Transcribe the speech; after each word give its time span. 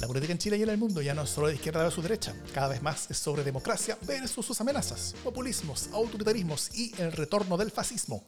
La 0.00 0.06
política 0.06 0.32
en 0.32 0.38
Chile 0.38 0.56
y 0.56 0.62
en 0.62 0.68
el 0.68 0.78
mundo 0.78 1.02
ya 1.02 1.12
no 1.12 1.22
es 1.22 1.30
solo 1.30 1.48
de 1.48 1.54
izquierda 1.54 1.82
versus 1.82 2.04
derecha, 2.04 2.32
cada 2.54 2.68
vez 2.68 2.80
más 2.80 3.10
es 3.10 3.18
sobre 3.18 3.42
democracia 3.42 3.98
versus 4.02 4.46
sus 4.46 4.60
amenazas, 4.60 5.16
populismos, 5.24 5.88
autoritarismos 5.92 6.72
y 6.78 6.94
el 7.02 7.10
retorno 7.10 7.56
del 7.56 7.72
fascismo. 7.72 8.22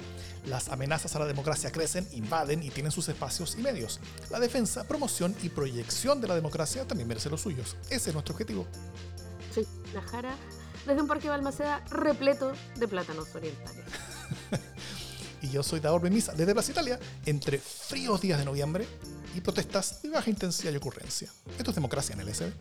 Las 0.47 0.69
amenazas 0.69 1.15
a 1.15 1.21
la 1.21 1.27
democracia 1.27 1.71
crecen, 1.71 2.09
invaden 2.11 2.65
y 2.65 2.71
tienen 2.71 2.91
sus 2.91 3.09
espacios 3.09 3.55
y 3.57 3.63
medios. 3.63 4.01
La 4.31 4.41
defensa, 4.41 4.83
promoción 4.89 5.33
y 5.45 5.49
proyección 5.49 6.21
de 6.21 6.27
la 6.27 6.35
democracia 6.35 6.89
también 6.89 7.07
merece 7.07 7.31
los 7.31 7.41
suyos. 7.41 7.77
Ese 7.89 8.11
es 8.11 8.15
nuestro 8.15 8.35
objetivo. 8.35 8.67
Soy 9.55 9.65
la 9.95 10.03
Jara 10.03 10.35
desde 10.89 11.01
un 11.01 11.07
parque 11.07 11.25
de 11.25 11.31
Balmaceda 11.31 11.85
repleto 11.91 12.53
de 12.75 12.89
plátanos 12.89 13.33
orientales. 13.33 13.85
y 15.43 15.51
yo 15.51 15.63
soy 15.63 15.79
Daor 15.79 16.01
Bemisa 16.01 16.33
desde 16.33 16.53
Plaza 16.53 16.73
Italia, 16.73 16.99
entre 17.27 17.59
fríos 17.59 18.21
días 18.21 18.41
de 18.41 18.45
noviembre 18.45 18.89
y 19.35 19.41
protestas 19.41 20.03
de 20.03 20.11
baja 20.11 20.31
intensidad 20.31 20.73
y 20.73 20.77
ocurrencia. 20.77 21.31
Esto 21.59 21.71
es 21.71 21.75
democracia 21.75 22.15
en 22.15 22.21
el 22.21 22.35
SB. 22.35 22.53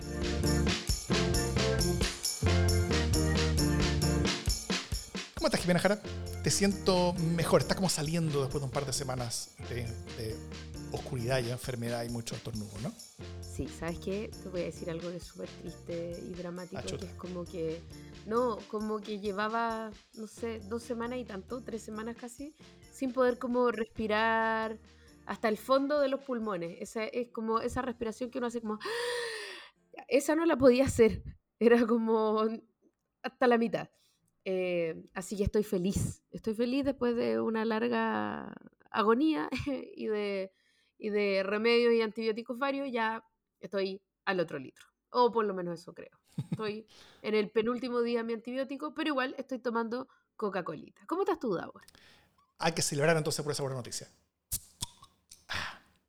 ¿Cómo 5.35 5.47
estás, 5.47 5.61
Jimena 5.61 5.79
Jara? 5.79 6.01
Te 6.43 6.51
siento 6.51 7.13
mejor. 7.13 7.61
Estás 7.61 7.77
como 7.77 7.89
saliendo 7.89 8.41
después 8.41 8.61
de 8.61 8.65
un 8.65 8.71
par 8.71 8.85
de 8.85 8.93
semanas 8.93 9.51
de, 9.69 10.35
oscuridad 10.91 11.39
y 11.43 11.51
enfermedad 11.51 12.03
y 12.03 12.09
mucho 12.09 12.35
estornudo, 12.35 12.71
¿no? 12.81 12.91
Sí, 13.41 13.67
¿sabes 13.67 13.99
qué? 13.99 14.31
Te 14.41 14.49
voy 14.49 14.61
a 14.61 14.65
decir 14.65 14.89
algo 14.89 15.09
de 15.09 15.19
súper 15.19 15.47
triste 15.47 16.19
y 16.27 16.33
dramático, 16.33 16.81
que 16.97 17.05
es 17.05 17.13
como 17.13 17.45
que, 17.45 17.79
no, 18.25 18.57
como 18.69 18.99
que 18.99 19.19
llevaba, 19.19 19.91
no 20.15 20.27
sé, 20.27 20.59
dos 20.67 20.81
semanas 20.81 21.19
y 21.19 21.25
tanto, 21.25 21.61
tres 21.61 21.83
semanas 21.83 22.15
casi, 22.19 22.55
sin 22.91 23.13
poder 23.13 23.37
como 23.37 23.69
respirar, 23.69 24.79
hasta 25.29 25.47
el 25.47 25.57
fondo 25.57 25.99
de 25.99 26.09
los 26.09 26.21
pulmones. 26.21 26.77
Esa 26.81 27.03
es 27.03 27.29
como 27.29 27.59
esa 27.59 27.83
respiración 27.83 28.31
que 28.31 28.39
uno 28.39 28.47
hace 28.47 28.61
como... 28.61 28.79
Esa 30.07 30.35
no 30.35 30.43
la 30.43 30.57
podía 30.57 30.85
hacer. 30.85 31.23
Era 31.59 31.85
como 31.85 32.47
hasta 33.21 33.47
la 33.47 33.59
mitad. 33.59 33.89
Eh, 34.43 35.03
así 35.13 35.37
que 35.37 35.43
estoy 35.43 35.63
feliz. 35.63 36.23
Estoy 36.31 36.55
feliz 36.55 36.83
después 36.83 37.15
de 37.15 37.39
una 37.39 37.63
larga 37.63 38.55
agonía 38.89 39.49
y 39.95 40.07
de, 40.07 40.51
y 40.97 41.09
de 41.09 41.43
remedios 41.43 41.93
y 41.93 42.01
antibióticos 42.01 42.57
varios. 42.57 42.91
Ya 42.91 43.23
estoy 43.59 44.01
al 44.25 44.39
otro 44.39 44.57
litro. 44.57 44.87
O 45.11 45.31
por 45.31 45.45
lo 45.45 45.53
menos 45.53 45.79
eso 45.79 45.93
creo. 45.93 46.19
Estoy 46.49 46.87
en 47.21 47.35
el 47.35 47.51
penúltimo 47.51 48.01
día 48.01 48.19
de 48.19 48.23
mi 48.23 48.33
antibiótico, 48.33 48.95
pero 48.95 49.09
igual 49.09 49.35
estoy 49.37 49.59
tomando 49.59 50.07
Coca-Cola. 50.37 50.91
¿Cómo 51.05 51.21
estás 51.21 51.39
tú, 51.39 51.53
Davor? 51.53 51.83
Hay 52.57 52.71
que 52.71 52.81
celebrar 52.81 53.15
entonces 53.15 53.43
por 53.43 53.51
esa 53.51 53.61
buena 53.61 53.77
noticia. 53.77 54.07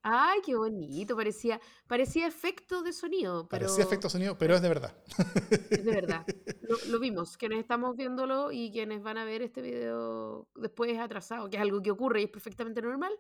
Ay, 0.03 0.41
qué 0.45 0.57
bonito, 0.57 1.15
parecía, 1.15 1.61
parecía 1.87 2.27
efecto 2.27 2.83
de 2.83 2.93
sonido. 2.93 3.47
Pero... 3.49 3.67
Parecía 3.67 3.85
efecto 3.85 4.07
de 4.09 4.13
sonido, 4.13 4.39
pero 4.39 4.55
es 4.55 4.63
de 4.63 4.69
verdad. 4.69 4.97
Es 5.71 5.85
de 5.85 5.93
verdad. 5.93 6.25
Lo, 6.89 6.99
vimos, 6.99 7.37
quienes 7.37 7.59
estamos 7.59 7.97
viéndolo 7.97 8.51
y 8.51 8.71
quienes 8.73 9.03
van 9.03 9.19
a 9.19 9.25
ver 9.25 9.43
este 9.43 9.61
video 9.61 10.49
después 10.55 10.99
atrasado, 10.99 11.51
que 11.51 11.57
es 11.57 11.63
algo 11.63 11.83
que 11.83 11.91
ocurre 11.91 12.23
y 12.23 12.25
es 12.25 12.31
perfectamente 12.31 12.81
normal, 12.81 13.13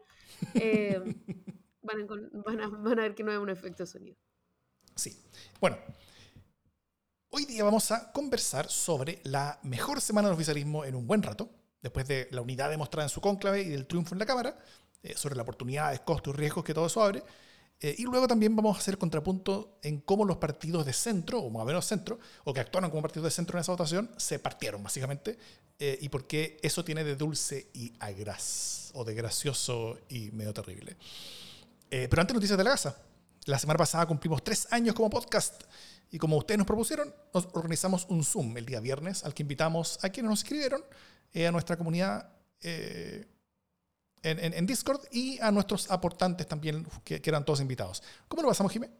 eh, 0.54 0.98
van, 1.82 2.00
a, 2.60 2.68
van, 2.68 2.98
a, 2.98 3.02
ver 3.02 3.14
que 3.14 3.24
no 3.24 3.32
es 3.32 3.38
un 3.38 3.50
efecto 3.50 3.82
de 3.82 3.86
sonido. 3.86 4.16
Sí. 4.94 5.22
Bueno, 5.60 5.76
hoy 7.28 7.44
día 7.44 7.62
vamos 7.62 7.90
a 7.90 8.10
conversar 8.12 8.70
sobre 8.70 9.20
la 9.24 9.58
mejor 9.64 10.00
semana 10.00 10.28
del 10.28 10.34
oficialismo 10.34 10.86
en 10.86 10.94
un 10.94 11.06
buen 11.06 11.22
rato, 11.22 11.50
después 11.82 12.08
de 12.08 12.28
la 12.30 12.40
unidad 12.40 12.70
demostrada 12.70 13.04
en 13.04 13.10
su 13.10 13.20
cónclave 13.20 13.62
y 13.62 13.68
del 13.68 13.86
triunfo 13.86 14.14
en 14.14 14.20
la 14.20 14.26
Cámara. 14.26 14.58
Eh, 15.02 15.14
sobre 15.16 15.34
las 15.34 15.44
oportunidades, 15.44 16.00
costos 16.00 16.34
y 16.34 16.36
riesgos 16.36 16.62
que 16.62 16.74
todo 16.74 16.86
eso 16.86 17.02
abre. 17.02 17.22
Eh, 17.80 17.94
y 17.96 18.02
luego 18.02 18.28
también 18.28 18.54
vamos 18.54 18.76
a 18.76 18.80
hacer 18.80 18.98
contrapunto 18.98 19.78
en 19.82 20.00
cómo 20.00 20.26
los 20.26 20.36
partidos 20.36 20.84
de 20.84 20.92
centro, 20.92 21.40
o 21.40 21.48
más 21.48 21.62
o 21.62 21.64
menos 21.64 21.86
centro, 21.86 22.18
o 22.44 22.52
que 22.52 22.60
actuaron 22.60 22.90
como 22.90 23.00
partidos 23.00 23.24
de 23.24 23.30
centro 23.30 23.56
en 23.56 23.62
esa 23.62 23.72
votación, 23.72 24.10
se 24.18 24.38
partieron 24.38 24.82
básicamente, 24.82 25.38
eh, 25.78 25.98
y 26.02 26.10
por 26.10 26.26
qué 26.26 26.58
eso 26.62 26.84
tiene 26.84 27.02
de 27.02 27.16
dulce 27.16 27.70
y 27.72 27.94
agraz, 27.98 28.90
o 28.92 29.02
de 29.02 29.14
gracioso 29.14 29.98
y 30.10 30.30
medio 30.32 30.52
terrible. 30.52 30.98
pero 31.88 32.20
antes 32.20 32.34
noticias 32.34 32.58
de 32.58 32.64
la 32.64 32.70
casa. 32.70 32.96
La 33.46 33.58
semana 33.58 33.78
pasada 33.78 34.06
cumplimos 34.06 34.44
tres 34.44 34.68
años 34.70 34.94
como 34.94 35.08
podcast, 35.08 35.62
y 36.10 36.18
como 36.18 36.36
ustedes 36.36 36.58
nos 36.58 36.66
propusieron, 36.66 37.14
nos 37.32 37.48
organizamos 37.54 38.04
un 38.10 38.22
Zoom 38.22 38.54
el 38.58 38.66
día 38.66 38.80
viernes, 38.80 39.24
al 39.24 39.32
que 39.32 39.42
invitamos 39.42 39.98
a 40.04 40.10
quienes 40.10 40.28
nos 40.28 40.40
escribieron, 40.40 40.84
a 41.34 41.50
nuestra 41.50 41.78
comunidad 41.78 42.30
en, 44.22 44.66
Discord 44.66 45.00
y 45.10 45.38
a 45.40 45.50
nuestros 45.50 45.90
aportantes 45.90 46.46
también, 46.46 46.86
que, 47.04 47.20
eran 47.24 47.44
todos 47.44 47.60
invitados. 47.60 48.02
¿Cómo 48.28 48.42
lo 48.42 48.48
pasamos, 48.48 48.72
Jimé? 48.72 48.90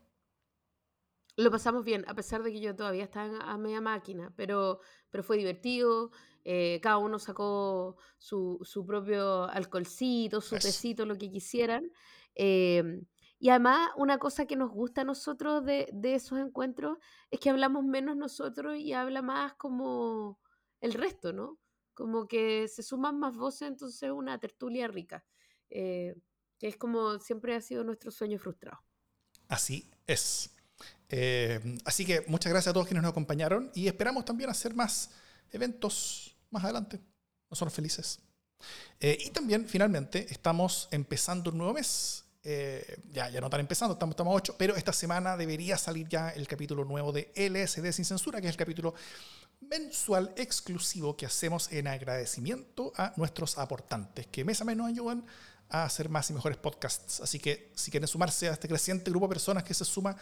Lo 1.37 1.51
pasamos 1.51 1.85
bien, 1.85 2.05
a 2.09 2.15
pesar 2.15 2.43
de 2.43 2.53
que 2.53 2.61
yo 2.61 2.75
todavía 2.75 3.05
estaba 3.05 3.39
a 3.39 3.57
media 3.57 3.81
máquina, 3.81 4.33
pero, 4.37 4.81
pero 5.11 5.23
fue 5.23 5.37
divertido. 5.37 6.11
Eh, 6.45 6.81
cada 6.83 6.99
uno 6.99 7.19
sacó 7.19 7.97
su, 8.19 8.59
su 8.63 8.85
propio 8.85 9.45
alcoholcito, 9.45 10.41
su 10.41 10.57
tecito, 10.57 11.07
lo 11.07 11.17
que 11.17 11.31
quisieran. 11.31 11.91
Em, 12.35 13.07
y 13.39 13.49
además, 13.51 13.91
una 13.97 14.19
cosa 14.19 14.47
que 14.47 14.57
nos 14.57 14.71
gusta 14.71 15.03
a 15.03 15.05
nosotros 15.05 15.65
de, 15.65 15.89
de, 15.93 16.15
esos 16.15 16.39
encuentros 16.39 16.99
es 17.31 17.41
que 17.41 17.51
hablamos 17.51 17.85
menos 17.85 18.17
nosotros 18.17 18.77
y 18.77 18.93
habla 18.93 19.23
más 19.23 19.55
como 19.55 20.39
el 20.81 20.93
resto, 20.93 21.33
¿no? 21.33 21.59
Como 22.01 22.27
que 22.27 22.67
se 22.67 22.83
suman 22.83 23.19
más 23.19 23.37
voces, 23.37 23.69
entonces 23.69 24.11
una 24.11 24.41
tertulia 24.41 24.89
rica, 24.89 25.23
eh, 25.69 26.15
que 26.59 26.69
es 26.69 26.79
como 26.79 27.19
siempre 27.19 27.55
ha 27.55 27.61
sido 27.61 27.85
nuestro 27.85 28.11
sueño 28.11 28.39
frustrado. 28.39 28.83
Así 29.49 29.91
es. 30.07 30.51
Eh, 31.11 31.61
así 31.85 32.07
que 32.07 32.25
muchas 32.27 32.53
gracias 32.53 32.71
a 32.71 32.73
todos 32.73 32.87
quienes 32.87 33.03
nos 33.03 33.11
acompañaron 33.11 33.71
y 33.75 33.87
esperamos 33.87 34.25
también 34.25 34.49
hacer 34.49 34.75
más 34.75 35.11
eventos 35.53 36.35
más 36.49 36.65
adelante. 36.65 37.03
Nos 37.51 37.59
somos 37.59 37.75
felices. 37.75 38.19
Eh, 38.99 39.19
y 39.21 39.31
también, 39.31 39.69
finalmente, 39.69 40.27
estamos 40.31 40.89
empezando 40.93 41.51
un 41.51 41.59
nuevo 41.59 41.75
mes. 41.75 42.25
Ya, 42.43 43.29
ya 43.29 43.41
no 43.41 43.47
están 43.47 43.61
empezando, 43.61 43.95
estamos, 43.95 44.15
estamos 44.15 44.33
a 44.33 44.37
8, 44.37 44.55
pero 44.59 44.77
esta 44.77 44.93
semana 44.93 45.37
debería 45.37 45.77
salir 45.77 46.09
ya 46.09 46.31
el 46.31 46.49
capítulo 46.49 46.85
nuevo 46.85 47.13
de 47.13 47.33
LSD 47.37 47.93
Sin 47.93 48.05
Censura, 48.05 48.41
que 48.41 48.47
es 48.47 48.53
el 48.53 48.57
capítulo 48.57 48.95
mensual 49.61 50.33
exclusivo 50.37 51.17
que 51.17 51.27
hacemos 51.27 51.71
en 51.71 51.87
agradecimiento 51.87 52.93
a 52.97 53.13
nuestros 53.17 53.59
aportantes, 53.59 54.27
que 54.27 54.45
mes 54.45 54.61
a 54.61 54.65
mes 54.65 54.77
nos 54.77 54.89
ayudan 54.89 55.25
a 55.69 55.85
hacer 55.85 56.09
más 56.09 56.29
y 56.31 56.33
mejores 56.33 56.59
podcasts. 56.59 57.21
Así 57.21 57.39
que 57.39 57.71
si 57.75 57.91
quieren 57.91 58.09
sumarse 58.09 58.49
a 58.49 58.53
este 58.53 58.69
creciente 58.69 59.11
grupo 59.11 59.27
de 59.27 59.35
personas 59.35 59.63
que 59.63 59.75
se 59.75 59.85
suma 59.85 60.17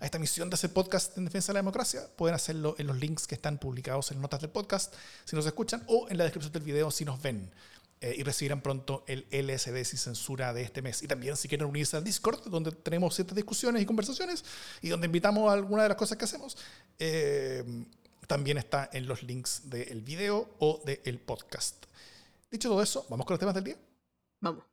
a 0.00 0.04
esta 0.04 0.18
misión 0.18 0.48
de 0.48 0.54
hacer 0.54 0.72
podcast 0.72 1.16
en 1.18 1.24
defensa 1.26 1.52
de 1.52 1.54
la 1.54 1.60
democracia, 1.60 2.08
pueden 2.16 2.34
hacerlo 2.34 2.74
en 2.78 2.86
los 2.86 2.96
links 2.96 3.26
que 3.26 3.34
están 3.34 3.58
publicados 3.58 4.10
en 4.12 4.20
notas 4.20 4.40
del 4.40 4.50
podcast 4.50 4.94
si 5.24 5.36
nos 5.36 5.46
escuchan 5.46 5.84
o 5.88 6.08
en 6.08 6.18
la 6.18 6.24
descripción 6.24 6.52
del 6.52 6.62
video 6.62 6.90
si 6.90 7.04
nos 7.04 7.20
ven. 7.20 7.50
Eh, 8.00 8.16
y 8.18 8.22
recibirán 8.22 8.60
pronto 8.60 9.02
el 9.06 9.26
LSD 9.30 9.82
sin 9.84 9.98
censura 9.98 10.52
de 10.52 10.62
este 10.62 10.82
mes. 10.82 11.02
Y 11.02 11.08
también 11.08 11.36
si 11.36 11.48
quieren 11.48 11.66
unirse 11.66 11.96
al 11.96 12.04
Discord, 12.04 12.42
donde 12.48 12.70
tenemos 12.72 13.14
ciertas 13.14 13.34
discusiones 13.34 13.82
y 13.82 13.86
conversaciones 13.86 14.44
y 14.82 14.88
donde 14.88 15.06
invitamos 15.06 15.48
a 15.48 15.54
alguna 15.54 15.84
de 15.84 15.88
las 15.88 15.96
cosas 15.96 16.18
que 16.18 16.24
hacemos. 16.24 16.58
Eh, 16.98 17.64
también 18.26 18.58
está 18.58 18.90
en 18.92 19.06
los 19.06 19.22
links 19.22 19.70
del 19.70 20.02
video 20.02 20.50
o 20.58 20.82
del 20.84 21.18
podcast. 21.18 21.86
Dicho 22.50 22.68
todo 22.68 22.82
eso, 22.82 23.06
¿vamos 23.08 23.26
con 23.26 23.34
los 23.34 23.40
temas 23.40 23.54
del 23.54 23.64
día? 23.64 23.76
Vamos. 24.40 24.64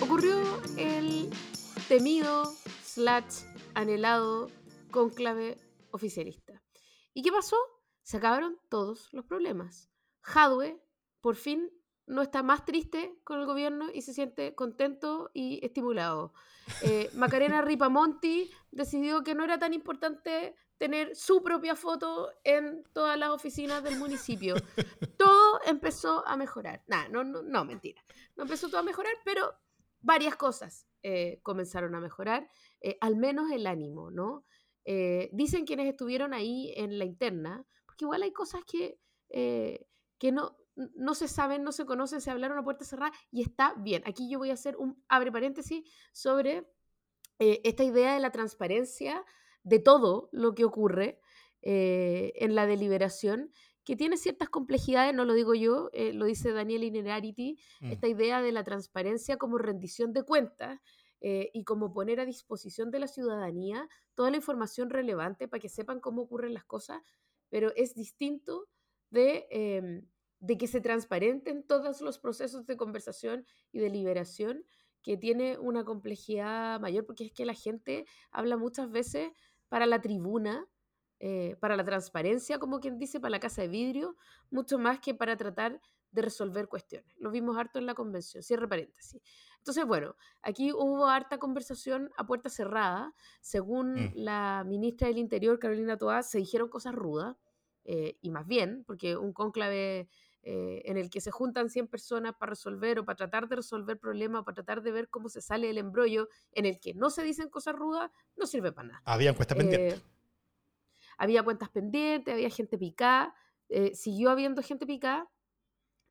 Ocurrió 0.00 0.62
el 0.76 1.30
temido, 1.88 2.54
slash, 2.84 3.42
anhelado 3.74 4.50
conclave 4.90 5.58
oficialista. 5.90 6.62
¿Y 7.14 7.22
qué 7.22 7.32
pasó? 7.32 7.56
Se 8.02 8.16
acabaron 8.16 8.58
todos 8.68 9.08
los 9.12 9.24
problemas. 9.24 9.90
Hadwe 10.22 10.82
por 11.20 11.36
fin 11.36 11.70
no 12.06 12.22
está 12.22 12.42
más 12.42 12.64
triste 12.64 13.18
con 13.24 13.38
el 13.38 13.46
gobierno 13.46 13.88
y 13.92 14.02
se 14.02 14.14
siente 14.14 14.54
contento 14.54 15.30
y 15.34 15.64
estimulado. 15.64 16.32
Eh, 16.82 17.10
Macarena 17.14 17.62
Ripamonti 17.62 18.50
decidió 18.70 19.22
que 19.22 19.34
no 19.34 19.44
era 19.44 19.58
tan 19.58 19.74
importante 19.74 20.54
tener 20.78 21.14
su 21.16 21.42
propia 21.42 21.74
foto 21.76 22.30
en 22.44 22.84
todas 22.92 23.18
las 23.18 23.30
oficinas 23.30 23.82
del 23.82 23.98
municipio. 23.98 24.54
Todo 25.18 25.60
empezó 25.66 26.26
a 26.26 26.36
mejorar. 26.36 26.84
Nah, 26.86 27.08
no, 27.08 27.24
no, 27.24 27.42
no, 27.42 27.64
mentira. 27.64 28.02
No 28.36 28.44
empezó 28.44 28.68
todo 28.68 28.78
a 28.78 28.84
mejorar, 28.84 29.12
pero 29.24 29.52
varias 30.00 30.36
cosas 30.36 30.86
eh, 31.02 31.40
comenzaron 31.42 31.96
a 31.96 32.00
mejorar, 32.00 32.48
eh, 32.80 32.96
al 33.00 33.16
menos 33.16 33.50
el 33.50 33.66
ánimo, 33.66 34.12
¿no? 34.12 34.44
Dicen 35.32 35.66
quienes 35.66 35.86
estuvieron 35.88 36.32
ahí 36.32 36.72
en 36.76 36.98
la 36.98 37.04
interna, 37.04 37.66
porque 37.84 38.04
igual 38.04 38.22
hay 38.22 38.32
cosas 38.32 38.62
que, 38.64 38.98
que 39.28 40.32
no, 40.32 40.56
no 40.94 41.14
se 41.14 41.28
saben, 41.28 41.64
no 41.64 41.72
se 41.72 41.84
conocen, 41.84 42.20
se 42.20 42.30
hablaron 42.30 42.58
a 42.58 42.64
puerta 42.64 42.84
cerrada 42.84 43.12
y 43.30 43.42
está 43.42 43.74
bien. 43.78 44.02
Aquí 44.06 44.30
yo 44.30 44.38
voy 44.38 44.50
a 44.50 44.54
hacer 44.54 44.76
un 44.76 45.02
abre 45.08 45.32
paréntesis 45.32 45.84
sobre 46.12 46.66
eh, 47.38 47.60
esta 47.64 47.84
idea 47.84 48.14
de 48.14 48.20
la 48.20 48.30
transparencia 48.30 49.24
de 49.62 49.78
todo 49.78 50.28
lo 50.32 50.54
que 50.54 50.64
ocurre 50.64 51.20
eh, 51.62 52.32
en 52.36 52.54
la 52.54 52.66
deliberación, 52.66 53.52
que 53.84 53.96
tiene 53.96 54.16
ciertas 54.16 54.48
complejidades, 54.50 55.14
no 55.14 55.24
lo 55.24 55.34
digo 55.34 55.54
yo, 55.54 55.88
eh, 55.92 56.12
lo 56.12 56.26
dice 56.26 56.52
Daniel 56.52 56.84
Inerarity, 56.84 57.58
Mm. 57.80 57.92
esta 57.92 58.06
idea 58.06 58.42
de 58.42 58.52
la 58.52 58.62
transparencia 58.62 59.36
como 59.36 59.58
rendición 59.58 60.12
de 60.12 60.24
cuentas 60.24 60.80
eh, 61.20 61.50
y 61.52 61.64
como 61.64 61.92
poner 61.92 62.20
a 62.20 62.24
disposición 62.24 62.90
de 62.90 63.00
la 63.00 63.08
ciudadanía 63.08 63.88
toda 64.14 64.30
la 64.30 64.36
información 64.36 64.90
relevante 64.90 65.48
para 65.48 65.60
que 65.60 65.68
sepan 65.68 66.00
cómo 66.00 66.22
ocurren 66.22 66.54
las 66.54 66.64
cosas, 66.64 67.02
pero 67.48 67.72
es 67.74 67.94
distinto 67.94 68.68
de, 69.10 69.46
em, 69.50 70.06
de 70.40 70.58
que 70.58 70.66
se 70.66 70.80
transparenten 70.80 71.64
todos 71.64 72.00
los 72.00 72.18
procesos 72.18 72.66
de 72.66 72.76
conversación 72.76 73.46
y 73.72 73.80
deliberación 73.80 74.64
que 75.02 75.16
tiene 75.16 75.58
una 75.58 75.84
complejidad 75.84 76.80
mayor, 76.80 77.06
porque 77.06 77.24
es 77.24 77.32
que 77.32 77.46
la 77.46 77.54
gente 77.54 78.06
habla 78.30 78.56
muchas 78.56 78.90
veces 78.90 79.30
para 79.68 79.86
la 79.86 80.00
tribuna, 80.00 80.66
eh, 81.20 81.56
para 81.60 81.76
la 81.76 81.84
transparencia, 81.84 82.58
como 82.58 82.80
quien 82.80 82.98
dice, 82.98 83.20
para 83.20 83.30
la 83.30 83.40
casa 83.40 83.62
de 83.62 83.68
vidrio, 83.68 84.16
mucho 84.50 84.78
más 84.78 85.00
que 85.00 85.14
para 85.14 85.36
tratar 85.36 85.80
de 86.10 86.22
resolver 86.22 86.68
cuestiones. 86.68 87.12
Lo 87.18 87.30
vimos 87.30 87.56
harto 87.56 87.78
en 87.78 87.86
la 87.86 87.94
convención, 87.94 88.42
cierre 88.42 88.68
paréntesis. 88.68 89.20
Entonces, 89.58 89.84
bueno, 89.84 90.16
aquí 90.42 90.72
hubo 90.72 91.06
harta 91.06 91.38
conversación 91.38 92.10
a 92.16 92.26
puerta 92.26 92.48
cerrada. 92.48 93.12
Según 93.40 93.94
Mm. 93.94 94.12
la 94.14 94.64
ministra 94.66 95.08
del 95.08 95.18
Interior, 95.18 95.58
Carolina 95.58 95.96
Toá, 95.98 96.22
se 96.22 96.38
dijeron 96.38 96.68
cosas 96.68 96.94
rudas, 96.94 97.36
eh, 97.84 98.16
y 98.22 98.30
más 98.30 98.46
bien, 98.46 98.84
porque 98.86 99.16
un 99.16 99.32
cónclave 99.32 100.08
eh, 100.42 100.82
en 100.86 100.96
el 100.96 101.10
que 101.10 101.20
se 101.20 101.30
juntan 101.30 101.68
100 101.68 101.88
personas 101.88 102.32
para 102.38 102.50
resolver 102.50 103.00
o 103.00 103.04
para 103.04 103.16
tratar 103.16 103.48
de 103.48 103.56
resolver 103.56 103.98
problemas, 103.98 104.44
para 104.44 104.54
tratar 104.54 104.82
de 104.82 104.92
ver 104.92 105.08
cómo 105.10 105.28
se 105.28 105.42
sale 105.42 105.66
del 105.66 105.78
embrollo, 105.78 106.28
en 106.52 106.64
el 106.64 106.78
que 106.80 106.94
no 106.94 107.10
se 107.10 107.22
dicen 107.22 107.50
cosas 107.50 107.74
rudas, 107.74 108.10
no 108.36 108.46
sirve 108.46 108.72
para 108.72 108.88
nada. 108.88 109.02
Había 109.04 109.34
pendiente. 109.34 109.96
Eh, 109.96 110.00
había 111.18 111.42
cuentas 111.42 111.68
pendientes, 111.70 112.32
había 112.32 112.48
gente 112.50 112.78
picada, 112.78 113.34
siguió 113.92 114.30
habiendo 114.30 114.62
gente 114.62 114.86
picada, 114.86 115.28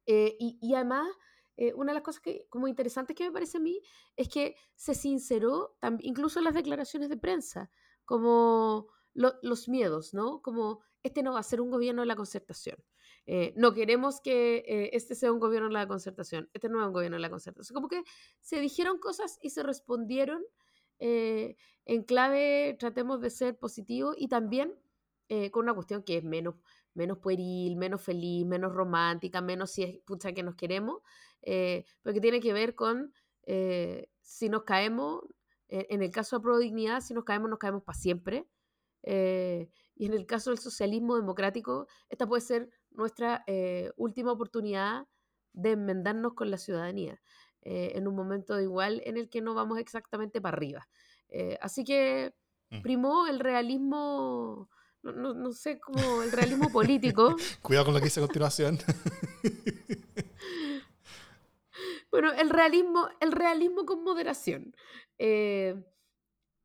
y, 0.06 0.60
y 0.62 0.76
además, 0.76 1.08
eh, 1.58 1.74
una 1.74 1.92
de 1.92 1.96
las 1.96 2.04
cosas 2.04 2.22
que 2.22 2.46
como 2.50 2.68
interesantes 2.68 3.16
que 3.16 3.26
me 3.26 3.32
parece 3.32 3.58
a 3.58 3.62
mí 3.62 3.82
es 4.16 4.30
que 4.30 4.56
se 4.76 4.96
sinceró 4.96 5.78
incluso 6.00 6.40
en 6.40 6.46
las 6.46 6.54
declaraciones 6.54 7.10
de 7.10 7.18
prensa, 7.18 7.70
como 8.06 8.88
lo- 9.14 9.34
los 9.42 9.68
miedos, 9.68 10.14
¿no? 10.14 10.42
Como 10.42 10.82
este 11.04 11.24
no 11.24 11.34
va 11.34 11.40
a 11.40 11.44
ser 11.44 11.62
un 11.62 11.72
gobierno 11.72 12.02
de 12.02 12.08
la 12.08 12.16
concertación. 12.16 12.78
Eh, 13.26 13.54
no 13.58 13.74
queremos 13.74 14.22
que 14.22 14.58
eh, 14.68 14.90
este 14.94 15.16
sea 15.16 15.32
un 15.34 15.40
gobierno 15.40 15.68
de 15.68 15.74
la 15.74 15.88
concertación. 15.88 16.50
Este 16.54 16.70
no 16.70 16.80
es 16.82 16.88
un 16.88 16.94
gobierno 16.94 17.18
de 17.18 17.22
la 17.22 17.30
concertación. 17.30 17.74
Como 17.76 17.90
que 17.90 18.04
se 18.42 18.60
dijeron 18.62 19.00
cosas 19.00 19.38
y 19.42 19.50
se 19.50 19.64
respondieron 19.64 20.44
eh, 21.00 21.56
en 21.86 22.04
clave, 22.04 22.76
tratemos 22.80 23.22
de 23.22 23.30
ser 23.30 23.58
positivos 23.58 24.16
y 24.18 24.28
también 24.30 24.74
eh, 25.30 25.52
con 25.52 25.64
una 25.66 25.74
cuestión 25.74 26.04
que 26.04 26.18
es 26.18 26.24
menos, 26.24 26.56
menos 26.98 27.20
pueril, 27.20 27.78
menos 27.78 28.02
feliz, 28.02 28.46
menos 28.46 28.74
romántica, 28.74 29.42
menos 29.42 29.72
si 29.72 29.84
es 29.84 30.00
pucha 30.06 30.34
que 30.34 30.44
nos 30.44 30.56
queremos, 30.56 31.02
eh, 31.42 31.86
pero 32.02 32.14
que 32.14 32.22
tiene 32.22 32.42
que 32.42 32.54
ver 32.54 32.76
con 32.76 33.14
eh, 33.44 34.10
si 34.22 34.50
nos 34.50 34.64
caemos, 34.64 35.24
eh, 35.70 35.88
en 35.90 36.02
el 36.04 36.12
caso 36.12 36.38
de 36.38 36.44
Pro 36.44 36.58
Dignidad, 36.60 37.02
si 37.02 37.14
nos 37.14 37.24
caemos, 37.26 37.50
nos 37.50 37.60
caemos 37.60 37.84
para 37.84 37.98
siempre. 37.98 38.48
eh, 39.04 39.70
y 39.96 40.06
en 40.06 40.14
el 40.14 40.26
caso 40.28 40.52
del 40.52 40.60
socialismo 40.60 41.16
democrático, 41.16 41.88
esta 42.10 42.28
puede 42.28 42.42
ser 42.42 42.70
nuestra 42.92 43.44
eh, 43.48 43.92
última 43.98 44.32
oportunidad 44.32 45.08
de 45.54 45.72
enmendarnos 45.72 46.34
con 46.36 46.52
la 46.52 46.58
ciudadanía, 46.58 47.22
eh, 47.62 47.94
en 47.96 48.08
un 48.08 48.16
momento 48.16 48.60
igual 48.62 49.02
en 49.06 49.18
el 49.18 49.30
que 49.30 49.42
no 49.42 49.54
vamos 49.56 49.80
exactamente 49.80 50.42
para 50.42 50.56
arriba. 50.58 50.90
Eh, 51.30 51.58
así 51.62 51.84
que 51.84 52.36
Mm. 52.72 52.82
primó 52.82 53.28
el 53.28 53.40
realismo, 53.40 54.70
no, 55.04 55.12
no- 55.12 55.34
no 55.34 55.52
sé, 55.52 55.80
como 55.80 56.22
el 56.24 56.32
realismo 56.32 56.70
político. 56.72 57.36
Cuidado 57.62 57.86
con 57.86 57.94
lo 57.94 58.00
que 58.00 58.06
dice 58.06 58.20
a 58.20 58.24
continuación. 58.26 58.80
Bueno, 62.10 62.32
el 62.34 62.50
realismo, 62.50 63.08
el 63.20 63.32
realismo 63.32 63.86
con 63.86 64.04
moderación. 64.04 64.74
Eh, 65.20 65.76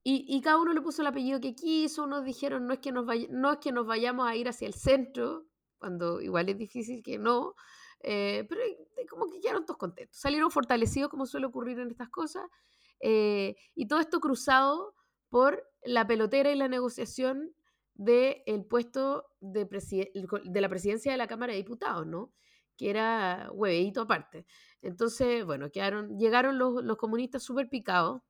y, 0.05 0.25
y 0.29 0.41
cada 0.41 0.59
uno 0.59 0.73
le 0.73 0.81
puso 0.81 1.03
el 1.03 1.09
apellido 1.09 1.41
que 1.41 1.55
quiso, 1.55 2.05
unos 2.05 2.25
dijeron 2.25 2.67
no 2.67 2.73
es, 2.75 2.79
que 2.81 2.93
nos 2.93 3.07
no 3.31 3.53
es 3.53 3.59
que 3.59 3.73
nos 3.73 3.87
vayamos 3.87 4.27
a 4.27 4.35
ir 4.37 4.49
hacia 4.49 4.67
el 4.67 4.75
centro, 4.75 5.47
cuando 5.79 6.21
igual 6.21 6.49
es 6.49 6.57
difícil 6.59 7.03
que 7.03 7.19
no, 7.19 7.55
eh, 8.01 8.47
pero 8.49 8.63
como 9.11 9.31
que 9.31 9.41
quedaron 9.41 9.65
todos 9.67 9.79
contentos, 9.79 10.17
salieron 10.19 10.51
fortalecidos 10.51 11.11
como 11.11 11.27
suele 11.27 11.47
ocurrir 11.47 11.79
en 11.81 11.91
estas 11.91 12.09
cosas, 12.09 12.45
eh, 13.01 13.57
y 13.75 13.87
todo 13.87 14.01
esto 14.01 14.21
cruzado 14.21 14.95
por 15.29 15.63
la 15.85 16.07
pelotera 16.07 16.51
y 16.51 16.57
la 16.57 16.69
negociación 16.69 17.53
del 17.95 18.65
puesto 18.69 19.31
de, 19.41 19.65
de 20.45 20.61
la 20.61 20.69
presidencia 20.69 21.13
de 21.13 21.19
la 21.19 21.27
Cámara 21.27 21.53
de 21.53 21.59
Diputados, 21.59 22.07
¿no? 22.07 22.33
Que 22.77 22.91
era 22.91 23.51
hueveíto 23.53 24.03
aparte. 24.03 24.47
Entonces, 24.81 25.45
bueno, 25.45 25.71
quedaron, 25.71 26.19
llegaron 26.19 26.59
los, 26.59 26.83
los 26.83 26.97
comunistas 26.97 27.43
súper 27.43 27.69
picados, 27.69 28.23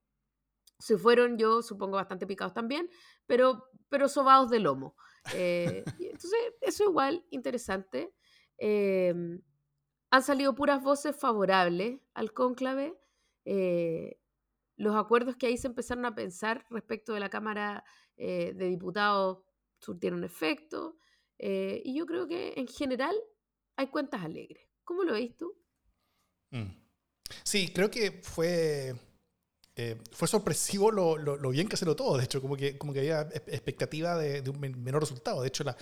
se 0.79 0.99
fueron, 0.99 1.39
yo 1.39 1.63
supongo, 1.63 1.97
bastante 1.97 2.27
picados 2.27 2.55
también, 2.55 2.91
pero, 3.27 3.69
pero 3.89 4.09
sobados 4.09 4.51
de 4.51 4.59
lomo. 4.59 4.97
Eh, 5.35 5.85
entonces, 6.01 6.41
eso 6.61 6.85
igual 6.85 7.25
interesante. 7.31 8.13
Eh, 8.59 9.15
han 10.11 10.23
salido 10.23 10.55
puras 10.55 10.83
voces 10.83 11.17
favorables 11.17 12.01
al 12.15 12.33
cónclave. 12.33 12.99
eh, 13.45 14.19
los 14.77 14.97
acuerdos 14.97 15.37
que 15.37 15.47
ahí 15.47 15.57
se 15.57 15.69
empezaron 15.69 16.05
a 16.07 16.15
pensar 16.15 16.65
respecto 16.71 17.13
de 17.13 17.21
la 17.21 17.31
Cámara 17.31 17.85
eh, 18.17 18.53
de 18.55 18.67
Diputados 18.67 19.45
surtieron 19.83 20.25
efecto. 20.25 20.97
eh, 21.39 21.83
y 21.85 21.97
yo 21.99 22.07
creo 22.07 22.27
que 22.29 22.55
en 22.57 22.69
general 22.69 23.17
hay 23.77 23.89
cuentas 23.89 24.23
alegres. 24.25 24.65
¿Cómo 24.85 25.03
lo 25.05 25.13
veis 25.15 25.37
tú? 25.37 25.57
Mm. 26.51 26.67
Sí, 27.45 27.73
creo 27.75 27.91
que 27.91 28.21
fue, 28.23 28.95
eh, 29.77 29.99
fue 30.13 30.29
sorpresivo 30.29 30.91
lo, 30.91 31.19
bien 31.51 31.69
que 31.69 31.77
se 31.77 31.87
todo. 31.97 32.19
De 32.19 32.25
hecho, 32.25 32.43
como 32.43 32.57
que, 32.57 32.79
como 32.79 32.93
que 32.93 33.01
había 33.01 33.29
espe- 33.31 33.55
expectativa 33.55 34.17
de, 34.19 34.43
un 34.51 34.61
men- 34.61 34.83
menor 34.83 35.03
resultado. 35.03 35.43
De 35.43 35.49
hecho, 35.49 35.65
la- 35.65 35.77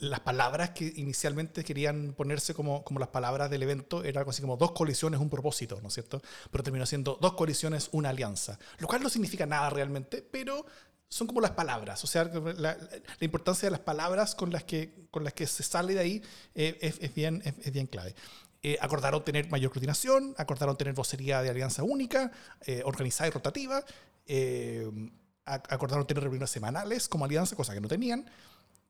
las 0.00 0.20
palabras 0.20 0.70
que 0.70 0.92
inicialmente 0.96 1.62
querían 1.64 2.12
ponerse 2.14 2.54
como, 2.54 2.82
como 2.84 2.98
las 3.00 3.10
palabras 3.10 3.50
del 3.50 3.62
evento 3.62 4.02
era 4.04 4.20
algo 4.20 4.30
así 4.30 4.42
como 4.42 4.56
dos 4.56 4.72
coaliciones, 4.72 5.20
un 5.20 5.30
propósito, 5.30 5.80
¿no 5.80 5.88
es 5.88 5.94
cierto? 5.94 6.20
Pero 6.50 6.64
terminó 6.64 6.86
siendo 6.86 7.18
dos 7.20 7.34
coaliciones, 7.34 7.88
una 7.92 8.08
alianza. 8.10 8.58
Lo 8.78 8.88
cual 8.88 9.02
no 9.02 9.08
significa 9.08 9.46
nada 9.46 9.70
realmente, 9.70 10.22
pero 10.22 10.66
son 11.08 11.26
como 11.26 11.40
las 11.40 11.52
palabras. 11.52 12.02
O 12.04 12.06
sea, 12.06 12.24
la, 12.24 12.76
importancia 13.20 13.66
de 13.66 13.70
las 13.70 13.80
palabras 13.80 14.34
con 14.34 14.50
las 14.50 14.64
que, 14.64 15.06
con 15.10 15.24
las 15.24 15.32
que 15.32 15.46
se 15.46 15.62
sale 15.62 15.94
de 15.94 16.00
ahí 16.00 16.22
eh, 16.54 16.78
es, 16.80 17.14
bien, 17.14 17.42
es, 17.44 17.72
bien 17.72 17.86
clave. 17.86 18.14
Eh, 18.62 18.76
acordaron 18.80 19.24
tener 19.24 19.48
mayor 19.50 19.70
coordinación, 19.70 20.34
acordaron 20.38 20.76
tener 20.76 20.94
vocería 20.94 21.42
de 21.42 21.50
alianza 21.50 21.82
única, 21.82 22.32
eh, 22.66 22.82
organizada 22.84 23.28
y 23.28 23.30
rotativa, 23.30 23.84
ac- 24.26 25.66
acordaron 25.68 26.06
tener 26.06 26.22
reuniones 26.24 26.50
semanales 26.50 27.08
como 27.08 27.24
alianza, 27.24 27.54
cosa 27.54 27.74
que 27.74 27.80
no 27.80 27.88
tenían, 27.88 28.28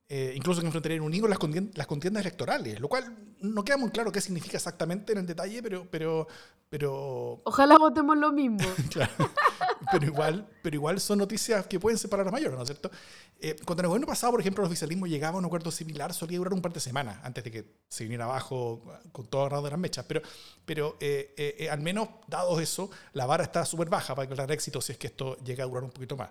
eh, 0.09 0.35
incluso 0.37 0.61
que 0.61 0.67
enfrentarían 0.67 1.01
unidos 1.01 1.29
las, 1.29 1.39
las 1.75 1.87
contiendas 1.87 2.21
electorales, 2.23 2.79
lo 2.79 2.89
cual 2.89 3.17
no 3.41 3.65
queda 3.65 3.77
muy 3.77 3.91
claro 3.91 4.13
qué 4.13 4.21
significa 4.21 4.57
exactamente 4.57 5.13
en 5.13 5.19
el 5.19 5.27
detalle, 5.27 5.63
pero, 5.63 5.87
pero, 5.91 6.29
pero, 6.69 7.41
Ojalá 7.45 7.77
votemos 7.77 8.17
lo 8.17 8.33
mismo. 8.33 8.59
claro, 8.91 9.13
pero, 9.91 10.07
igual, 10.07 10.49
pero 10.63 10.77
igual 10.77 11.01
son 11.01 11.19
noticias 11.19 11.67
que 11.67 11.81
pueden 11.81 11.99
separar 11.99 12.29
a 12.29 12.31
mayores, 12.31 12.57
¿no 12.57 12.63
es 12.63 12.69
cierto? 12.69 12.91
Eh, 13.41 13.57
cuando 13.65 13.83
en 13.83 13.85
el 13.87 13.89
gobierno 13.89 14.07
pasado, 14.07 14.33
por 14.33 14.41
ejemplo, 14.41 14.63
el 14.65 14.69
oficialismo 14.69 15.07
llegaba 15.07 15.37
a 15.37 15.39
un 15.39 15.45
acuerdo 15.45 15.71
similar, 15.71 16.15
solía 16.15 16.39
durar 16.39 16.55
un 16.55 16.63
par 16.63 16.73
de 16.73 16.81
semanas 16.81 17.19
antes 17.25 17.43
de 17.43 17.51
que 17.51 17.65
se 17.89 18.05
viniera 18.05 18.25
abajo 18.25 18.83
con 19.13 19.27
todo 19.27 19.43
agarrado 19.43 19.65
de 19.65 19.71
las 19.71 19.79
mechas. 19.79 20.05
Pero, 20.07 20.23
pero 20.65 20.97
eh, 21.01 21.35
eh, 21.37 21.57
eh, 21.59 21.71
al 21.71 21.81
menos, 21.81 22.09
dado 22.27 22.61
eso, 22.61 22.91
la 23.13 23.27
vara 23.27 23.45
está 23.45 23.65
súper 23.65 23.89
baja 23.89 24.15
para 24.15 24.29
lograr 24.29 24.51
éxito 24.53 24.81
si 24.81 24.93
es 24.93 24.99
que 24.99 25.09
esto 25.09 25.37
llega 25.39 25.65
a 25.65 25.67
durar 25.67 25.85
un 25.85 25.91
poquito 25.91 26.17
más. 26.17 26.31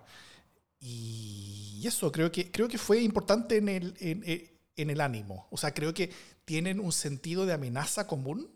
Y 0.80 1.82
eso 1.86 2.12
creo 2.12 2.30
que, 2.32 2.50
creo 2.50 2.68
que 2.68 2.78
fue 2.78 3.00
importante 3.02 3.56
en 3.56 3.68
el, 3.68 3.94
en, 4.00 4.22
en- 4.26 4.50
en 4.76 4.90
el 4.90 5.00
ánimo. 5.00 5.48
O 5.50 5.56
sea, 5.56 5.72
creo 5.72 5.94
que 5.94 6.10
tienen 6.44 6.80
un 6.80 6.92
sentido 6.92 7.46
de 7.46 7.54
amenaza 7.54 8.06
común. 8.06 8.50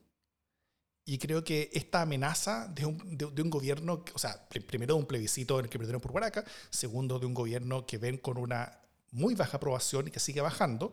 Y 1.05 1.19
creo 1.19 1.43
que 1.43 1.71
esta 1.73 2.03
amenaza 2.03 2.69
de 2.69 2.87
un, 2.87 3.17
de, 3.17 3.27
de 3.27 3.43
un 3.43 3.51
gobierno, 3.51 4.05
o 4.15 4.19
sea, 4.19 4.49
pr- 4.49 4.65
primero 4.65 4.95
de 4.95 5.01
un 5.01 5.07
plebiscito 5.07 5.59
en 5.59 5.65
el 5.65 5.71
que 5.71 5.79
perdieron 5.79 6.01
por 6.01 6.13
Baraca, 6.13 6.45
segundo 6.71 7.19
de 7.19 7.27
un 7.27 7.35
gobierno 7.35 7.87
que 7.87 7.99
ven 7.99 8.19
con 8.19 8.39
una 8.39 8.79
muy 9.11 9.35
baja 9.35 9.57
aprobación 9.57 10.07
y 10.09 10.11
que 10.13 10.21
sigue 10.21 10.41
bajando, 10.41 10.93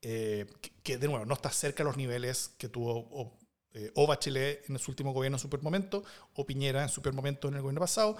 eh, 0.00 0.46
que, 0.60 0.70
que, 0.82 0.98
de 0.98 1.06
nuevo 1.08 1.24
no 1.26 1.34
está 1.34 1.50
cerca 1.50 1.84
de 1.84 1.88
los 1.88 1.96
niveles 1.96 2.50
que 2.58 2.68
tuvo 2.68 2.92
o, 3.10 3.38
eh, 3.74 3.92
o 3.94 4.06
Bachelet 4.06 4.68
en 4.68 4.78
su 4.78 4.90
último 4.90 5.12
gobierno 5.12 5.36
en 5.36 5.40
su 5.40 5.48
peor 5.50 5.62
momento, 5.62 6.02
o 6.34 6.44
Piñera 6.46 6.82
en 6.82 6.88
su 6.88 7.00
peor 7.02 7.14
momento 7.14 7.46
en 7.48 7.54
el 7.54 7.60
gobierno 7.62 7.80
pasado, 7.80 8.16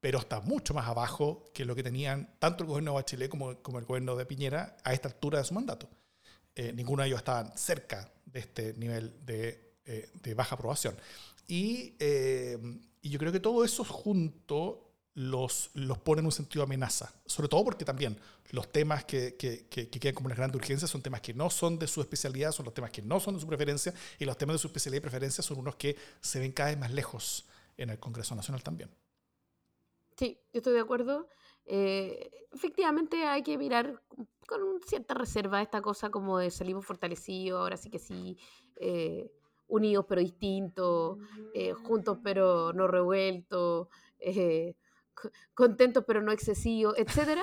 pero 0.00 0.18
está 0.18 0.40
mucho 0.40 0.74
más 0.74 0.86
abajo 0.86 1.44
que 1.52 1.64
lo 1.64 1.74
que 1.74 1.82
tenían 1.82 2.34
tanto 2.38 2.64
el 2.64 2.68
gobierno 2.68 2.92
de 2.92 2.96
Bachelet 2.96 3.30
como, 3.30 3.60
como 3.62 3.78
el 3.78 3.84
gobierno 3.84 4.16
de 4.16 4.26
Piñera 4.26 4.76
a 4.84 4.92
esta 4.92 5.08
altura 5.08 5.38
de 5.38 5.44
su 5.44 5.54
mandato. 5.54 5.88
Eh, 6.54 6.72
ninguno 6.72 7.02
de 7.02 7.08
ellos 7.08 7.18
estaban 7.18 7.56
cerca 7.56 8.10
de 8.26 8.40
este 8.40 8.74
nivel 8.74 9.14
de, 9.24 9.74
eh, 9.84 10.10
de 10.22 10.34
baja 10.34 10.54
aprobación. 10.54 10.96
Y, 11.46 11.94
eh, 11.98 12.58
y 13.00 13.10
yo 13.10 13.18
creo 13.18 13.32
que 13.32 13.40
todo 13.40 13.64
eso 13.64 13.84
junto 13.84 14.88
los, 15.14 15.70
los 15.74 15.98
pone 15.98 16.20
en 16.20 16.26
un 16.26 16.32
sentido 16.32 16.60
de 16.60 16.68
amenaza. 16.68 17.12
Sobre 17.26 17.48
todo 17.48 17.64
porque 17.64 17.84
también 17.84 18.18
los 18.50 18.70
temas 18.70 19.04
que, 19.04 19.34
que, 19.36 19.66
que, 19.66 19.88
quedan 19.88 20.14
como 20.14 20.28
las 20.28 20.38
grandes 20.38 20.56
urgencias 20.56 20.90
son 20.90 21.02
temas 21.02 21.20
que 21.20 21.34
no 21.34 21.50
son 21.50 21.78
de 21.78 21.88
su 21.88 22.00
especialidad, 22.00 22.52
son 22.52 22.64
los 22.64 22.74
temas 22.74 22.90
que 22.90 23.02
no 23.02 23.18
son 23.18 23.34
de 23.34 23.40
su 23.40 23.46
preferencia, 23.46 23.92
y 24.18 24.24
los 24.24 24.38
temas 24.38 24.54
de 24.54 24.58
su 24.58 24.68
especialidad 24.68 24.98
y 24.98 25.02
preferencia 25.02 25.42
son 25.42 25.58
unos 25.58 25.76
que 25.76 25.96
se 26.20 26.38
ven 26.38 26.52
cada 26.52 26.70
vez 26.70 26.78
más 26.78 26.92
lejos 26.92 27.46
en 27.76 27.90
el 27.90 27.98
Congreso 27.98 28.34
Nacional 28.34 28.62
también. 28.62 28.90
Sí, 30.18 30.40
yo 30.52 30.58
estoy 30.58 30.72
de 30.74 30.80
acuerdo. 30.80 31.28
Eh, 31.64 32.28
efectivamente 32.52 33.22
hay 33.22 33.44
que 33.44 33.56
mirar 33.56 34.02
con 34.48 34.80
cierta 34.84 35.14
reserva 35.14 35.62
esta 35.62 35.80
cosa 35.80 36.10
como 36.10 36.38
de 36.38 36.50
salimos 36.50 36.84
fortalecidos, 36.84 37.60
ahora 37.60 37.76
sí 37.76 37.88
que 37.88 38.00
sí, 38.00 38.36
eh, 38.80 39.30
unidos 39.68 40.06
pero 40.08 40.20
distintos, 40.20 41.18
eh, 41.54 41.72
juntos 41.72 42.18
pero 42.24 42.72
no 42.72 42.88
revueltos, 42.88 43.86
contentos 45.54 46.02
pero 46.04 46.20
no 46.20 46.32
excesivos, 46.32 46.98
etc. 46.98 47.42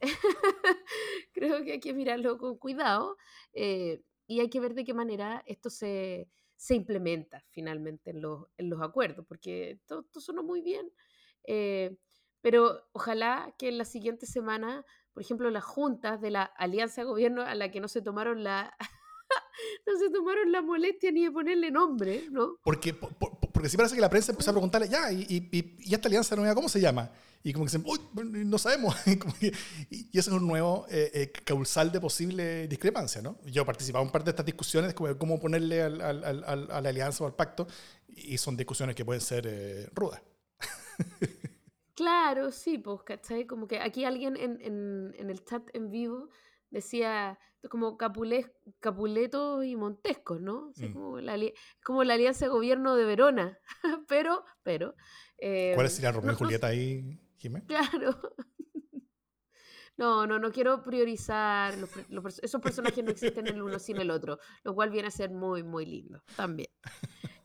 Creo 1.32 1.62
que 1.62 1.72
hay 1.72 1.80
que 1.80 1.94
mirarlo 1.94 2.36
con 2.36 2.58
cuidado 2.58 3.16
y 3.52 4.40
hay 4.40 4.50
que 4.50 4.60
ver 4.60 4.74
de 4.74 4.84
qué 4.84 4.94
manera 4.94 5.44
esto 5.46 5.70
se, 5.70 6.28
se 6.56 6.74
implementa 6.74 7.44
finalmente 7.50 8.10
en 8.10 8.22
los, 8.22 8.46
en 8.56 8.70
los 8.70 8.82
acuerdos, 8.82 9.24
porque 9.28 9.78
todo, 9.86 10.02
todo 10.04 10.42
muy 10.42 10.62
bien. 10.62 10.90
Pero 12.40 12.86
ojalá 12.92 13.54
que 13.58 13.68
en 13.68 13.78
la 13.78 13.84
siguiente 13.84 14.26
semana, 14.26 14.84
por 15.12 15.22
ejemplo, 15.22 15.50
las 15.50 15.64
juntas 15.64 16.20
de 16.20 16.30
la 16.30 16.44
alianza 16.44 17.00
de 17.00 17.06
gobierno 17.06 17.42
a 17.42 17.54
la 17.54 17.70
que 17.70 17.80
no 17.80 17.88
se 17.88 18.02
tomaron 18.02 18.44
la 18.44 18.74
no 19.86 19.98
se 19.98 20.10
tomaron 20.10 20.52
la 20.52 20.62
molestia 20.62 21.10
ni 21.10 21.24
de 21.24 21.30
ponerle 21.30 21.70
nombre, 21.70 22.26
¿no? 22.30 22.58
Porque, 22.62 22.94
porque 22.94 23.68
sí 23.68 23.76
parece 23.76 23.94
que 23.94 24.00
la 24.00 24.10
prensa 24.10 24.32
empezó 24.32 24.50
a 24.50 24.54
preguntarle, 24.54 24.88
ya, 24.88 25.12
y, 25.12 25.26
y, 25.28 25.76
y 25.78 25.94
esta 25.94 26.08
alianza 26.08 26.36
nueva, 26.36 26.54
¿cómo 26.54 26.68
se 26.68 26.80
llama? 26.80 27.10
Y 27.42 27.52
como 27.52 27.64
que 27.64 27.70
dicen, 27.70 27.84
uy, 27.86 28.00
no 28.44 28.58
sabemos. 28.58 28.96
y 29.90 30.18
eso 30.18 30.30
es 30.30 30.36
un 30.36 30.46
nuevo 30.46 30.86
eh, 30.90 31.10
eh, 31.14 31.32
causal 31.44 31.92
de 31.92 32.00
posible 32.00 32.66
discrepancia, 32.66 33.22
¿no? 33.22 33.38
Yo 33.46 33.62
he 33.62 33.64
participado 33.64 34.04
en 34.04 34.10
parte 34.10 34.26
de 34.26 34.30
estas 34.30 34.46
discusiones, 34.46 34.94
como 34.94 35.16
cómo 35.18 35.40
ponerle 35.40 35.82
al, 35.82 36.00
al, 36.00 36.24
al, 36.24 36.70
a 36.70 36.80
la 36.80 36.88
alianza 36.88 37.24
o 37.24 37.26
al 37.26 37.34
pacto, 37.34 37.66
y 38.08 38.38
son 38.38 38.56
discusiones 38.56 38.96
que 38.96 39.04
pueden 39.04 39.20
ser 39.20 39.46
eh, 39.46 39.88
rudas. 39.94 40.20
Claro, 41.98 42.52
sí, 42.52 42.78
pues, 42.78 43.02
¿cachai? 43.02 43.44
Como 43.44 43.66
que 43.66 43.80
aquí 43.80 44.04
alguien 44.04 44.36
en, 44.36 44.60
en, 44.60 45.14
en 45.18 45.30
el 45.30 45.44
chat 45.44 45.68
en 45.74 45.90
vivo 45.90 46.28
decía 46.70 47.36
como 47.68 47.98
Capuleto 47.98 49.64
y 49.64 49.74
Montesco, 49.74 50.38
¿no? 50.38 50.70
Mm. 50.76 50.92
como, 50.92 51.20
la, 51.20 51.36
como 51.82 52.04
la 52.04 52.14
alianza 52.14 52.44
de 52.44 52.50
gobierno 52.50 52.94
de 52.94 53.04
Verona. 53.04 53.58
pero, 54.08 54.44
pero. 54.62 54.94
Eh, 55.38 55.72
¿Cuál 55.74 55.90
sería 55.90 56.12
Romeo 56.12 56.34
y 56.34 56.36
Julieta 56.38 56.68
ahí, 56.68 57.20
Jiménez? 57.36 57.66
Claro. 57.66 58.16
No, 59.96 60.28
no, 60.28 60.38
no 60.38 60.52
quiero 60.52 60.80
priorizar. 60.84 61.74
esos 62.40 62.60
personajes 62.60 63.02
no 63.02 63.10
existen 63.10 63.48
el 63.48 63.60
uno 63.60 63.80
sin 63.80 63.96
el 63.96 64.12
otro, 64.12 64.38
lo 64.62 64.72
cual 64.72 64.90
viene 64.90 65.08
a 65.08 65.10
ser 65.10 65.32
muy, 65.32 65.64
muy 65.64 65.86
lindo 65.86 66.22
también. 66.36 66.70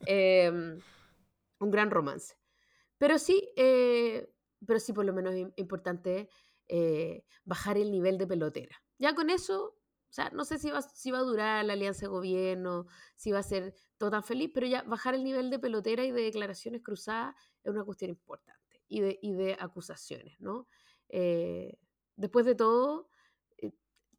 Em, 0.06 0.78
un 1.58 1.70
gran 1.72 1.90
romance. 1.90 2.36
Pero 2.96 3.18
sí, 3.18 3.50
eh, 3.56 4.32
pero 4.66 4.80
sí 4.80 4.92
por 4.92 5.04
lo 5.04 5.12
menos 5.12 5.34
es 5.34 5.46
importante 5.56 6.28
eh, 6.68 7.24
bajar 7.44 7.76
el 7.78 7.90
nivel 7.90 8.18
de 8.18 8.26
pelotera. 8.26 8.82
Ya 8.98 9.14
con 9.14 9.30
eso, 9.30 9.64
o 9.66 10.12
sea, 10.12 10.30
no 10.30 10.44
sé 10.44 10.58
si 10.58 10.70
va, 10.70 10.80
si 10.82 11.10
va 11.10 11.18
a 11.18 11.22
durar 11.22 11.64
la 11.64 11.72
alianza 11.74 12.02
de 12.02 12.08
gobierno, 12.08 12.86
si 13.16 13.32
va 13.32 13.40
a 13.40 13.42
ser 13.42 13.74
todo 13.98 14.10
tan 14.10 14.24
feliz, 14.24 14.50
pero 14.54 14.66
ya 14.66 14.82
bajar 14.82 15.14
el 15.14 15.24
nivel 15.24 15.50
de 15.50 15.58
pelotera 15.58 16.04
y 16.04 16.12
de 16.12 16.22
declaraciones 16.22 16.82
cruzadas 16.82 17.34
es 17.62 17.72
una 17.72 17.84
cuestión 17.84 18.10
importante 18.10 18.82
y 18.88 19.00
de, 19.00 19.18
y 19.22 19.32
de 19.32 19.56
acusaciones, 19.58 20.38
¿no? 20.40 20.68
Eh, 21.08 21.78
después 22.16 22.46
de 22.46 22.54
todo, 22.54 23.10
eh, 23.58 23.72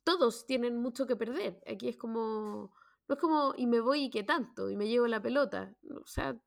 todos 0.04 0.46
tienen 0.46 0.78
mucho 0.78 1.08
que 1.08 1.16
perder. 1.16 1.62
Aquí 1.68 1.88
es 1.88 1.98
como, 1.98 2.74
no 3.08 3.16
es 3.16 3.22
como, 3.22 3.54
y 3.58 3.68
me 3.68 3.80
voy 3.80 4.06
y 4.06 4.10
qué 4.10 4.24
tanto, 4.24 4.70
y 4.70 4.76
me 4.76 4.88
llevo 4.88 5.08
la 5.08 5.22
pelota. 5.22 5.76
O 6.02 6.08
sea, 6.08 6.38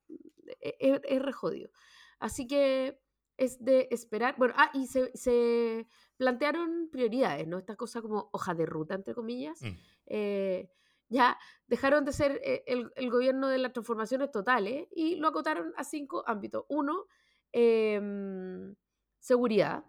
es, 0.60 0.74
e, 0.78 1.00
es 1.04 1.22
re 1.22 1.32
jodido. 1.32 1.70
Así 2.18 2.46
que 2.46 3.00
es 3.38 3.64
de 3.64 3.88
esperar. 3.90 4.34
Bueno, 4.36 4.52
ah, 4.56 4.70
y 4.74 4.86
se, 4.86 5.86
plantearon 6.16 6.88
prioridades, 6.90 7.46
¿no? 7.46 7.58
Esta 7.58 7.76
cosa 7.76 8.02
como 8.02 8.28
hoja 8.32 8.54
de 8.54 8.66
ruta, 8.66 8.94
entre 8.94 9.14
comillas. 9.14 9.62
Mm. 9.62 9.76
Eh, 10.06 10.70
ya 11.08 11.38
dejaron 11.68 12.04
de 12.04 12.12
ser 12.12 12.40
eh, 12.44 12.64
el, 12.66 13.10
gobierno 13.10 13.48
de 13.48 13.58
las 13.58 13.72
transformaciones 13.72 14.30
totales 14.30 14.88
y 14.90 15.14
lo 15.16 15.28
acotaron 15.28 15.72
a 15.76 15.84
cinco 15.84 16.24
ámbitos. 16.26 16.64
Uno, 16.68 17.06
em, 17.52 18.74
seguridad. 19.20 19.84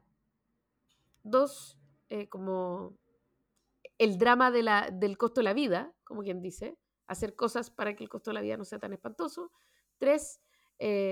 Dos, 1.24 1.78
eh, 2.10 2.30
como 2.30 2.98
el 3.98 4.18
drama 4.18 4.52
de 4.52 4.64
la, 4.64 4.90
del 4.94 5.18
costo 5.18 5.42
de 5.42 5.46
la 5.46 5.54
vida, 5.54 5.92
como 6.04 6.22
quien 6.22 6.42
dice, 6.42 6.78
hacer 7.08 7.36
cosas 7.36 7.72
para 7.72 7.96
que 7.96 8.04
el 8.04 8.10
costo 8.10 8.30
de 8.30 8.36
la 8.36 8.42
vida 8.42 8.58
no 8.58 8.64
sea 8.64 8.80
tan 8.80 8.94
espantoso. 8.94 9.52
Tres, 9.98 10.40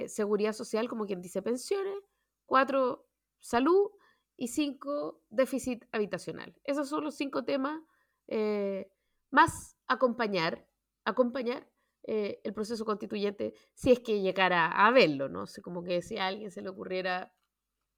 seguridad 0.07 0.53
social, 0.53 0.87
como 0.87 1.05
quien 1.05 1.21
dice 1.21 1.41
pensiones. 1.41 1.97
Cuatro, 2.47 3.07
salud. 3.39 3.91
Y 4.39 4.49
cinco, 4.49 5.23
déficit 5.29 5.85
habitacional. 5.91 6.55
Esos 6.63 6.87
son 6.87 7.03
los 7.03 7.15
cinco 7.15 7.43
temas 7.43 7.81
eh, 8.27 8.91
más 9.31 9.77
acompañar, 9.87 10.67
acompañar 11.05 11.67
eh, 12.03 12.39
el 12.43 12.53
proceso 12.53 12.85
constituyente 12.85 13.55
si 13.73 13.91
es 13.91 13.99
que 13.99 14.21
llegara 14.21 14.67
a 14.67 14.91
verlo, 14.91 15.27
¿no? 15.27 15.47
sé, 15.47 15.63
como 15.63 15.83
que 15.83 16.03
si 16.03 16.17
a 16.17 16.27
alguien 16.27 16.51
se 16.51 16.61
le 16.61 16.69
ocurriera 16.69 17.33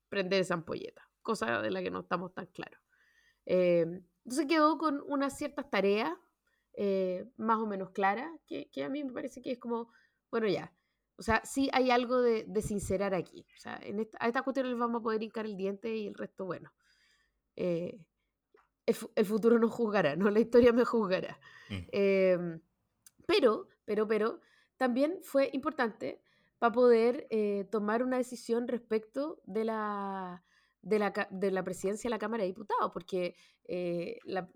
prender 0.07 0.39
esa 0.39 0.53
ampolleta, 0.53 1.09
cosa 1.21 1.61
de 1.61 1.71
la 1.71 1.83
que 1.83 1.91
no 1.91 1.99
estamos 1.99 2.33
tan 2.33 2.45
claros. 2.47 2.79
Eh, 3.45 3.85
entonces 4.23 4.47
quedó 4.47 4.77
con 4.77 5.03
unas 5.07 5.37
ciertas 5.37 5.69
tareas 5.69 6.13
más 7.35 7.57
o 7.59 7.67
menos 7.67 7.89
claras, 7.89 8.31
que, 8.47 8.69
a 8.81 8.87
mí 8.87 9.03
me 9.03 9.11
parece 9.11 9.41
que 9.41 9.51
es 9.51 9.59
como, 9.59 9.91
bueno, 10.31 10.47
ya, 10.47 10.73
o 11.19 11.21
sea, 11.21 11.41
sí 11.43 11.69
hay 11.73 11.91
algo 11.91 12.21
de, 12.21 12.61
sincerar 12.61 13.13
aquí. 13.13 13.45
O 13.55 13.59
sea, 13.59 13.77
en 13.83 13.99
esta, 13.99 14.17
a 14.21 14.27
esta 14.27 14.41
cuestión 14.41 14.69
les 14.69 14.79
vamos 14.79 15.01
a 15.01 15.03
poder 15.03 15.21
hincar 15.21 15.45
el 15.45 15.57
diente 15.57 15.93
y 15.93 16.07
el 16.07 16.13
resto, 16.13 16.45
bueno. 16.45 16.71
Eh, 17.57 17.99
el, 18.85 19.25
futuro 19.25 19.59
nos 19.59 19.71
juzgará, 19.71 20.15
no 20.15 20.29
la 20.31 20.39
historia 20.39 20.71
me 20.71 20.85
juzgará. 20.85 21.37
Mm. 21.69 21.75
Em, 21.91 22.61
pero, 23.27 23.67
pero, 23.83 24.07
pero, 24.07 24.39
también 24.77 25.19
fue 25.21 25.49
importante 25.51 26.21
para 26.57 26.71
poder 26.71 27.27
eh, 27.29 27.67
tomar 27.69 28.01
una 28.01 28.17
decisión 28.17 28.67
respecto 28.69 29.41
de 29.45 29.65
la, 29.65 30.45
de 30.81 30.99
la, 30.99 31.27
de 31.31 31.51
la, 31.51 31.63
presidencia 31.63 32.07
de 32.07 32.11
la 32.11 32.19
Cámara 32.19 32.43
de 32.43 32.49
Diputados, 32.49 32.91
porque 32.93 33.35
eh, 33.65 34.19
la, 34.23 34.49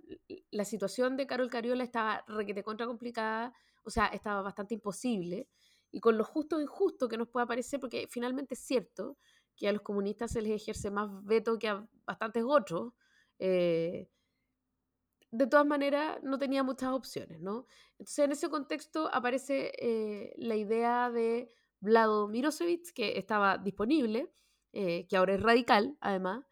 la, 0.50 0.63
situación 0.63 1.17
de 1.17 1.27
Carol 1.27 1.50
Cariola 1.50 1.84
estaba 1.84 2.24
requete 2.27 2.63
contra 2.63 2.88
complicada, 2.88 3.53
o 3.84 3.89
sea, 3.89 4.08
estaba 4.08 4.41
bastante 4.41 4.75
imposible 4.75 5.50
y 5.93 6.00
con 6.00 6.17
lo 6.17 6.23
justo 6.25 6.57
o 6.57 6.59
injusto 6.59 7.07
que 7.07 7.17
nos 7.17 7.29
pueda 7.29 7.45
parecer, 7.45 7.79
porque 7.79 8.07
finalmente 8.09 8.55
es 8.55 8.62
cierto 8.62 9.17
que 9.55 9.67
a 9.69 9.71
los 9.71 9.83
comunistas 9.83 10.31
se 10.31 10.41
les 10.41 10.51
ejerce 10.51 10.89
más 10.89 11.07
veto 11.23 11.59
que 11.59 11.67
a 11.67 11.88
bastantes 12.05 12.43
otros, 12.45 12.93
eh, 13.38 14.09
de 15.29 15.47
todas 15.47 15.67
maneras 15.67 16.17
no 16.23 16.39
tenía 16.39 16.63
muchas 16.63 16.89
opciones, 16.89 17.39
¿no? 17.39 17.67
Entonces 18.00 18.25
en 18.25 18.31
ese 18.31 18.50
contexto 18.50 19.07
aparece 19.13 19.71
eh, 19.77 20.33
la 20.38 20.55
idea 20.55 21.12
de 21.12 21.51
Vlado 21.79 22.27
Mirosevic, 22.27 22.91
que 22.93 23.19
estaba 23.19 23.59
disponible, 23.59 24.31
eh, 24.73 25.05
que 25.07 25.15
ahora 25.15 25.35
es 25.35 25.43
radical, 25.43 25.95
además. 26.01 26.43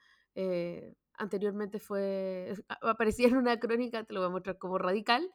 anteriormente 1.16 1.80
fue, 1.80 2.54
aparecía 2.82 3.28
en 3.28 3.38
una 3.38 3.60
crónica, 3.60 4.04
te 4.04 4.14
lo 4.14 4.20
voy 4.20 4.28
a 4.28 4.32
mostrar 4.32 4.60
como 4.60 4.78
radical. 4.78 5.34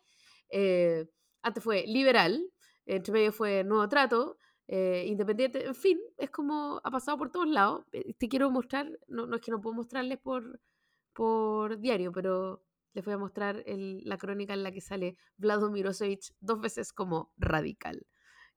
antes 1.42 1.62
fue 1.64 1.84
liberal, 1.88 2.52
entre 2.86 3.12
medio 3.12 3.32
fue 3.32 3.64
Nuevo 3.64 3.88
Trato, 3.88 4.38
eh, 4.68 5.04
Independiente, 5.06 5.64
en 5.64 5.74
fin, 5.74 5.98
es 6.16 6.30
como 6.30 6.80
ha 6.82 6.90
pasado 6.90 7.18
por 7.18 7.30
todos 7.30 7.48
lados. 7.48 7.84
Eh, 7.92 8.14
te 8.14 8.28
quiero 8.28 8.50
mostrar, 8.50 8.88
no, 9.06 9.26
no 9.26 9.36
es 9.36 9.42
que 9.42 9.50
no 9.50 9.60
puedo 9.60 9.76
mostrarles 9.76 10.18
por, 10.18 10.60
por 11.12 11.78
diario, 11.78 12.12
pero 12.12 12.64
les 12.92 13.04
voy 13.04 13.14
a 13.14 13.18
mostrar 13.18 13.62
la 13.66 14.16
crónica 14.16 14.54
en 14.54 14.62
la 14.62 14.72
que 14.72 14.80
sale 14.80 15.16
Vlado 15.36 15.70
Mirosevic 15.70 16.34
dos 16.40 16.60
veces 16.60 16.92
como 16.92 17.32
radical. 17.36 18.06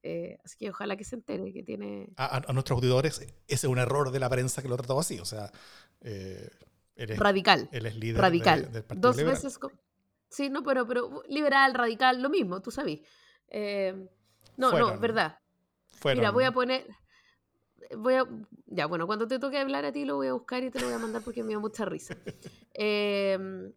Eh, 0.01 0.37
así 0.45 0.57
que 0.57 0.69
ojalá 0.69 0.95
que 0.95 1.03
se 1.03 1.15
entere 1.15 1.51
que 1.51 1.61
tiene... 1.61 2.13
A, 2.15 2.41
nuestros 2.53 2.77
auditores, 2.77 3.19
ese 3.19 3.35
es 3.47 3.63
un 3.65 3.79
error 3.79 4.11
de 4.11 4.19
la 4.19 4.29
prensa 4.29 4.61
que 4.61 4.69
lo 4.69 4.75
ha 4.75 4.77
tratado 4.77 4.99
así, 4.99 5.19
o 5.19 5.25
sea... 5.25 5.51
radical. 6.95 7.67
Él 7.73 7.85
es 7.85 7.95
líder 7.97 8.21
radical. 8.21 8.71
del 8.71 8.83
Partido 8.83 9.09
Dos 9.09 9.17
veces... 9.17 9.59
Sí, 10.29 10.49
no, 10.49 10.63
pero, 10.63 10.87
pero 10.87 11.21
liberal, 11.27 11.73
radical, 11.73 12.21
lo 12.21 12.29
mismo, 12.29 12.61
tú 12.61 12.71
sabes. 12.71 13.01
No, 14.59 14.77
no, 14.77 14.99
verdad. 14.99 15.39
Mira, 16.03 16.31
voy 16.31 16.43
a 16.43 16.51
poner. 16.51 16.85
Voy 17.97 18.15
a. 18.15 18.25
Ya, 18.65 18.87
bueno, 18.87 19.07
cuando 19.07 19.25
te 19.25 19.39
toque 19.39 19.57
hablar 19.57 19.85
a 19.85 19.93
ti 19.93 20.03
lo 20.03 20.17
voy 20.17 20.27
a 20.27 20.33
buscar 20.33 20.63
y 20.63 20.69
te 20.69 20.81
lo 20.81 20.87
voy 20.87 20.95
a 20.95 20.99
mandar 20.99 21.21
porque 21.23 21.43
me 21.43 21.53
da 21.53 21.59
mucha 21.59 21.85
risa. 21.85 22.15
Em, 22.73 23.73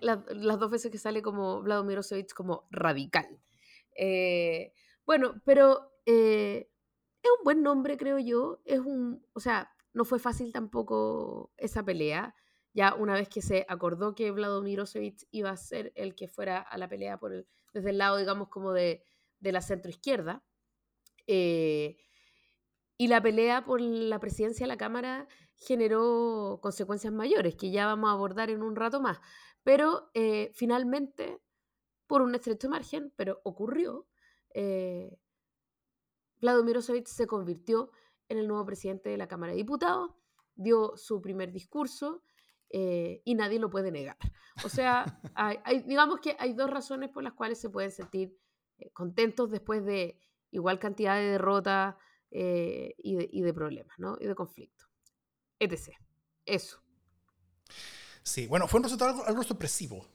las 0.00 0.58
dos 0.58 0.70
veces 0.70 0.90
que 0.90 0.98
sale 0.98 1.22
como 1.22 1.62
Vladimir 1.62 1.98
Osevich 1.98 2.32
como 2.34 2.66
radical. 2.70 3.40
Eh, 3.96 4.72
bueno, 5.06 5.40
pero 5.44 5.92
eh, 6.04 6.68
es 7.22 7.30
un 7.38 7.44
buen 7.44 7.62
nombre, 7.62 7.96
creo 7.96 8.18
yo. 8.18 8.60
Es 8.64 8.80
un. 8.80 9.24
O 9.34 9.40
sea, 9.40 9.72
no 9.92 10.04
fue 10.04 10.18
fácil 10.18 10.52
tampoco 10.52 11.52
esa 11.56 11.84
pelea. 11.84 12.34
Ya 12.72 12.94
una 12.94 13.14
vez 13.14 13.28
que 13.28 13.40
se 13.40 13.66
acordó 13.68 14.16
que 14.16 14.32
Vlado 14.32 14.62
Mirosevic 14.62 15.28
iba 15.30 15.50
a 15.50 15.56
ser 15.56 15.92
el 15.94 16.16
que 16.16 16.26
fuera 16.26 16.58
a 16.58 16.76
la 16.76 16.88
pelea 16.88 17.18
por 17.18 17.32
el, 17.32 17.46
desde 17.72 17.90
el 17.90 17.98
lado, 17.98 18.16
digamos, 18.16 18.48
como 18.48 18.72
de, 18.72 19.04
de 19.40 19.52
la 19.52 19.60
centroizquierda. 19.60 20.44
Eh, 21.26 21.96
y 22.96 23.08
la 23.08 23.22
pelea 23.22 23.64
por 23.64 23.80
la 23.80 24.20
presidencia 24.20 24.64
de 24.64 24.68
la 24.68 24.76
Cámara 24.76 25.26
generó 25.56 26.60
consecuencias 26.62 27.12
mayores, 27.12 27.56
que 27.56 27.70
ya 27.70 27.86
vamos 27.86 28.08
a 28.08 28.12
abordar 28.12 28.50
en 28.50 28.62
un 28.62 28.76
rato 28.76 29.00
más. 29.00 29.20
Pero 29.62 30.10
eh, 30.14 30.52
finalmente, 30.54 31.40
por 32.06 32.22
un 32.22 32.34
estrecho 32.34 32.68
margen, 32.68 33.12
pero 33.16 33.40
ocurrió, 33.44 34.06
eh, 34.50 35.18
Vladimir 36.40 36.82
se 36.82 37.26
convirtió 37.26 37.90
en 38.28 38.38
el 38.38 38.46
nuevo 38.46 38.64
presidente 38.64 39.08
de 39.08 39.16
la 39.16 39.28
Cámara 39.28 39.52
de 39.52 39.58
Diputados, 39.58 40.12
dio 40.54 40.96
su 40.96 41.20
primer 41.20 41.50
discurso 41.50 42.22
eh, 42.70 43.22
y 43.24 43.34
nadie 43.34 43.58
lo 43.58 43.70
puede 43.70 43.90
negar. 43.90 44.18
O 44.64 44.68
sea, 44.68 45.20
digamos 45.86 46.20
que 46.20 46.36
hay 46.38 46.52
dos 46.52 46.70
razones 46.70 47.10
por 47.10 47.22
las 47.22 47.32
cuales 47.32 47.58
se 47.60 47.70
pueden 47.70 47.90
sentir 47.90 48.38
contentos 48.92 49.50
después 49.50 49.84
de 49.84 50.18
igual 50.50 50.78
cantidad 50.78 51.16
de 51.16 51.30
derrotas 51.30 51.96
eh, 52.30 52.94
y, 52.98 53.42
de, 53.42 53.54
problemas, 53.54 53.98
¿no? 53.98 54.16
Y 54.20 54.26
de 54.26 54.34
conflictos. 54.34 54.88
Etc. 55.58 55.92
Eso. 56.44 56.80
Sí, 58.22 58.46
bueno, 58.46 58.68
fue 58.68 58.78
un 58.78 58.84
resultado 58.84 59.24
algo, 59.24 59.42
sorpresivo. 59.42 60.06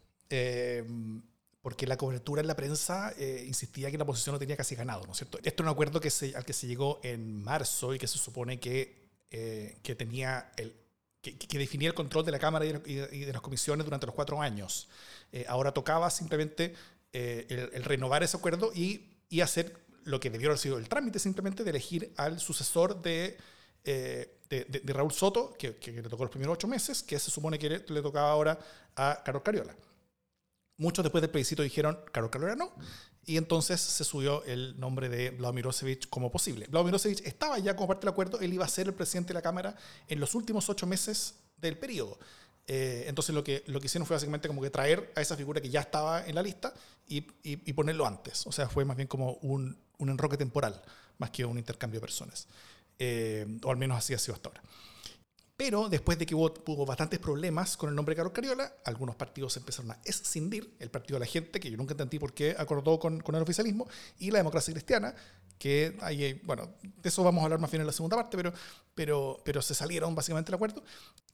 porque 1.61 1.88
la 1.88 1.97
cobertura 1.97 2.41
en 2.41 2.47
la 2.47 2.55
prensa 2.55 3.13
insistía 3.45 3.91
que 3.91 3.97
la 3.97 4.03
oposición 4.03 4.33
lo 4.33 4.39
tenía 4.39 4.57
casi 4.57 4.75
ganado, 4.75 5.05
¿no 5.05 5.11
es 5.11 5.17
cierto? 5.17 5.38
Esto 5.38 5.63
es 5.63 5.67
un 5.67 5.67
acuerdo 5.67 5.99
que 5.99 6.09
se, 6.09 6.35
al 6.35 6.45
que 6.45 6.53
se 6.53 6.67
llegó 6.67 6.99
en 7.03 7.41
marzo 7.41 7.93
y 7.93 7.99
que 7.99 8.07
se 8.07 8.17
supone 8.17 8.59
que, 8.59 9.09
que 9.29 9.95
tenía 9.95 10.51
el, 10.57 10.73
que, 11.21 11.57
definía 11.57 11.89
el 11.89 11.93
control 11.93 12.25
de 12.25 12.31
la 12.31 12.39
Cámara 12.39 12.65
y 12.65 12.71
de, 12.95 13.33
las 13.33 13.41
comisiones 13.41 13.85
durante 13.85 14.05
los 14.05 14.15
cuatro 14.15 14.41
años. 14.41 14.89
Eh, 15.31 15.45
ahora 15.47 15.73
tocaba 15.73 16.09
simplemente 16.09 16.73
eh, 17.13 17.71
el, 17.73 17.83
renovar 17.83 18.23
ese 18.23 18.37
acuerdo 18.37 18.71
y, 18.73 19.17
y, 19.29 19.41
hacer 19.41 19.75
lo 20.03 20.19
que 20.19 20.29
debió 20.29 20.49
haber 20.49 20.59
sido 20.59 20.77
el 20.77 20.87
trámite 20.87 21.19
simplemente 21.19 21.63
de 21.63 21.69
elegir 21.69 22.13
al 22.17 22.39
sucesor 22.39 23.01
de, 23.01 23.37
eh, 23.83 24.39
de, 24.49 24.93
Raúl 24.93 25.11
Soto, 25.11 25.53
que, 25.57 25.77
que, 25.77 25.91
le 25.91 26.03
tocó 26.03 26.23
los 26.23 26.31
primeros 26.31 26.53
ocho 26.53 26.67
meses, 26.67 27.03
que 27.03 27.17
se 27.19 27.31
supone 27.31 27.57
que 27.57 27.69
le, 27.69 27.85
le 27.87 28.01
tocaba 28.01 28.31
ahora 28.31 28.59
a 28.95 29.21
Carlos 29.23 29.43
Cariola. 29.43 29.75
Muchos 30.77 31.03
después 31.03 31.21
del 31.21 31.29
plebiscito 31.29 31.61
dijeron, 31.61 31.99
Carlos 32.11 32.31
Cariola 32.31 32.55
no, 32.55 32.73
y 33.25 33.37
entonces 33.37 33.79
se 33.79 34.03
subió 34.03 34.43
el 34.45 34.79
nombre 34.79 35.09
de 35.09 35.31
Vladimir 35.31 35.67
como 36.09 36.31
posible. 36.31 36.67
Vladimir 36.69 36.95
estaba 37.23 37.59
ya 37.59 37.75
como 37.75 37.87
parte 37.87 38.01
del 38.01 38.13
acuerdo, 38.13 38.39
él 38.39 38.53
iba 38.53 38.65
a 38.65 38.69
ser 38.69 38.87
el 38.87 38.93
presidente 38.93 39.29
de 39.29 39.33
la 39.35 39.41
Cámara 39.41 39.75
en 40.07 40.19
los 40.19 40.35
últimos 40.35 40.69
ocho 40.69 40.87
meses 40.87 41.35
del 41.57 41.77
periodo. 41.77 42.17
Eh, 42.71 43.05
entonces 43.07 43.33
lo 43.33 43.43
que, 43.43 43.63
lo 43.65 43.79
que 43.79 43.88
hicieron 43.88 44.05
fue 44.05 44.15
básicamente 44.15 44.47
como 44.47 44.61
que 44.61 44.69
traer 44.69 45.11
a 45.15 45.21
esa 45.21 45.35
figura 45.35 45.59
que 45.59 45.71
ya 45.71 45.79
estaba 45.79 46.23
en 46.27 46.35
la 46.35 46.43
lista 46.43 46.71
y, 47.07 47.25
y, 47.41 47.73
ponerlo 47.73 48.05
antes. 48.05 48.45
O 48.45 48.51
sea, 48.51 48.69
fue 48.69 48.85
más 48.85 48.95
bien 48.95 49.07
como 49.07 49.33
un, 49.41 49.75
un, 49.97 50.09
enroque 50.09 50.38
temporal, 50.38 50.79
más 51.17 51.31
que 51.31 51.43
un 51.45 51.57
intercambio 51.57 51.99
de 51.99 52.01
personas. 52.01 52.47
Eh, 52.99 53.47
o 53.63 53.71
al 53.71 53.77
menos 53.77 53.97
así 53.97 54.13
ha 54.13 54.19
sido 54.19 54.35
hasta 54.35 54.49
ahora. 54.49 54.61
Pero 55.59 55.89
después 55.89 56.17
de 56.17 56.25
que 56.25 56.33
hubo, 56.33 56.85
bastantes 56.85 57.19
problemas 57.19 57.75
con 57.75 57.89
el 57.89 57.95
nombre 57.95 58.13
de 58.13 58.15
Carlos 58.15 58.31
Cariola, 58.31 58.75
algunos 58.85 59.17
partidos 59.17 59.57
empezaron 59.57 59.91
a 59.91 59.99
escindir, 60.05 60.73
el 60.79 60.89
Partido 60.89 61.17
de 61.17 61.25
la 61.25 61.25
Gente, 61.25 61.59
que 61.59 61.69
yo 61.69 61.75
nunca 61.75 61.91
entendí 61.91 62.17
por 62.17 62.33
qué 62.33 62.55
acordó 62.57 62.97
con, 62.97 63.19
con 63.19 63.35
el 63.35 63.41
oficialismo, 63.41 63.85
y 64.19 64.31
la 64.31 64.37
democracia 64.37 64.73
cristiana, 64.73 65.13
que 65.57 65.97
hay, 65.99 66.39
bueno, 66.45 66.75
de 66.81 67.09
eso 67.09 67.25
vamos 67.25 67.41
a 67.41 67.43
hablar 67.43 67.59
más 67.59 67.69
bien 67.69 67.81
en 67.81 67.87
la 67.87 67.91
segunda 67.91 68.15
parte, 68.15 68.37
pero, 68.37 68.53
pero, 68.95 69.41
pero 69.43 69.61
se 69.61 69.75
salieron 69.75 70.15
básicamente 70.15 70.49
del 70.49 70.55
acuerdo. 70.55 70.81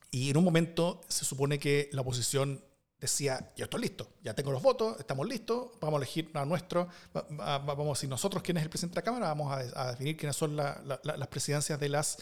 Y 0.10 0.32
en 0.32 0.38
un 0.38 0.44
momento 0.44 1.02
se 1.08 1.24
supone 1.24 1.60
que 1.60 1.92
la 1.94 2.02
oposición 2.02 2.66
decía, 3.00 3.54
ya 3.56 3.66
estoy 3.66 3.82
listo, 3.82 4.10
ya 4.24 4.34
tengo 4.34 4.52
los 4.52 4.64
votos, 4.64 5.00
estamos 5.00 5.28
listos, 5.28 5.74
vamos 5.80 6.00
a 6.00 6.04
elegir 6.04 6.32
a 6.34 6.46
nuestro, 6.46 6.90
vamos 7.30 7.90
a 7.90 7.94
decir 7.94 8.10
nosotros 8.10 8.42
quién 8.42 8.58
es 8.58 8.64
el 8.64 8.72
presidente 8.72 8.96
de 8.96 9.02
la 9.02 9.06
Cámara, 9.06 9.28
vamos 9.28 9.56
a, 9.56 9.92
definir 9.92 10.18
quiénes 10.18 10.36
son 10.36 10.56
las 10.56 11.28
presidencias 11.30 11.80
de 11.80 11.90
las... 11.90 12.18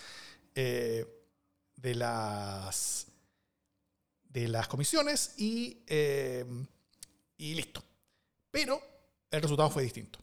Eh, 0.53 1.21
de 1.83 1.93
las, 1.93 3.07
de 4.23 4.47
las 4.47 4.67
comisiones 4.67 5.35
y, 5.37 5.83
eh, 5.85 6.45
y 7.37 7.53
listo. 7.53 7.83
Pero 8.49 8.81
el 9.29 9.41
resultado 9.41 9.69
fue 9.69 9.83
distinto. 9.83 10.17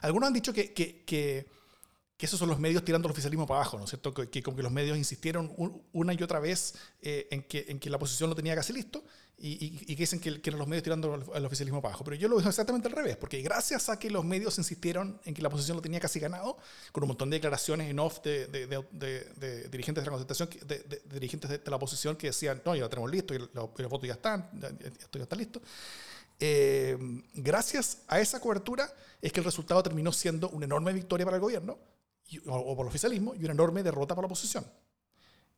Algunos 0.00 0.26
han 0.26 0.34
dicho 0.34 0.52
que, 0.52 0.74
que, 0.74 1.04
que 1.04 1.46
esos 2.18 2.38
son 2.38 2.48
los 2.48 2.58
medios 2.58 2.84
tirando 2.84 3.06
el 3.06 3.12
oficialismo 3.12 3.46
para 3.46 3.60
abajo, 3.60 3.78
¿no 3.78 3.84
es 3.84 3.90
cierto? 3.90 4.12
Que, 4.12 4.42
como 4.42 4.56
que 4.56 4.62
los 4.62 4.72
medios 4.72 4.98
insistieron 4.98 5.54
una 5.92 6.12
y 6.14 6.22
otra 6.22 6.40
vez 6.40 6.74
eh, 7.00 7.28
en, 7.30 7.44
que, 7.44 7.66
en 7.68 7.78
que 7.78 7.90
la 7.90 7.96
oposición 7.96 8.28
lo 8.28 8.36
tenía 8.36 8.56
casi 8.56 8.72
listo 8.72 9.04
y, 9.36 9.82
y, 9.82 9.96
que 9.96 10.02
dicen 10.02 10.20
que, 10.20 10.40
que, 10.40 10.50
eran 10.50 10.58
los 10.58 10.68
medios 10.68 10.84
tirando 10.84 11.14
el 11.34 11.44
oficialismo 11.44 11.82
para 11.82 11.92
abajo. 11.92 12.04
Pero 12.04 12.16
yo 12.16 12.28
lo 12.28 12.36
veo 12.36 12.48
exactamente 12.48 12.88
al 12.88 12.94
revés, 12.94 13.16
porque 13.16 13.42
gracias 13.42 13.88
a 13.88 13.98
que 13.98 14.08
los 14.08 14.24
medios 14.24 14.56
insistieron 14.58 15.20
en 15.24 15.34
que 15.34 15.42
la 15.42 15.48
oposición 15.48 15.76
lo 15.76 15.82
tenía 15.82 16.00
casi 16.00 16.20
ganado, 16.20 16.56
con 16.92 17.02
un 17.02 17.08
montón 17.08 17.30
de 17.30 17.36
declaraciones 17.36 17.90
en 17.90 17.98
off 17.98 18.22
de, 18.22 18.46
de, 18.46 18.66
de, 18.66 19.68
dirigentes 19.68 20.04
de 20.04 20.10
la 20.10 20.18
de, 20.18 21.02
dirigentes 21.10 21.50
de, 21.50 21.60
la 21.66 21.76
oposición 21.76 22.16
que 22.16 22.28
decían, 22.28 22.62
no, 22.64 22.74
ya 22.74 22.82
lo 22.82 22.88
tenemos 22.88 23.10
listo, 23.10 23.34
y 23.34 23.38
los, 23.38 23.50
votos 23.52 24.06
ya 24.06 24.14
están, 24.14 24.48
esto 24.82 25.18
ya 25.18 25.24
está 25.24 25.36
listo. 25.36 25.60
Eh, 26.38 26.96
gracias 27.34 27.98
a 28.08 28.20
esa 28.20 28.40
cobertura 28.40 28.92
es 29.20 29.32
que 29.32 29.40
el 29.40 29.44
resultado 29.44 29.82
terminó 29.82 30.12
siendo 30.12 30.48
una 30.50 30.64
enorme 30.64 30.92
victoria 30.92 31.24
para 31.24 31.36
el 31.36 31.42
gobierno 31.42 31.78
o, 32.46 32.76
por 32.76 32.86
el 32.86 32.88
oficialismo 32.88 33.34
y 33.34 33.44
una 33.44 33.52
enorme 33.52 33.82
derrota 33.82 34.14
para 34.14 34.24
la 34.24 34.26
oposición. 34.26 34.64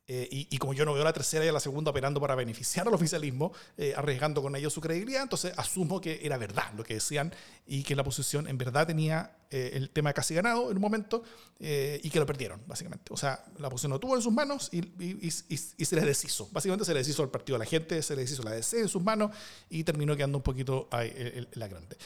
Eh, 0.09 0.29
y, 0.31 0.59
como 0.59 0.73
yo 0.73 0.85
no 0.85 0.95
veo 0.95 1.03
la 1.03 1.13
tercera 1.13 1.45
y 1.45 1.51
la 1.51 1.59
segunda 1.59 1.91
operando 1.91 2.21
para 2.21 2.37
beneficiar 2.37 2.87
al 2.87 2.95
oficialismo, 2.95 3.53
eh, 3.77 3.93
arriesgando 3.97 4.41
con 4.41 4.55
ellos 4.55 4.73
su 4.73 4.81
credibilidad, 4.81 5.23
entonces 5.23 5.53
asumo 5.57 6.01
que 6.01 6.21
era 6.23 6.39
verdad 6.39 6.73
lo 6.77 6.85
que 6.85 6.95
decían 6.95 7.35
y 7.67 7.83
que 7.83 7.97
la 7.97 8.03
oposición 8.03 8.47
en 8.47 8.57
verdad 8.57 8.87
tenía 8.87 9.37
eh, 9.51 9.73
el 9.75 9.91
tema 9.91 10.13
casi 10.13 10.35
ganado 10.35 10.71
en 10.71 10.77
un 10.77 10.81
momento 10.81 11.25
y 11.59 12.11
que 12.11 12.21
lo 12.21 12.27
perdieron, 12.27 12.63
básicamente. 12.67 13.13
O 13.13 13.17
sea, 13.17 13.45
la 13.59 13.67
oposición 13.67 13.91
lo 13.91 13.99
tuvo 13.99 14.15
en 14.15 14.23
sus 14.23 14.33
manos 14.33 14.69
y, 14.71 14.79
y, 15.01 15.31
se 15.31 15.97
les 15.97 16.05
deshizo. 16.05 16.49
Básicamente 16.53 16.85
se 16.85 16.95
les 16.95 17.05
deshizo 17.05 17.25
el 17.25 17.31
partido 17.31 17.59
de 17.59 17.65
la 17.65 17.69
gente, 17.69 18.01
se 18.03 18.15
les 18.15 18.27
deshizo 18.27 18.45
la 18.45 18.53
DC 18.53 18.79
en 18.81 18.89
sus 18.89 19.03
manos 19.03 19.33
y 19.71 19.83
terminó 19.83 20.15
quedando 20.15 20.39
un 20.39 20.45
poquito 20.45 20.87
ahí, 20.93 21.49
la 21.55 21.67
grande. 21.67 21.97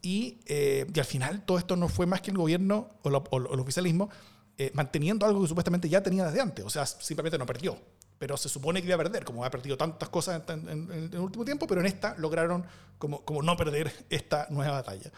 Y, 0.00 0.38
y, 0.46 0.98
al 0.98 1.06
final 1.06 1.44
todo 1.44 1.58
esto 1.58 1.74
no 1.74 1.88
fue 1.88 2.06
más 2.06 2.20
que 2.20 2.30
el 2.30 2.36
gobierno 2.36 2.90
o, 3.02 3.08
el 3.08 3.60
oficialismo 3.60 4.10
eh, 4.60 4.72
manteniendo 4.74 5.24
algo 5.24 5.40
que 5.40 5.46
supuestamente 5.46 5.88
ya 5.88 6.02
tenía 6.02 6.26
desde 6.26 6.40
antes. 6.40 6.64
O 6.64 6.70
sea, 6.70 6.84
simplemente 6.84 7.38
no 7.38 7.46
perdió. 7.46 7.78
Pero 8.18 8.36
se 8.36 8.48
supone 8.48 8.80
que 8.80 8.88
iba 8.88 8.96
a 8.96 8.98
perder, 8.98 9.24
como 9.24 9.44
ha 9.44 9.50
perdido 9.50 9.76
tantas 9.76 10.08
cosas 10.08 10.42
en, 10.48 10.90
el 11.12 11.18
último 11.20 11.44
tiempo, 11.44 11.68
pero 11.68 11.80
en 11.80 11.86
esta 11.86 12.16
lograron 12.18 12.66
como, 12.98 13.24
como 13.24 13.40
no 13.40 13.56
perder 13.56 13.92
esta 14.10 14.48
nueva 14.50 14.72
batalla. 14.72 15.12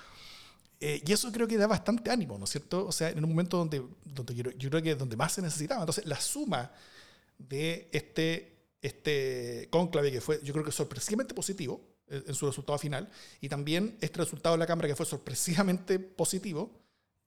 Eh, 0.78 1.02
y 1.06 1.12
eso 1.12 1.32
creo 1.32 1.48
que 1.48 1.56
da 1.56 1.66
bastante 1.66 2.10
ánimo, 2.10 2.36
¿no 2.36 2.44
es 2.44 2.50
cierto? 2.50 2.86
O 2.86 2.92
sea, 2.92 3.08
en 3.08 3.24
un 3.24 3.30
momento 3.30 3.56
donde, 3.56 3.82
donde 4.04 4.34
yo, 4.34 4.50
yo, 4.50 4.68
creo 4.68 4.82
que 4.82 4.90
es 4.92 4.98
donde 4.98 5.16
más 5.16 5.32
se 5.32 5.40
necesitaba. 5.40 5.80
Entonces, 5.80 6.04
la 6.04 6.20
suma 6.20 6.70
de 7.38 7.88
este, 7.92 8.66
este 8.82 9.68
conclave 9.70 10.12
que 10.12 10.20
fue, 10.20 10.38
yo 10.42 10.52
creo 10.52 10.66
que 10.66 10.72
sorpresivamente 10.72 11.32
positivo 11.32 11.80
eh, 12.08 12.24
en 12.26 12.34
su 12.34 12.44
resultado 12.46 12.78
final, 12.78 13.08
y 13.40 13.48
también 13.48 13.96
este 14.02 14.18
resultado 14.18 14.54
de 14.54 14.58
la 14.58 14.66
Cámara 14.66 14.88
que 14.88 14.96
fue 14.96 15.06
sorpresivamente 15.06 15.98
positivo, 15.98 16.78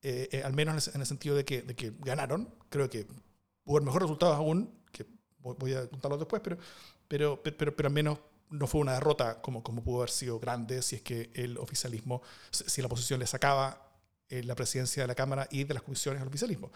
eh, 0.05 0.27
eh, 0.33 0.43
al 0.43 0.51
menos 0.51 0.89
en 0.93 0.99
el, 0.99 1.07
sentido 1.07 1.33
de 1.33 1.45
que, 1.45 1.61
de 1.61 1.75
que, 1.75 1.93
ganaron. 1.99 2.53
Creo 2.69 2.89
que 2.89 3.07
hubo 3.63 3.79
mejores 3.79 4.03
resultados 4.03 4.35
aún, 4.35 4.69
que 4.91 5.05
voy 5.39 5.73
a 5.73 5.87
contarlos 5.87 6.19
después, 6.19 6.41
pero, 6.43 6.57
pero, 7.07 7.41
pero, 7.41 7.73
pero 7.73 7.87
al 7.87 7.93
menos 7.93 8.19
no 8.49 8.67
fue 8.67 8.81
una 8.81 8.93
derrota 8.93 9.41
como, 9.41 9.63
como 9.63 9.81
pudo 9.81 9.99
haber 9.99 10.09
sido 10.09 10.39
grande 10.39 10.81
si 10.81 10.97
es 10.97 11.01
que 11.01 11.31
el 11.33 11.57
oficialismo, 11.57 12.21
si 12.51 12.81
la 12.81 12.87
oposición 12.87 13.19
le 13.21 13.27
sacaba 13.27 13.93
eh, 14.27 14.43
la 14.43 14.55
presidencia 14.55 15.03
de 15.03 15.07
la 15.07 15.15
Cámara 15.15 15.47
y 15.49 15.63
de 15.63 15.73
las 15.73 15.83
comisiones 15.83 16.21
al 16.21 16.27
oficialismo. 16.27 16.69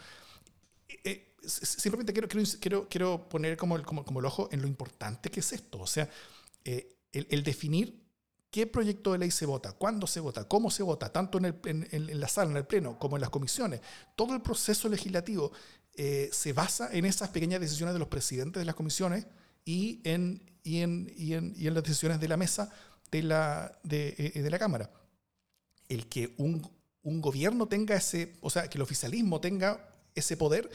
simplemente 1.42 2.14
quiero, 2.14 2.28
quiero, 2.28 2.88
quiero, 2.88 3.28
poner 3.28 3.58
como 3.58 3.76
el, 3.76 3.84
como, 3.84 4.06
como 4.06 4.20
el 4.20 4.26
ojo 4.26 4.48
en 4.52 4.62
lo 4.62 4.68
importante 4.68 5.30
que 5.30 5.40
es 5.40 5.52
esto. 5.52 5.78
O 5.80 5.86
sea, 5.86 6.08
el, 6.64 6.86
el 7.12 7.42
definir 7.42 8.07
qué 8.50 8.66
proyecto 8.66 9.12
de 9.12 9.18
ley 9.18 9.30
se 9.30 9.46
vota, 9.46 9.72
cuándo 9.72 10.06
se 10.06 10.20
vota, 10.20 10.44
cómo 10.44 10.70
se 10.70 10.82
vota, 10.82 11.12
tanto 11.12 11.38
en, 11.38 12.20
la 12.20 12.28
sala, 12.28 12.50
en 12.50 12.56
el 12.56 12.66
pleno, 12.66 12.98
como 12.98 13.16
en 13.16 13.20
las 13.20 13.30
comisiones. 13.30 13.80
Todo 14.16 14.34
el 14.34 14.42
proceso 14.42 14.88
legislativo 14.88 15.52
eh, 15.94 16.30
se 16.32 16.52
basa 16.52 16.90
en 16.92 17.04
esas 17.04 17.30
pequeñas 17.30 17.60
decisiones 17.60 17.92
de 17.92 17.98
los 17.98 18.08
presidentes 18.08 18.60
de 18.60 18.64
las 18.64 18.74
comisiones 18.74 19.26
y 19.64 20.00
en, 20.04 20.40
las 20.64 21.82
decisiones 21.82 22.20
de 22.20 22.28
la 22.28 22.36
mesa 22.36 22.70
de 23.10 23.22
la, 23.22 23.78
eh, 23.90 24.48
la 24.50 24.58
Cámara. 24.58 24.90
El 25.88 26.06
que 26.08 26.34
un, 26.38 26.62
gobierno 27.02 27.66
tenga 27.68 27.96
ese, 27.96 28.36
o 28.42 28.50
sea, 28.50 28.68
que 28.68 28.76
el 28.76 28.82
oficialismo 28.82 29.40
tenga 29.40 29.94
ese 30.14 30.36
poder 30.36 30.68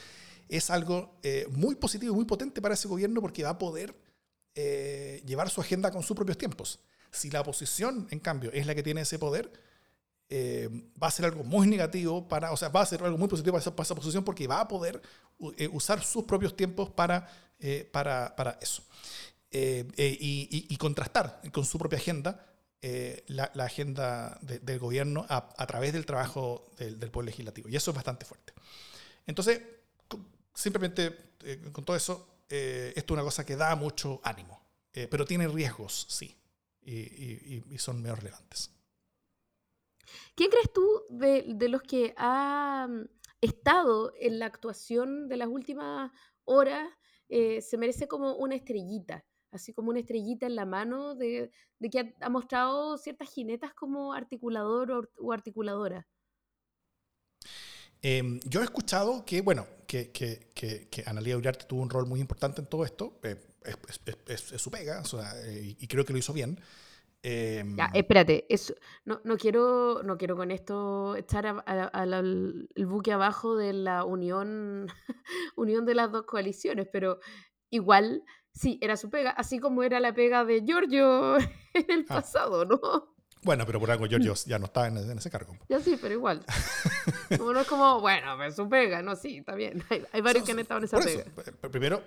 es 0.49 0.71
algo 0.71 1.19
eh, 1.21 1.45
muy 1.51 1.75
positivo 1.75 2.13
y 2.13 2.15
muy 2.15 2.25
potente 2.25 2.59
para 2.59 2.73
ese 2.73 2.87
gobierno 2.87 3.21
porque 3.21 3.43
va 3.43 3.51
a 3.51 3.57
poder 3.57 3.95
llevar 5.25 5.49
su 5.49 5.61
agenda 5.61 5.89
con 5.89 6.03
sus 6.03 6.15
propios 6.15 6.37
tiempos. 6.37 6.79
Si 7.13 7.29
la 7.29 7.41
oposición, 7.41 8.07
en 8.11 8.19
cambio, 8.19 8.51
es 8.51 8.65
la 8.65 8.75
que 8.75 8.83
tiene 8.83 9.01
ese 9.01 9.19
poder, 9.19 9.51
eh, 10.35 10.67
va 11.01 11.07
a 11.07 11.11
ser 11.11 11.25
algo 11.25 11.43
muy 11.43 11.67
negativo 11.67 12.27
para, 12.27 12.51
o 12.51 12.57
sea, 12.57 12.69
va 12.69 12.81
a 12.81 12.85
ser 12.87 13.03
algo 13.03 13.19
muy 13.19 13.27
positivo 13.27 13.53
para 13.53 13.61
esa, 13.61 13.75
para 13.75 13.85
esa 13.85 13.93
posición 13.93 14.23
porque 14.23 14.47
va 14.47 14.61
a 14.61 14.67
poder 14.67 14.99
eh, 15.57 15.69
usar 15.71 16.03
sus 16.03 16.23
propios 16.23 16.57
tiempos 16.57 16.89
para, 16.89 17.29
eh, 17.59 17.87
para, 17.91 18.35
para, 18.35 18.57
eso. 18.59 18.83
Y, 19.51 20.65
y, 20.67 20.77
contrastar 20.77 21.39
con 21.51 21.63
su 21.63 21.77
propia 21.77 21.99
agenda 21.99 22.43
la, 23.27 23.51
agenda 23.63 24.39
de, 24.41 24.57
del 24.57 24.79
gobierno 24.79 25.27
a, 25.29 25.67
través 25.67 25.93
del 25.93 26.07
trabajo 26.07 26.71
del, 26.79 27.11
Poder 27.11 27.27
Legislativo. 27.27 27.69
Y 27.69 27.75
eso 27.75 27.91
es 27.91 27.95
bastante 27.95 28.25
fuerte. 28.25 28.53
Entonces, 29.27 29.61
simplemente 30.55 31.15
con 31.71 31.85
todo 31.85 31.95
eso, 31.95 32.39
esto 32.49 32.97
es 32.97 33.11
una 33.11 33.21
cosa 33.21 33.45
que 33.45 33.55
da 33.55 33.75
mucho 33.75 34.19
ánimo, 34.23 34.59
pero 34.91 35.23
tiene 35.23 35.47
riesgos, 35.47 36.07
sí, 36.09 36.35
y, 36.85 37.63
y 37.69 37.77
son 37.77 38.01
menos 38.01 38.19
relevantes. 38.19 38.73
¿Quién 40.35 40.49
crees 40.49 40.71
tú 40.73 41.03
de, 41.09 41.45
de 41.47 41.69
los 41.69 41.81
que 41.81 42.13
ha 42.17 42.87
mm, 42.89 43.05
estado 43.41 44.13
en 44.19 44.39
la 44.39 44.45
actuación 44.47 45.27
de 45.27 45.37
las 45.37 45.47
últimas 45.47 46.11
horas 46.45 46.89
eh, 47.29 47.61
se 47.61 47.77
merece 47.77 48.07
como 48.07 48.35
una 48.35 48.55
estrellita? 48.55 49.25
Así 49.51 49.71
como 49.73 49.91
una 49.91 49.99
estrellita 49.99 50.47
en 50.47 50.55
la 50.55 50.65
mano 50.65 51.15
de, 51.15 51.51
de 51.77 51.89
que 51.89 51.99
ha, 51.99 52.13
ha, 52.21 52.29
mostrado 52.29 52.97
ciertas 52.97 53.29
jinetas 53.29 53.73
como 53.73 54.13
articulador 54.13 54.91
o, 54.91 55.09
o 55.19 55.31
articuladora. 55.31 56.07
Eh, 58.01 58.39
yo 58.45 58.61
he 58.61 58.63
escuchado 58.63 59.23
que, 59.23 59.41
bueno, 59.41 59.67
que, 59.87 60.11
que, 60.11 60.49
que, 60.55 60.89
que 60.89 61.03
Analia 61.05 61.37
Uriarte 61.37 61.65
tuvo 61.65 61.83
un 61.83 61.89
rol 61.89 62.07
muy 62.07 62.19
importante 62.19 62.61
en 62.61 62.67
todo 62.67 62.83
esto. 62.83 63.19
Eh, 63.23 63.35
es, 63.65 64.01
es, 64.27 64.51
es, 64.53 64.61
su 64.61 64.71
pega, 64.71 65.01
o 65.01 65.05
sea, 65.05 65.31
eh, 65.45 65.75
y 65.79 65.87
creo 65.87 66.05
que 66.05 66.13
lo 66.13 66.19
hizo 66.19 66.33
bien. 66.33 66.59
Eh, 67.25 67.63
ya, 67.77 67.89
espérate, 67.93 68.45
eso, 68.49 68.73
no, 69.05 69.21
no, 69.23 69.37
quiero, 69.37 70.03
no 70.03 70.17
quiero 70.17 70.35
con 70.35 70.51
esto 70.51 71.15
echar 71.15 71.47
a, 71.47 71.63
a, 71.65 71.85
a 71.85 72.05
la, 72.05 72.19
el 72.19 72.85
buque 72.85 73.13
abajo 73.13 73.55
de 73.55 73.71
la 73.71 74.03
unión, 74.03 74.87
unión 75.55 75.85
de 75.85 75.95
las 75.95 76.11
dos 76.11 76.23
coaliciones, 76.23 76.89
pero 76.91 77.19
igual 77.69 78.23
sí, 78.53 78.77
era 78.81 78.97
su 78.97 79.09
pega, 79.09 79.31
así 79.31 79.59
como 79.59 79.83
era 79.83 79.99
la 80.01 80.13
pega 80.13 80.43
de 80.43 80.63
Giorgio 80.65 81.37
en 81.73 81.89
el 81.89 82.05
ah. 82.09 82.15
pasado, 82.15 82.65
¿no? 82.65 82.79
Bueno, 83.43 83.65
pero 83.65 83.79
por 83.79 83.91
algo 83.91 84.05
Giorgio 84.05 84.33
ya 84.45 84.59
no 84.59 84.65
está 84.65 84.87
en, 84.87 84.97
en 84.97 85.17
ese 85.17 85.29
cargo. 85.29 85.57
Ya 85.69 85.79
sí, 85.79 85.97
pero 86.01 86.13
igual. 86.13 86.45
Como 87.37 87.53
no 87.53 87.61
es 87.61 87.67
como, 87.67 87.99
bueno, 87.99 88.41
es 88.43 88.55
su 88.55 88.69
pega, 88.69 89.01
no, 89.01 89.15
sí, 89.15 89.37
está 89.37 89.55
bien. 89.55 89.83
Hay, 89.89 90.03
hay 90.11 90.21
varios 90.21 90.41
so, 90.41 90.45
que 90.45 90.51
han 90.53 90.59
estado 90.59 90.79
en 90.79 90.83
esa 90.85 90.99
pega. 90.99 91.23
Eso, 91.23 91.71
primero, 91.71 92.01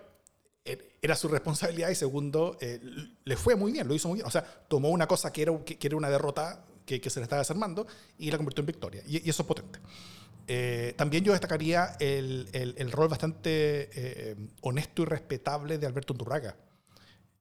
era 1.02 1.16
su 1.16 1.28
responsabilidad 1.28 1.90
y 1.90 1.94
segundo, 1.94 2.56
eh, 2.60 2.80
le 3.24 3.36
fue 3.36 3.54
muy 3.56 3.72
bien, 3.72 3.86
lo 3.86 3.94
hizo 3.94 4.08
muy 4.08 4.16
bien. 4.16 4.26
O 4.26 4.30
sea, 4.30 4.44
tomó 4.68 4.88
una 4.90 5.06
cosa 5.06 5.32
que 5.32 5.42
era, 5.42 5.64
que, 5.64 5.78
que 5.78 5.86
era 5.86 5.96
una 5.96 6.10
derrota 6.10 6.64
que, 6.84 7.00
que, 7.00 7.10
se 7.10 7.20
le 7.20 7.24
estaba 7.24 7.40
desarmando 7.40 7.86
y 8.18 8.30
la 8.30 8.36
convirtió 8.36 8.62
en 8.62 8.66
victoria. 8.66 9.02
Y, 9.06 9.26
y 9.26 9.30
eso 9.30 9.42
es 9.42 9.48
potente. 9.48 9.78
Eh, 10.48 10.94
también 10.96 11.24
yo 11.24 11.32
destacaría 11.32 11.96
el, 11.98 12.48
el, 12.52 12.74
el 12.78 12.92
rol 12.92 13.08
bastante 13.08 13.90
eh, 13.92 14.36
honesto 14.60 15.02
y 15.02 15.04
respetable 15.06 15.78
de 15.78 15.86
Alberto 15.86 16.12
Undurraga, 16.12 16.56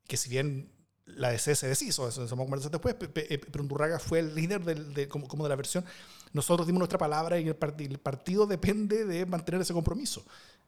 que 0.07 0.17
si 0.17 0.29
bien 0.29 0.71
la 1.05 1.29
DC 1.29 1.55
se 1.55 1.67
deshizo, 1.67 2.07
eso 2.07 2.21
vamos 2.21 2.33
a 2.33 2.45
conversar 2.45 2.71
después, 2.71 2.95
pero 2.95 3.61
Undurraga 3.61 3.99
fue 3.99 4.19
el 4.19 4.33
líder 4.33 4.63
del, 4.63 4.93
de, 4.93 5.07
como, 5.07 5.27
como, 5.27 5.43
de 5.43 5.49
la 5.49 5.55
versión. 5.55 5.85
Nosotros 6.33 6.65
dimos 6.65 6.79
nuestra 6.79 6.97
palabra 6.97 7.39
y 7.39 7.47
el, 7.47 7.55
part 7.55 7.79
el 7.79 7.99
partido 7.99 8.47
depende 8.47 9.05
de 9.05 9.25
mantener 9.25 9.61
ese 9.61 9.73
compromiso. 9.73 10.25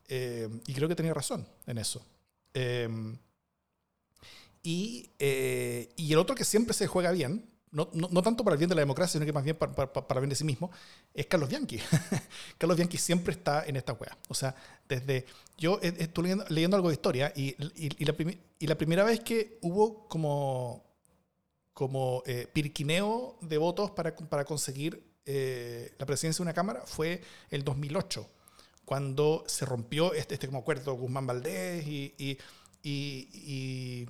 Eh, 0.07 0.47
y 0.67 0.73
creo 0.73 0.87
que 0.87 0.95
tenía 0.95 1.13
razón 1.13 1.45
en 1.65 1.79
eso. 1.79 2.05
Eh, 2.59 2.89
y, 4.63 5.11
eh, 5.19 5.93
y, 5.95 6.11
el 6.11 6.17
otro 6.17 6.35
que 6.35 6.43
siempre 6.43 6.73
se 6.73 6.87
juega 6.87 7.11
bien, 7.11 7.47
no, 7.71 7.87
no, 7.93 8.09
no, 8.11 8.23
tanto 8.23 8.43
para 8.43 8.55
el 8.55 8.57
bien 8.57 8.69
de 8.69 8.75
la 8.75 8.81
democracia, 8.81 9.13
sino 9.13 9.25
que 9.25 9.31
más 9.31 9.43
bien 9.43 9.55
para, 9.55 9.73
para, 9.73 9.93
para 9.93 10.17
el 10.17 10.21
bien 10.23 10.29
de 10.31 10.35
sí 10.35 10.43
mismo, 10.43 10.71
es 11.13 11.27
Carlos 11.27 11.49
Bianchi. 11.49 11.79
Carlos 12.57 12.75
Bianchi 12.75 12.97
siempre 12.97 13.33
está 13.33 13.63
en 13.65 13.75
esta 13.75 13.93
wea. 13.93 14.17
O 14.27 14.33
sea, 14.33 14.55
desde. 14.89 15.25
Yo 15.57 15.79
estoy 15.81 16.23
leyendo, 16.23 16.45
leyendo 16.49 16.75
algo 16.75 16.89
de 16.89 16.95
historia 16.95 17.31
y, 17.35 17.49
y, 17.75 17.91
y, 17.99 18.05
la, 18.05 18.15
y, 18.59 18.67
la, 18.67 18.77
primera 18.77 19.03
vez 19.03 19.19
que 19.19 19.59
hubo 19.61 20.07
como, 20.07 20.83
como 21.73 22.23
eh, 22.25 22.47
pirquineo 22.51 23.37
de 23.41 23.57
votos 23.57 23.91
para, 23.91 24.15
para 24.15 24.45
conseguir 24.45 25.03
eh, 25.25 25.93
la 25.97 26.05
presidencia 26.05 26.43
de 26.43 26.47
una 26.47 26.53
Cámara 26.53 26.83
fue 26.85 27.21
el 27.49 27.63
2008 27.63 28.27
cuando 28.87 29.43
se 29.47 29.65
rompió 29.65 30.13
este, 30.13 30.35
este 30.35 30.47
como 30.47 30.59
acuerdo 30.59 30.93
Guzmán 30.93 31.27
Valdés 31.27 31.85
y, 31.85 32.15
y, 32.17 32.37
y, 32.81 34.07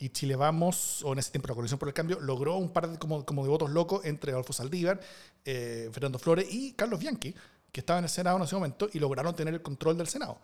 y, 0.00 0.08
Chile 0.08 0.34
Vamos, 0.34 1.04
o 1.04 1.12
en 1.12 1.20
ese 1.20 1.30
tiempo 1.30 1.46
la 1.46 1.54
Coalición 1.54 1.78
por 1.78 1.86
el 1.86 1.94
Cambio, 1.94 2.18
logró 2.18 2.56
un 2.56 2.72
par 2.72 2.90
de, 2.90 2.98
como, 2.98 3.24
como 3.24 3.44
de 3.44 3.50
votos 3.50 3.70
locos 3.70 4.04
entre 4.04 4.32
Adolfo 4.32 4.52
Saldívar, 4.52 4.98
eh, 5.44 5.90
Fernando 5.92 6.18
Flores 6.18 6.48
y 6.50 6.72
Carlos 6.72 6.98
Bianchi, 6.98 7.32
que 7.70 7.80
estaba 7.80 8.00
en 8.00 8.06
el 8.06 8.10
Senado 8.10 8.36
en 8.38 8.42
ese 8.42 8.56
momento 8.56 8.88
y 8.92 8.98
lograron 8.98 9.32
tener 9.36 9.54
el 9.54 9.62
control 9.62 9.96
del 9.96 10.08
Senado. 10.08 10.40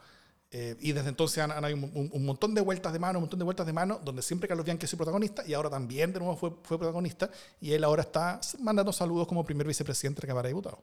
Eh, 0.53 0.77
y 0.79 0.93
desde 0.93 1.09
entonces 1.09 1.43
han, 1.43 1.51
han 1.51 1.65
habido 1.65 1.87
un, 1.87 1.91
un, 1.93 2.11
un, 2.13 2.25
montón 2.25 2.55
de 2.55 2.61
vueltas 2.61 2.93
de 2.93 3.01
mano, 3.01 3.19
un 3.19 3.25
montón 3.25 3.41
de 3.41 3.45
vueltas 3.45 3.67
de 3.67 3.73
mano, 3.73 4.01
donde 4.05 4.23
siempre 4.23 4.47
Carlos 4.47 4.65
Bianchi 4.65 4.85
es 4.85 4.93
el 4.93 4.97
protagonista 4.97 5.43
y 5.45 5.55
ahora 5.55 5.71
también 5.71 6.13
de 6.13 6.21
nuevo 6.21 6.37
fue, 6.37 6.53
fue 6.63 6.79
protagonista 6.79 7.29
y 7.61 7.73
él 7.73 7.83
ahora 7.83 8.03
está 8.03 8.41
mandando 8.61 8.93
saludos 8.93 9.27
como 9.27 9.45
primer 9.45 9.67
vicepresidente 9.67 10.21
de 10.21 10.29
la 10.29 10.31
Cámara 10.31 10.47
de 10.47 10.55
Diputados. 10.55 10.79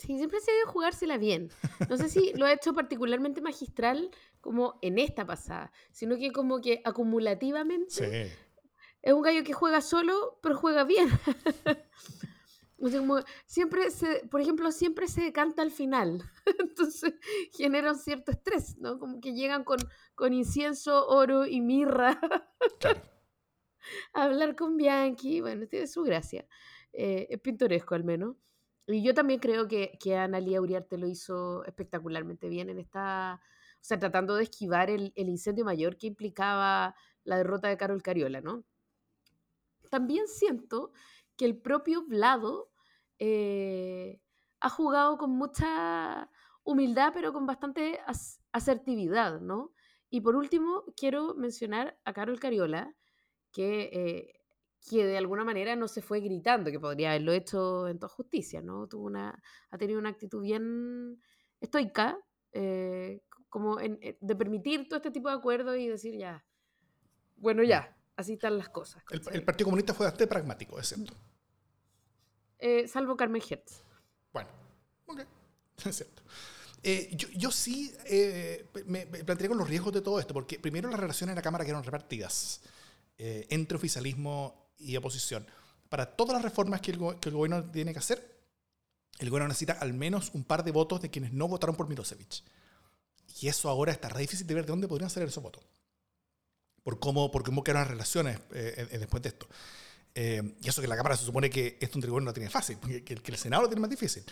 Sí, 0.00 0.16
siempre 0.16 0.40
se 0.40 0.50
debe 0.50 0.64
jugársela 0.64 1.18
bien. 1.18 1.50
No 1.90 1.98
sé 1.98 2.08
si 2.08 2.32
lo 2.32 2.46
ha 2.46 2.52
hecho 2.54 2.72
particularmente 2.72 3.42
magistral 3.42 4.10
como 4.40 4.78
en 4.80 4.98
esta 4.98 5.26
pasada, 5.26 5.72
sino 5.92 6.16
que 6.16 6.32
como 6.32 6.62
que 6.62 6.80
acumulativamente 6.86 7.90
sí. 7.90 8.32
es 9.02 9.12
un 9.12 9.20
gallo 9.20 9.44
que 9.44 9.52
juega 9.52 9.82
solo, 9.82 10.38
pero 10.42 10.56
juega 10.56 10.84
bien. 10.84 11.10
o 12.78 12.88
sea, 12.88 13.00
como 13.00 13.20
siempre 13.44 13.90
se, 13.90 14.26
por 14.30 14.40
ejemplo, 14.40 14.72
siempre 14.72 15.06
se 15.06 15.20
decanta 15.20 15.60
al 15.60 15.70
final. 15.70 16.22
Entonces 16.58 17.12
genera 17.52 17.92
un 17.92 17.98
cierto 17.98 18.30
estrés, 18.32 18.78
¿no? 18.78 18.98
Como 18.98 19.20
que 19.20 19.34
llegan 19.34 19.64
con, 19.64 19.80
con 20.14 20.32
incienso, 20.32 21.08
oro 21.08 21.44
y 21.44 21.60
mirra 21.60 22.18
claro. 22.78 23.02
a 24.14 24.22
hablar 24.22 24.56
con 24.56 24.78
Bianchi. 24.78 25.42
Bueno, 25.42 25.66
tiene 25.66 25.86
su 25.86 26.02
gracia. 26.04 26.46
Eh, 26.94 27.26
es 27.28 27.38
pintoresco 27.40 27.94
al 27.94 28.04
menos. 28.04 28.36
Y 28.92 29.02
yo 29.02 29.14
también 29.14 29.40
creo 29.40 29.68
que, 29.68 29.98
que 30.00 30.16
Analia 30.16 30.60
Uriarte 30.60 30.98
lo 30.98 31.06
hizo 31.06 31.64
espectacularmente 31.64 32.48
bien 32.48 32.70
en 32.70 32.78
esta, 32.78 33.40
o 33.74 33.78
sea, 33.84 33.98
tratando 33.98 34.34
de 34.36 34.44
esquivar 34.44 34.90
el, 34.90 35.12
el 35.16 35.28
incendio 35.28 35.64
mayor 35.64 35.96
que 35.96 36.06
implicaba 36.06 36.94
la 37.24 37.36
derrota 37.36 37.68
de 37.68 37.76
Carol 37.76 38.02
Cariola, 38.02 38.40
¿no? 38.40 38.64
También 39.90 40.28
siento 40.28 40.92
que 41.36 41.44
el 41.44 41.56
propio 41.56 42.04
Vlado 42.06 42.70
eh, 43.18 44.20
ha 44.60 44.70
jugado 44.70 45.18
con 45.18 45.30
mucha 45.30 46.30
humildad, 46.64 47.12
pero 47.14 47.32
con 47.32 47.46
bastante 47.46 48.00
as 48.06 48.40
asertividad, 48.52 49.40
¿no? 49.40 49.72
Y 50.10 50.22
por 50.22 50.34
último, 50.34 50.84
quiero 50.96 51.34
mencionar 51.34 51.98
a 52.04 52.12
Carol 52.12 52.40
Cariola, 52.40 52.94
que 53.52 53.90
eh, 53.92 54.39
que 54.88 55.04
de 55.04 55.18
alguna 55.18 55.44
manera 55.44 55.76
no 55.76 55.88
se 55.88 56.02
fue 56.02 56.20
gritando, 56.20 56.70
que 56.70 56.80
podría 56.80 57.10
haberlo 57.10 57.32
hecho 57.32 57.88
en 57.88 57.98
toda 57.98 58.08
justicia, 58.08 58.62
¿no? 58.62 58.86
Tuvo 58.86 59.06
una, 59.06 59.42
ha 59.70 59.78
tenido 59.78 59.98
una 59.98 60.08
actitud 60.08 60.42
bien 60.42 61.20
estoica, 61.60 62.18
eh, 62.52 63.22
como 63.48 63.80
en, 63.80 63.98
eh, 64.00 64.16
de 64.20 64.36
permitir 64.36 64.88
todo 64.88 64.96
este 64.96 65.10
tipo 65.10 65.28
de 65.28 65.34
acuerdos 65.34 65.76
y 65.76 65.88
decir 65.88 66.16
ya, 66.16 66.44
bueno, 67.36 67.62
ya, 67.62 67.96
así 68.16 68.34
están 68.34 68.56
las 68.56 68.68
cosas. 68.68 69.02
El, 69.10 69.22
el, 69.32 69.44
Partido 69.44 69.66
Comunista 69.66 69.94
fue 69.94 70.06
bastante 70.06 70.26
pragmático, 70.26 70.78
es 70.78 70.88
cierto. 70.88 71.14
Eh, 72.58 72.88
salvo 72.88 73.16
Carmen 73.16 73.42
Hertz. 73.48 73.82
Bueno, 74.32 74.48
ok, 75.06 75.20
es 75.86 75.96
cierto. 75.96 76.22
Eh, 76.82 77.10
yo, 77.12 77.28
yo, 77.36 77.50
sí 77.50 77.94
eh, 78.06 78.66
me, 78.86 79.04
me 79.04 79.22
planteé 79.24 79.48
con 79.48 79.58
los 79.58 79.68
riesgos 79.68 79.92
de 79.92 80.00
todo 80.00 80.18
esto, 80.18 80.32
porque 80.32 80.58
primero 80.58 80.88
las 80.88 80.98
relaciones 80.98 81.32
en 81.32 81.36
la 81.36 81.42
Cámara 81.42 81.64
quedaron 81.64 81.84
repartidas 81.84 82.62
eh, 83.22 83.46
entre 83.50 83.76
oficialismo 83.76 84.69
y 84.80 84.96
oposición. 84.96 85.46
Para 85.88 86.06
todas 86.16 86.34
las 86.34 86.42
reformas 86.42 86.80
que 86.80 86.92
el, 86.92 86.98
que 87.20 87.28
el, 87.28 87.34
gobierno 87.34 87.64
tiene 87.70 87.92
que 87.92 87.98
hacer, 87.98 88.40
el 89.18 89.28
gobierno 89.28 89.48
necesita 89.48 89.74
al 89.74 89.92
menos 89.92 90.30
un 90.34 90.44
par 90.44 90.64
de 90.64 90.70
votos 90.70 91.00
de 91.00 91.10
quienes 91.10 91.32
no 91.32 91.48
votaron 91.48 91.76
por 91.76 91.88
Milosevic. 91.88 92.42
Y 93.40 93.48
eso 93.48 93.68
ahora 93.68 93.92
está 93.92 94.08
re 94.08 94.20
difícil 94.22 94.46
de 94.46 94.54
ver 94.54 94.64
de 94.64 94.70
dónde 94.70 94.88
podrían 94.88 95.10
salir 95.10 95.28
esos 95.28 95.42
votos. 95.42 95.62
Por 96.82 96.98
cómo, 96.98 97.30
por 97.30 97.42
cómo 97.42 97.62
quedaron 97.62 97.82
las 97.82 97.90
relaciones 97.90 98.38
eh, 98.52 98.88
eh, 98.90 98.98
después 98.98 99.22
de 99.22 99.30
esto. 99.30 99.46
Eh, 100.22 100.42
y 100.60 100.68
eso 100.68 100.82
que 100.82 100.86
la 100.86 100.98
Cámara 100.98 101.16
se 101.16 101.24
supone 101.24 101.48
que 101.48 101.78
esto 101.80 101.96
un 101.96 102.02
gobierno 102.02 102.28
no 102.28 102.34
tiene 102.34 102.50
fácil, 102.50 102.76
que, 102.76 103.02
que, 103.02 103.32
el 103.32 103.38
Senado 103.38 103.62
lo 103.62 103.68
tiene 103.68 103.80
más 103.80 103.88
difícil. 103.88 104.22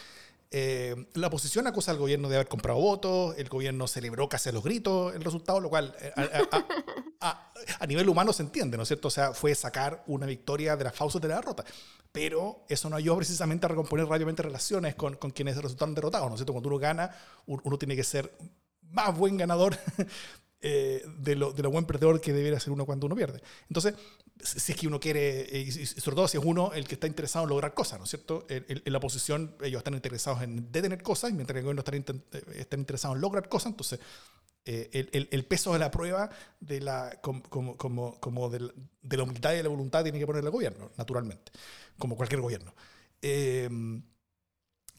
Eh, 0.50 0.94
la 1.14 1.28
oposición 1.28 1.66
acusa 1.66 1.92
al 1.92 1.96
gobierno 1.96 2.28
de 2.28 2.34
haber 2.34 2.46
comprado 2.46 2.78
votos, 2.78 3.34
el 3.38 3.48
gobierno 3.48 3.88
celebró 3.88 4.28
casi 4.28 4.50
a 4.50 4.52
los 4.52 4.62
gritos 4.62 5.14
el 5.14 5.24
resultado, 5.24 5.60
lo 5.60 5.70
cual 5.70 5.96
eh, 5.98 6.12
a, 6.14 6.20
a, 6.20 7.30
a, 7.30 7.52
a, 7.80 7.86
nivel 7.86 8.06
humano 8.06 8.34
se 8.34 8.42
entiende, 8.42 8.76
¿no 8.76 8.82
es 8.82 8.88
cierto? 8.88 9.08
O 9.08 9.10
sea, 9.10 9.32
fue 9.32 9.54
sacar 9.54 10.04
una 10.08 10.26
victoria 10.26 10.76
de 10.76 10.84
las 10.84 10.94
fauces 10.94 11.22
de 11.22 11.28
la 11.28 11.36
derrota. 11.36 11.64
Pero 12.12 12.66
eso 12.68 12.90
no 12.90 12.96
ayudó 12.96 13.16
precisamente 13.16 13.64
a 13.64 13.70
recomponer 13.70 14.04
rápidamente 14.04 14.42
relaciones 14.42 14.94
con, 14.94 15.16
con 15.16 15.30
quienes 15.30 15.56
resultaron 15.56 15.94
derrotados, 15.94 16.28
¿no 16.28 16.34
es 16.34 16.40
cierto? 16.40 16.52
Cuando 16.52 16.68
uno 16.68 16.78
gana, 16.78 17.16
uno 17.46 17.78
tiene 17.78 17.96
que 17.96 18.04
ser 18.04 18.30
más 18.90 19.16
buen 19.16 19.38
ganador 19.38 19.78
eh, 20.60 21.04
de, 21.18 21.36
lo, 21.36 21.52
de 21.52 21.62
lo 21.62 21.70
buen 21.70 21.84
perdedor 21.84 22.20
que 22.20 22.32
debería 22.32 22.58
ser 22.58 22.72
uno 22.72 22.84
cuando 22.84 23.06
uno 23.06 23.14
pierde. 23.14 23.40
Entonces, 23.68 23.94
si 24.42 24.72
es 24.72 24.78
que 24.78 24.86
uno 24.86 24.98
quiere, 24.98 25.42
eh, 25.42 25.60
y 25.60 25.86
sobre 25.86 26.16
todo 26.16 26.28
si 26.28 26.36
es 26.36 26.44
uno 26.44 26.72
el 26.72 26.86
que 26.86 26.94
está 26.94 27.06
interesado 27.06 27.44
en 27.44 27.50
lograr 27.50 27.74
cosas, 27.74 27.98
¿no 27.98 28.04
es 28.04 28.10
cierto? 28.10 28.44
En, 28.48 28.82
la 28.84 28.98
oposición 28.98 29.54
ellos 29.62 29.78
están 29.78 29.94
interesados 29.94 30.42
en 30.42 30.72
detener 30.72 31.02
cosas, 31.02 31.32
mientras 31.32 31.54
que 31.54 31.58
el 31.60 31.64
gobierno 31.64 31.84
está, 31.84 32.58
están 32.58 32.80
interesados 32.80 33.16
en 33.16 33.20
lograr 33.20 33.48
cosas, 33.48 33.70
entonces 33.70 34.00
el, 34.64 35.08
el, 35.12 35.28
el, 35.30 35.44
peso 35.46 35.72
de 35.72 35.78
la 35.78 35.90
prueba 35.90 36.28
de 36.60 36.80
la, 36.80 37.18
como, 37.22 37.42
como, 37.42 38.20
como 38.20 38.50
de, 38.50 38.60
la, 38.60 38.72
de, 39.00 39.16
la, 39.16 39.22
humildad 39.22 39.52
y 39.52 39.56
de 39.56 39.62
la 39.62 39.68
voluntad 39.70 40.02
tiene 40.02 40.18
que 40.18 40.26
poner 40.26 40.44
el 40.44 40.50
gobierno, 40.50 40.90
naturalmente, 40.98 41.52
como 41.98 42.16
cualquier 42.16 42.42
gobierno. 42.42 42.74
Eh, 43.22 43.68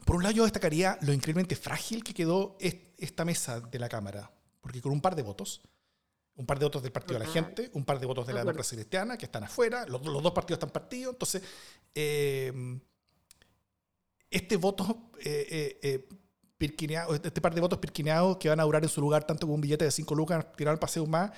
por 0.06 0.16
un 0.16 0.24
lado, 0.24 0.36
yo 0.36 0.44
destacaría 0.44 0.98
lo 1.02 1.14
increíblemente 1.14 1.56
frágil 1.56 2.04
que 2.04 2.14
quedó 2.14 2.58
esta 2.60 3.26
mesa 3.26 3.60
de 3.60 3.78
la 3.78 3.90
Cámara, 3.90 4.32
porque 4.62 4.82
con 4.82 4.92
un 4.92 5.02
par 5.02 5.16
de 5.16 5.22
votos, 5.22 5.62
un 6.40 6.46
par 6.46 6.58
de 6.58 6.66
votos 6.66 6.82
del 6.82 6.92
Partido 6.92 7.20
de 7.20 7.26
la 7.26 7.32
Gente, 7.32 7.70
un 7.74 7.84
par 7.84 8.00
de 8.00 8.06
votos 8.06 8.26
de 8.26 8.34
la 8.34 8.40
democracia 8.40 8.78
cristiana, 8.78 9.18
que 9.18 9.26
están 9.26 9.44
afuera, 9.44 9.86
los, 9.86 10.02
dos 10.02 10.32
partidos 10.32 10.58
están 10.58 10.70
partidos, 10.70 11.14
entonces, 11.14 11.44
eh, 11.94 12.80
este 14.32 14.56
voto 14.56 15.12
eh, 15.20 15.78
eh, 15.82 16.08
este, 16.60 17.28
este 17.28 17.42
par 17.42 17.54
de 17.54 17.62
votos 17.62 17.80
pirquineados 17.80 18.38
que 18.38 18.48
van 18.48 18.60
a 18.60 18.64
durar 18.64 18.84
en 18.84 18.90
su 18.90 19.02
lugar 19.02 19.26
tanto 19.26 19.48
como 19.48 19.56
un 19.56 19.62
billete 19.62 19.86
de 19.86 19.92
5 19.92 20.14
lucas 20.16 20.46
tirado 20.56 20.74
al 20.74 20.80
paseo 20.80 21.06
más, 21.06 21.32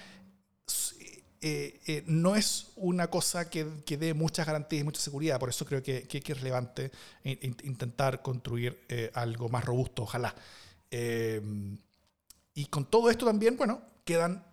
no 2.06 2.36
es 2.36 2.68
una 2.76 3.08
cosa 3.08 3.50
que, 3.50 3.68
que, 3.84 3.98
dé 3.98 4.14
muchas 4.14 4.46
garantías 4.46 4.82
y 4.82 4.84
mucha 4.84 5.02
seguridad. 5.02 5.40
Por 5.40 5.50
eso 5.50 5.66
creo 5.66 5.82
que, 5.82 6.04
que, 6.08 6.20
es 6.20 6.38
relevante 6.38 6.92
intentar 7.24 8.22
construir 8.22 8.80
algo 9.14 9.50
más 9.50 9.66
robusto, 9.66 10.04
ojalá. 10.04 10.36
Y 12.54 12.66
con 12.66 12.86
todo 12.86 13.10
esto 13.10 13.26
también, 13.26 13.58
bueno, 13.58 13.82
quedan 14.04 14.46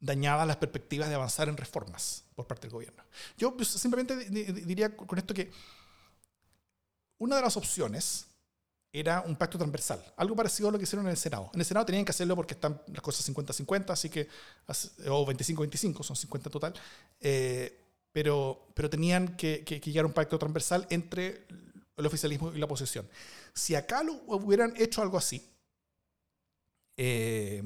dañadas 0.00 0.46
las 0.46 0.56
perspectivas 0.56 1.08
de 1.08 1.14
avanzar 1.14 1.48
en 1.48 1.56
reformas 1.56 2.24
por 2.34 2.46
parte 2.46 2.66
del 2.66 2.72
gobierno. 2.72 3.02
Yo 3.36 3.56
pues, 3.56 3.68
simplemente 3.68 4.16
diría 4.16 4.94
con 4.96 5.18
esto 5.18 5.32
que 5.32 5.50
una 7.18 7.36
de 7.36 7.42
las 7.42 7.56
opciones 7.56 8.26
era 8.92 9.22
un 9.22 9.34
pacto 9.34 9.58
transversal, 9.58 10.04
algo 10.16 10.36
parecido 10.36 10.68
a 10.68 10.72
lo 10.72 10.78
que 10.78 10.84
hicieron 10.84 11.06
en 11.06 11.10
el 11.10 11.16
Senado. 11.16 11.50
En 11.52 11.60
el 11.60 11.66
Senado 11.66 11.84
tenían 11.86 12.04
que 12.04 12.10
hacerlo 12.10 12.36
porque 12.36 12.54
están 12.54 12.80
las 12.86 13.02
cosas 13.02 13.28
50-50, 13.28 13.90
así 13.90 14.08
que, 14.08 14.28
o 15.08 15.26
25-25, 15.26 16.04
son 16.04 16.14
50 16.14 16.50
total, 16.50 16.74
eh, 17.20 17.80
pero, 18.12 18.68
pero 18.72 18.88
tenían 18.88 19.36
que, 19.36 19.64
que, 19.64 19.80
llegar 19.80 20.04
a 20.04 20.06
un 20.06 20.12
pacto 20.12 20.38
transversal 20.38 20.86
entre 20.90 21.44
el 21.96 22.06
oficialismo 22.06 22.52
y 22.52 22.58
la 22.58 22.66
oposición. 22.66 23.08
Si 23.52 23.74
acá 23.74 24.04
lo 24.04 24.12
hubieran 24.26 24.72
hecho 24.76 25.02
algo 25.02 25.18
así, 25.18 25.44
eh, 26.96 27.62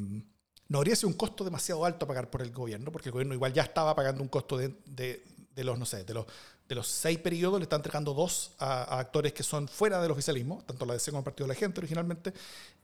no 0.68 0.78
habría 0.78 0.96
sido 0.96 1.08
un 1.08 1.14
costo 1.14 1.44
demasiado 1.44 1.84
alto 1.84 2.04
a 2.04 2.08
pagar 2.08 2.30
por 2.30 2.42
el 2.42 2.50
gobierno, 2.50 2.92
porque 2.92 3.08
el 3.08 3.12
gobierno 3.12 3.34
igual 3.34 3.52
ya 3.52 3.62
estaba 3.62 3.94
pagando 3.94 4.22
un 4.22 4.28
costo 4.28 4.56
de, 4.56 4.74
de, 4.84 5.64
los, 5.64 5.78
no 5.78 5.86
sé, 5.86 6.04
de 6.04 6.14
los, 6.14 6.26
de 6.68 6.74
los 6.74 6.86
seis 6.86 7.18
periodos, 7.18 7.58
le 7.58 7.64
está 7.64 7.76
entregando 7.76 8.12
dos 8.12 8.52
a, 8.58 8.98
actores 8.98 9.32
que 9.32 9.42
son 9.42 9.66
fuera 9.66 10.00
del 10.00 10.10
oficialismo, 10.10 10.62
tanto 10.66 10.84
la 10.84 10.92
DC 10.92 11.10
como 11.10 11.20
el 11.20 11.24
Partido 11.24 11.46
de 11.46 11.54
la 11.54 11.58
Gente 11.58 11.80
originalmente, 11.80 12.34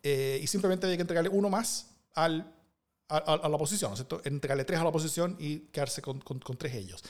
eh, 0.02 0.40
y 0.42 0.46
simplemente 0.46 0.86
había 0.86 0.96
que 0.96 1.02
entregarle 1.02 1.30
uno 1.30 1.50
más 1.50 1.90
al, 2.14 2.50
a, 3.08 3.18
a, 3.18 3.48
la 3.48 3.56
oposición, 3.56 3.90
¿no 3.90 3.94
es 3.94 3.98
cierto? 3.98 4.22
Entregarle 4.24 4.64
tres 4.64 4.80
a 4.80 4.82
la 4.82 4.88
oposición 4.88 5.36
y 5.38 5.58
quedarse 5.70 6.00
con, 6.00 6.20
con, 6.20 6.38
con 6.38 6.56
tres 6.56 6.74
ellos. 6.74 7.04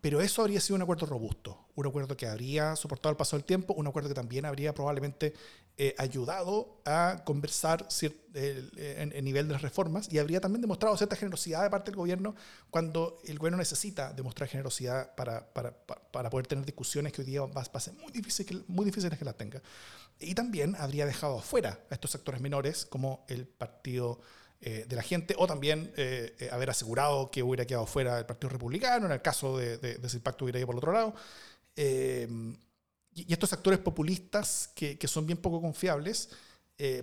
Pero 0.00 0.20
eso 0.20 0.42
habría 0.42 0.60
sido 0.60 0.76
un 0.76 0.82
acuerdo 0.82 1.06
robusto, 1.06 1.66
un 1.74 1.86
acuerdo 1.86 2.16
que 2.16 2.26
habría 2.26 2.76
soportado 2.76 3.10
el 3.10 3.16
paso 3.16 3.36
del 3.36 3.44
tiempo, 3.44 3.74
un 3.74 3.86
acuerdo 3.86 4.08
que 4.08 4.14
también 4.14 4.44
habría 4.44 4.72
probablemente 4.74 5.34
eh, 5.76 5.94
ayudado 5.98 6.80
a 6.84 7.22
conversar 7.24 7.86
en 8.34 9.12
el 9.12 9.24
nivel 9.24 9.46
de 9.46 9.52
las 9.52 9.62
reformas 9.62 10.12
y 10.12 10.18
habría 10.18 10.40
también 10.40 10.60
demostrado 10.60 10.96
cierta 10.96 11.14
generosidad 11.14 11.62
de 11.62 11.70
parte 11.70 11.92
del 11.92 11.96
gobierno 11.96 12.34
cuando 12.70 13.20
el 13.24 13.38
gobierno 13.38 13.58
necesita 13.58 14.12
demostrar 14.12 14.48
generosidad 14.48 15.14
para, 15.14 15.52
para, 15.52 15.72
para 15.72 16.30
poder 16.30 16.46
tener 16.48 16.64
discusiones 16.64 17.12
que 17.12 17.22
hoy 17.22 17.26
día 17.26 17.42
va, 17.42 17.62
a 17.62 17.80
ser 17.80 17.94
muy, 17.94 18.10
difícil, 18.10 18.64
muy 18.66 18.84
difíciles 18.84 19.18
que 19.18 19.24
las 19.24 19.36
tenga. 19.36 19.62
Y 20.18 20.34
también 20.34 20.74
habría 20.76 21.06
dejado 21.06 21.38
afuera 21.38 21.78
a 21.90 21.94
estos 21.94 22.10
sectores 22.10 22.40
menores 22.40 22.84
como 22.84 23.24
el 23.28 23.46
partido 23.46 24.20
eh, 24.60 24.86
de 24.88 24.96
la 24.96 25.02
gente, 25.02 25.36
o 25.38 25.46
también 25.46 25.92
eh, 25.96 26.34
eh, 26.40 26.48
haber 26.50 26.70
asegurado 26.70 27.30
que 27.30 27.44
hubiera 27.44 27.64
quedado 27.64 27.86
fuera 27.86 28.18
el 28.18 28.26
Partido 28.26 28.48
Republicano, 28.50 29.06
en 29.06 29.12
el 29.12 29.22
caso 29.22 29.56
de, 29.56 29.78
de, 29.78 29.98
de 29.98 30.06
ese 30.08 30.18
pacto 30.18 30.44
hubiera 30.44 30.58
ido 30.58 30.66
por 30.66 30.74
el 30.74 30.78
otro 30.78 30.92
lado. 30.92 31.14
y 31.76 33.32
estos 33.32 33.52
actores 33.52 33.78
populistas 33.78 34.70
que, 34.74 34.98
que 34.98 35.06
son 35.06 35.26
bien 35.26 35.38
poco 35.38 35.60
confiables, 35.60 36.30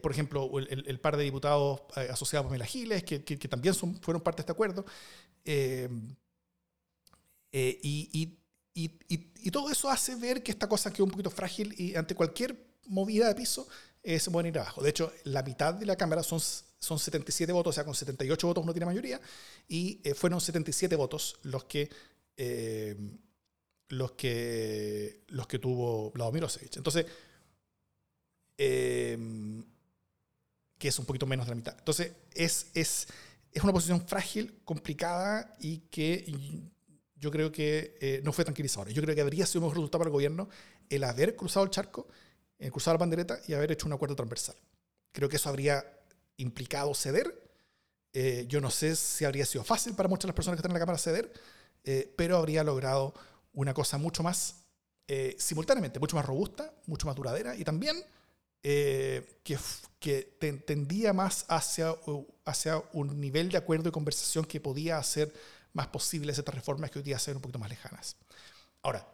por 0.01 0.11
ejemplo, 0.11 0.49
el, 0.59 0.83
el, 0.85 0.99
par 0.99 1.15
de 1.15 1.23
diputados 1.23 1.81
asociados 2.09 2.45
a 2.45 2.47
Pamela 2.49 2.65
Giles, 2.65 3.03
que, 3.03 3.23
que, 3.23 3.47
también 3.47 3.73
son, 3.73 3.95
fueron 4.01 4.21
parte 4.21 4.37
de 4.37 4.41
este 4.41 4.51
acuerdo, 4.51 4.85
y, 5.45 5.97
y, 7.53 8.37
y, 8.73 9.51
todo 9.51 9.69
eso 9.69 9.89
hace 9.89 10.15
ver 10.15 10.43
que 10.43 10.51
esta 10.51 10.67
cosa 10.67 10.91
quedó 10.91 11.05
un 11.05 11.11
poquito 11.11 11.29
frágil 11.29 11.73
y 11.77 11.95
ante 11.95 12.15
cualquier 12.15 12.57
movida 12.87 13.29
de 13.29 13.35
piso 13.35 13.67
se 14.05 14.31
pueden 14.31 14.53
ir 14.53 14.59
abajo. 14.59 14.83
De 14.83 14.89
hecho, 14.89 15.11
la 15.23 15.41
mitad 15.43 15.73
de 15.73 15.85
la 15.85 15.95
Cámara 15.95 16.21
son 16.21 16.39
son 16.85 16.99
77 16.99 17.51
votos, 17.51 17.71
o 17.71 17.73
sea, 17.73 17.83
con 17.83 17.95
78 17.95 18.47
votos 18.47 18.63
uno 18.63 18.73
tiene 18.73 18.85
mayoría, 18.85 19.19
y 19.67 19.99
eh, 20.03 20.13
fueron 20.13 20.39
77 20.39 20.95
votos 20.95 21.37
los 21.43 21.65
que, 21.65 21.89
eh, 22.37 22.95
los 23.89 24.11
que, 24.13 25.23
los 25.27 25.47
que 25.47 25.59
tuvo 25.59 26.11
Vladimir 26.11 26.43
Osevich. 26.43 26.77
Entonces, 26.77 27.05
eh, 28.57 29.17
que 30.77 30.87
es 30.87 30.99
un 30.99 31.05
poquito 31.05 31.25
menos 31.25 31.45
de 31.45 31.51
la 31.51 31.55
mitad. 31.55 31.75
Entonces, 31.77 32.11
es, 32.33 32.67
es, 32.73 33.07
es 33.51 33.63
una 33.63 33.73
posición 33.73 34.05
frágil, 34.07 34.61
complicada 34.63 35.55
y 35.59 35.79
que 35.89 36.31
yo 37.15 37.31
creo 37.31 37.51
que 37.51 38.21
no 38.23 38.33
fue 38.33 38.43
tranquilizadora. 38.43 38.91
Yo 38.91 39.01
creo 39.01 39.15
que 39.15 39.21
habría 39.21 39.45
sido 39.45 39.61
un 39.61 39.65
mejor 39.65 39.77
resultado 39.77 39.99
para 39.99 40.09
el 40.09 40.13
gobierno 40.13 40.49
el 40.89 41.03
haber 41.03 41.35
cruzado 41.35 41.63
el 41.65 41.71
charco, 41.71 42.07
el 42.59 42.71
cruzado 42.71 42.95
la 42.95 42.99
bandereta 42.99 43.39
y 43.47 43.53
haber 43.53 43.71
hecho 43.71 43.87
un 43.87 43.93
acuerdo 43.93 44.15
transversal. 44.15 44.55
Creo 45.11 45.29
que 45.29 45.37
eso 45.37 45.49
habría 45.49 45.85
implicado 46.37 46.93
ceder. 46.93 47.41
Eh, 48.13 48.45
yo 48.47 48.61
no 48.61 48.71
sé 48.71 48.95
si 48.95 49.25
habría 49.25 49.45
sido 49.45 49.63
fácil 49.63 49.93
para 49.93 50.07
muchas 50.07 50.23
de 50.23 50.27
las 50.29 50.35
personas 50.35 50.57
que 50.57 50.59
están 50.59 50.71
en 50.71 50.75
la 50.75 50.79
Cámara 50.79 50.97
ceder, 50.97 51.31
eh, 51.83 52.13
pero 52.15 52.37
habría 52.37 52.63
logrado 52.63 53.13
una 53.53 53.73
cosa 53.73 53.97
mucho 53.97 54.23
más 54.23 54.65
eh, 55.07 55.35
simultáneamente, 55.37 55.99
mucho 55.99 56.15
más 56.15 56.25
robusta, 56.25 56.73
mucho 56.87 57.07
más 57.07 57.15
duradera 57.15 57.55
y 57.55 57.63
también 57.63 58.03
que, 58.61 59.59
que 59.99 60.23
tendía 60.65 61.13
más 61.13 61.45
hacia, 61.49 61.93
hacia 62.45 62.81
un 62.93 63.21
nivel 63.21 63.49
de 63.49 63.59
acuerdo 63.59 63.89
y 63.89 63.91
conversación 63.91 64.43
que 64.43 64.59
podía 64.59 64.97
hacer 64.97 65.31
más 65.73 65.85
posibles 65.87 66.39
estas 66.39 66.55
reformas 66.55 66.89
que 66.89 66.97
hoy 66.97 67.03
día 67.03 67.19
se 67.19 67.29
ven 67.29 67.35
un 67.37 67.41
poquito 67.43 67.59
más 67.59 67.69
lejanas. 67.69 68.15
Ahora, 68.81 69.07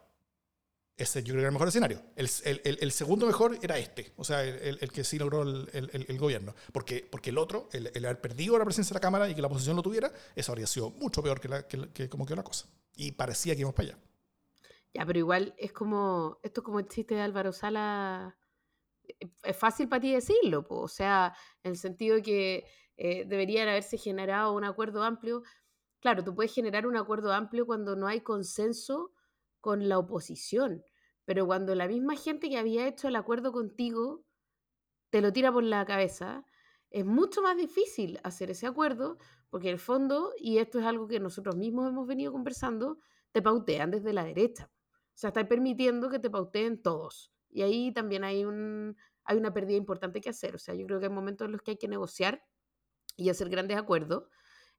ese 0.97 1.23
yo 1.23 1.33
creo 1.33 1.37
que 1.37 1.41
era 1.41 1.47
el 1.49 1.53
mejor 1.53 1.67
escenario. 1.67 2.01
El, 2.15 2.29
el, 2.45 2.77
el 2.81 2.91
segundo 2.91 3.25
mejor 3.25 3.57
era 3.61 3.77
este, 3.77 4.13
o 4.17 4.23
sea, 4.23 4.43
el, 4.43 4.91
que 4.91 5.03
sí 5.03 5.17
logró 5.17 5.41
el, 5.41 6.17
gobierno. 6.19 6.53
Porque, 6.71 7.07
porque 7.09 7.31
el 7.31 7.37
otro, 7.37 7.69
el, 7.71 8.05
haber 8.05 8.21
perdido 8.21 8.57
la 8.57 8.65
presencia 8.65 8.93
de 8.93 8.97
la 8.97 9.01
Cámara 9.01 9.29
y 9.29 9.35
que 9.35 9.41
la 9.41 9.47
oposición 9.47 9.75
lo 9.75 9.81
tuviera, 9.81 10.11
eso 10.35 10.51
habría 10.51 10.67
sido 10.67 10.91
mucho 10.91 11.23
peor 11.23 11.39
que, 11.39 11.47
la, 11.47 11.67
que, 11.67 11.89
que 11.89 12.09
como 12.09 12.25
quedó 12.25 12.35
la 12.35 12.43
cosa. 12.43 12.67
Y 12.95 13.13
parecía 13.13 13.55
que 13.55 13.61
íbamos 13.61 13.75
para 13.75 13.89
allá. 13.89 13.99
Ya, 14.93 15.05
pero 15.05 15.19
igual 15.19 15.55
es 15.57 15.71
como, 15.71 16.39
esto 16.43 16.61
es 16.61 16.65
como 16.65 16.79
el 16.79 16.87
chiste 16.87 17.15
de 17.15 17.21
Álvaro 17.21 17.53
Sala, 17.53 18.37
eh, 19.03 19.31
es 19.43 19.57
fácil 19.57 19.87
para 19.87 20.01
ti 20.01 20.13
decirlo, 20.13 20.65
o 20.69 20.87
sea, 20.87 21.33
en 21.63 21.71
el 21.71 21.77
sentido 21.77 22.17
de 22.17 22.21
que 22.21 22.65
eh, 22.97 23.25
deberían 23.25 23.69
haberse 23.69 23.97
generado 23.97 24.53
un 24.53 24.65
acuerdo 24.65 25.01
amplio. 25.03 25.43
Claro, 26.01 26.23
tú 26.23 26.35
puedes 26.35 26.53
generar 26.53 26.85
un 26.85 26.97
acuerdo 26.97 27.31
amplio 27.31 27.65
cuando 27.65 27.95
no 27.95 28.07
hay 28.07 28.21
consenso 28.21 29.13
con 29.61 29.87
la 29.87 29.97
oposición, 29.97 30.83
pero 31.25 31.45
cuando 31.45 31.75
la 31.75 31.87
misma 31.87 32.15
gente 32.15 32.49
que 32.49 32.57
había 32.57 32.87
hecho 32.87 33.07
el 33.07 33.15
acuerdo 33.15 33.51
contigo 33.51 34.25
te 35.11 35.21
lo 35.21 35.31
tira 35.31 35.51
por 35.51 35.63
la 35.63 35.85
cabeza, 35.85 36.45
es 36.89 37.05
mucho 37.05 37.41
más 37.41 37.55
difícil 37.55 38.19
hacer 38.23 38.51
ese 38.51 38.67
acuerdo 38.67 39.17
porque 39.49 39.67
en 39.67 39.73
el 39.73 39.79
fondo, 39.79 40.31
y 40.37 40.57
esto 40.57 40.79
es 40.79 40.85
algo 40.85 41.07
que 41.07 41.19
nosotros 41.19 41.57
mismos 41.57 41.89
hemos 41.89 42.07
venido 42.07 42.31
conversando, 42.31 42.99
te 43.33 43.41
pautean 43.41 43.91
desde 43.91 44.13
la 44.13 44.23
derecha. 44.23 44.71
O 44.73 45.17
sea, 45.21 45.27
están 45.27 45.47
permitiendo 45.47 46.09
que 46.09 46.19
te 46.19 46.29
pauteen 46.29 46.81
todos. 46.81 47.33
Y 47.49 47.61
ahí 47.61 47.93
también 47.93 48.23
hay, 48.23 48.45
un, 48.45 48.95
hay 49.25 49.37
una 49.37 49.53
pérdida 49.53 49.75
importante 49.75 50.21
que 50.21 50.29
hacer. 50.29 50.55
O 50.55 50.57
sea, 50.57 50.73
yo 50.73 50.85
creo 50.85 50.99
que 50.99 51.07
hay 51.07 51.11
momentos 51.11 51.45
en 51.45 51.51
los 51.51 51.61
que 51.61 51.71
hay 51.71 51.77
que 51.77 51.89
negociar 51.89 52.43
y 53.17 53.29
hacer 53.29 53.49
grandes 53.49 53.77
acuerdos 53.77 54.23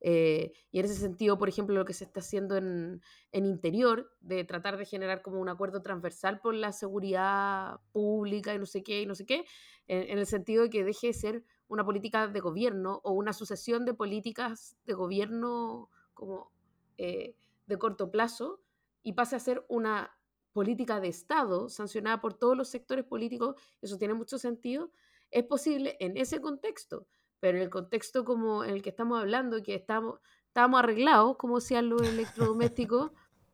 eh, 0.04 0.52
y 0.72 0.80
en 0.80 0.84
ese 0.84 0.96
sentido, 0.96 1.38
por 1.38 1.48
ejemplo, 1.48 1.76
lo 1.76 1.84
que 1.84 1.94
se 1.94 2.02
está 2.02 2.18
haciendo 2.18 2.56
en, 2.56 3.00
en, 3.30 3.46
interior, 3.46 4.10
de 4.20 4.42
tratar 4.42 4.76
de 4.76 4.84
generar 4.84 5.22
como 5.22 5.40
un 5.40 5.48
acuerdo 5.48 5.80
transversal 5.80 6.40
por 6.40 6.54
la 6.54 6.72
seguridad 6.72 7.78
pública 7.92 8.52
y 8.52 8.58
no 8.58 8.66
sé 8.66 8.82
qué, 8.82 9.02
y 9.02 9.06
no 9.06 9.14
sé 9.14 9.26
qué, 9.26 9.44
en, 9.86 10.18
el 10.18 10.26
sentido 10.26 10.64
de 10.64 10.70
que 10.70 10.82
deje 10.82 11.08
de 11.08 11.12
ser 11.12 11.44
una 11.68 11.84
política 11.84 12.26
de 12.26 12.40
gobierno 12.40 13.00
o 13.04 13.12
una 13.12 13.32
sucesión 13.32 13.84
de 13.84 13.94
políticas 13.94 14.76
de 14.86 14.94
gobierno 14.94 15.88
como 16.14 16.50
eh, 16.98 17.36
de 17.66 17.78
corto 17.78 18.10
plazo 18.10 18.60
y 19.04 19.12
pase 19.12 19.36
a 19.36 19.40
ser 19.40 19.64
una 19.68 20.18
política 20.52 21.00
de 21.00 21.08
Estado 21.08 21.68
sancionada 21.68 22.20
por 22.20 22.34
todos 22.34 22.56
los 22.56 22.68
sectores 22.68 23.04
políticos, 23.04 23.54
eso 23.80 23.98
tiene 23.98 24.14
mucho 24.14 24.36
sentido, 24.36 24.90
es 25.30 25.44
posible 25.44 25.96
en 26.00 26.16
ese 26.16 26.40
contexto 26.40 27.06
pero 27.42 27.58
en 27.58 27.64
el 27.64 27.70
contexto 27.70 28.24
como 28.24 28.62
en 28.62 28.70
el 28.70 28.82
que 28.82 28.90
estamos 28.90 29.18
hablando, 29.18 29.64
que 29.64 29.74
estamos, 29.74 30.20
estábamos 30.46 30.78
arreglados, 30.78 31.36
como 31.36 31.58
decían 31.58 31.88
los 31.88 32.00
electrodomésticos, 32.00 33.10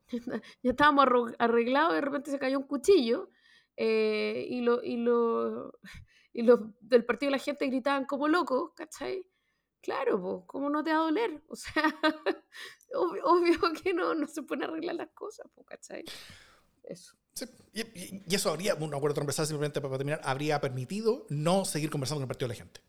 ya 0.63 0.71
estábamos 0.73 1.07
arreglados 1.39 1.93
y 1.93 1.95
de 1.95 2.01
repente 2.03 2.31
se 2.31 2.39
cayó 2.39 2.59
un 2.59 2.67
cuchillo 2.67 3.31
eh, 3.79 4.47
y, 4.47 4.61
lo, 4.61 4.85
y, 4.85 4.99
lo, 4.99 5.73
y 6.35 6.43
los 6.43 6.61
del 6.81 7.07
partido 7.07 7.29
de 7.29 7.39
la 7.39 7.43
gente 7.43 7.67
gritaban 7.67 8.05
como 8.05 8.29
locos, 8.29 8.73
¿cachai? 8.75 9.25
Claro, 9.81 10.21
pues, 10.21 10.45
¿cómo 10.49 10.69
no 10.69 10.85
te 10.85 10.93
va 10.93 10.99
a 10.99 11.05
doler? 11.05 11.43
O 11.49 11.57
sea, 11.57 11.83
obvio, 12.95 13.59
que 13.83 13.95
no, 13.95 14.15
no 14.15 14.27
se 14.27 14.43
pueden 14.43 14.65
arreglar 14.65 14.97
las 14.97 15.13
cosas, 15.15 15.47
pues, 15.55 15.67
¿cachai? 15.67 16.05
Eso. 16.83 17.17
y, 17.73 18.35
eso 18.35 18.51
habría, 18.51 18.75
un 18.75 18.95
acuerdo 18.95 19.15
transversal 19.15 19.47
simplemente 19.47 19.81
para 19.81 19.97
terminar, 19.97 20.21
habría 20.25 20.61
permitido 20.61 21.25
no 21.31 21.65
seguir 21.65 21.89
conversando 21.89 22.19
con 22.19 22.25
el 22.25 22.29
partido 22.29 22.49
de 22.49 22.55
la 22.55 22.59
gente. 22.59 22.88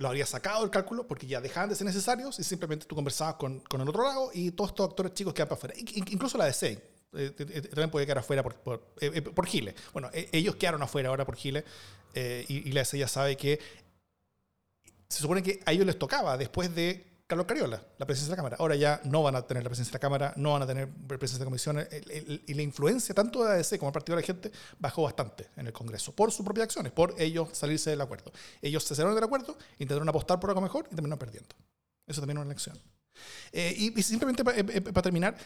Lo 0.00 0.08
habría 0.08 0.24
sacado 0.24 0.62
del 0.62 0.70
cálculo 0.70 1.06
porque 1.06 1.26
ya 1.26 1.42
dejaban 1.42 1.68
de 1.68 1.76
ser 1.76 1.86
necesarios 1.86 2.38
y 2.38 2.42
simplemente 2.42 2.86
tú 2.86 2.94
conversabas 2.94 3.34
con, 3.34 3.60
con 3.60 3.82
el 3.82 3.88
otro 3.90 4.02
lado 4.02 4.30
y 4.32 4.50
todos 4.50 4.70
estos 4.70 4.88
actores 4.88 5.12
chicos 5.12 5.34
quedan 5.34 5.48
para 5.48 5.58
afuera. 5.58 5.74
Incluso 5.78 6.38
la 6.38 6.46
DC, 6.46 6.68
eh, 6.68 6.80
eh, 7.12 7.34
eh, 7.38 7.60
también 7.60 7.90
puede 7.90 8.06
quedar 8.06 8.16
afuera 8.16 8.42
por, 8.42 8.54
por, 8.54 8.80
por 8.80 9.46
Gile. 9.46 9.74
Bueno, 9.92 10.08
ellos 10.14 10.56
quedaron 10.56 10.82
afuera 10.82 11.10
ahora 11.10 11.26
por 11.26 11.36
Gile 11.36 11.66
y, 12.14 12.68
y, 12.68 12.72
la 12.72 12.80
DC 12.80 12.96
ya 12.96 13.08
sabe 13.08 13.36
que 13.36 13.60
se 15.06 15.20
supone 15.20 15.42
que 15.42 15.60
a 15.66 15.72
ellos 15.72 15.84
les 15.84 15.98
tocaba 15.98 16.38
después 16.38 16.74
de 16.74 17.09
Carlos 17.30 17.46
Cariola, 17.46 17.80
la 17.96 18.06
presencia 18.06 18.26
de 18.26 18.32
la 18.32 18.36
Cámara. 18.36 18.56
Ahora 18.58 18.74
ya 18.74 19.00
no 19.04 19.22
van 19.22 19.36
a 19.36 19.42
tener 19.42 19.62
la 19.62 19.68
presencia 19.68 19.92
de 19.92 19.94
la 19.94 20.00
Cámara, 20.00 20.32
no 20.36 20.52
van 20.52 20.62
a 20.62 20.66
tener 20.66 20.88
presencia 20.88 21.38
de 21.38 21.44
la 21.44 21.44
Comisión. 21.44 21.88
y 22.44 22.54
la 22.54 22.62
influencia 22.62 23.14
tanto 23.14 23.44
de 23.44 23.52
ADC 23.52 23.78
como 23.78 23.90
del 23.90 23.92
Partido 23.92 24.16
de 24.16 24.22
la 24.22 24.26
Gente 24.26 24.50
bajó 24.80 25.04
bastante 25.04 25.46
en 25.56 25.68
el 25.68 25.72
Congreso 25.72 26.12
por 26.12 26.32
sus 26.32 26.44
propias 26.44 26.64
acciones, 26.64 26.90
por 26.90 27.14
ellos 27.18 27.50
salirse 27.52 27.90
del 27.90 28.00
acuerdo. 28.00 28.32
Ellos 28.60 28.82
se 28.82 28.96
salieron 28.96 29.14
del 29.14 29.22
acuerdo, 29.22 29.56
intentaron 29.78 30.08
apostar 30.08 30.40
por 30.40 30.50
algo 30.50 30.60
mejor 30.60 30.88
y 30.90 30.96
terminaron 30.96 31.20
perdiendo. 31.20 31.54
Eso 32.04 32.20
también 32.20 32.38
es 32.38 32.42
una 32.42 32.50
elección. 32.50 32.76
Eh, 33.52 33.74
y, 33.76 34.02
simplemente 34.02 34.42
eh, 34.42 34.66
eh, 34.68 34.80
para 34.80 35.02
terminar, 35.02 35.36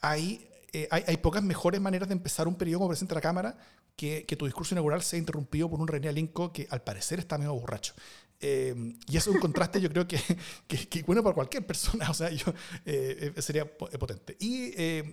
hay, 0.00 0.48
hay, 0.88 1.16
pocas 1.16 1.42
mejores 1.42 1.80
maneras 1.80 2.08
de 2.08 2.12
empezar 2.12 2.46
un 2.46 2.54
periodo 2.54 2.78
como 2.78 2.90
presidente 2.90 3.14
de 3.14 3.16
la 3.16 3.22
Cámara 3.22 3.56
que, 3.96 4.24
que, 4.24 4.36
tu 4.36 4.44
discurso 4.44 4.72
inaugural 4.74 5.02
sea 5.02 5.18
interrumpido 5.18 5.68
por 5.68 5.80
un 5.80 5.88
René 5.88 6.08
Alinco 6.08 6.52
que 6.52 6.68
al 6.70 6.82
parecer 6.82 7.18
está 7.18 7.38
medio 7.38 7.54
borracho. 7.54 7.94
Eh, 8.42 8.74
y 9.06 9.16
eso 9.18 9.30
es 9.30 9.34
un 9.36 9.40
contraste, 9.40 9.82
yo 9.82 9.90
creo 9.90 10.08
que, 10.08 10.18
que, 10.66 11.02
bueno 11.02 11.22
para 11.22 11.34
cualquier 11.34 11.66
persona, 11.66 12.10
o 12.10 12.14
sea, 12.14 12.30
yo, 12.30 12.52
eh, 12.86 13.32
eh, 13.36 13.42
sería 13.42 13.70
potente. 13.76 14.36
Y 14.40 14.72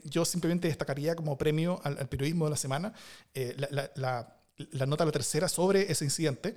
yo 0.09 0.23
simplemente 0.23 0.67
destacaría 0.67 1.15
como 1.15 1.37
premio 1.37 1.81
al, 1.83 2.07
periodismo 2.07 2.45
de 2.45 2.51
la 2.51 2.57
semana 2.57 2.93
la, 3.33 3.91
la, 3.95 4.41
la, 4.71 4.85
nota 4.85 5.05
la 5.05 5.11
tercera 5.11 5.49
sobre 5.49 5.91
ese 5.91 6.05
incidente, 6.05 6.55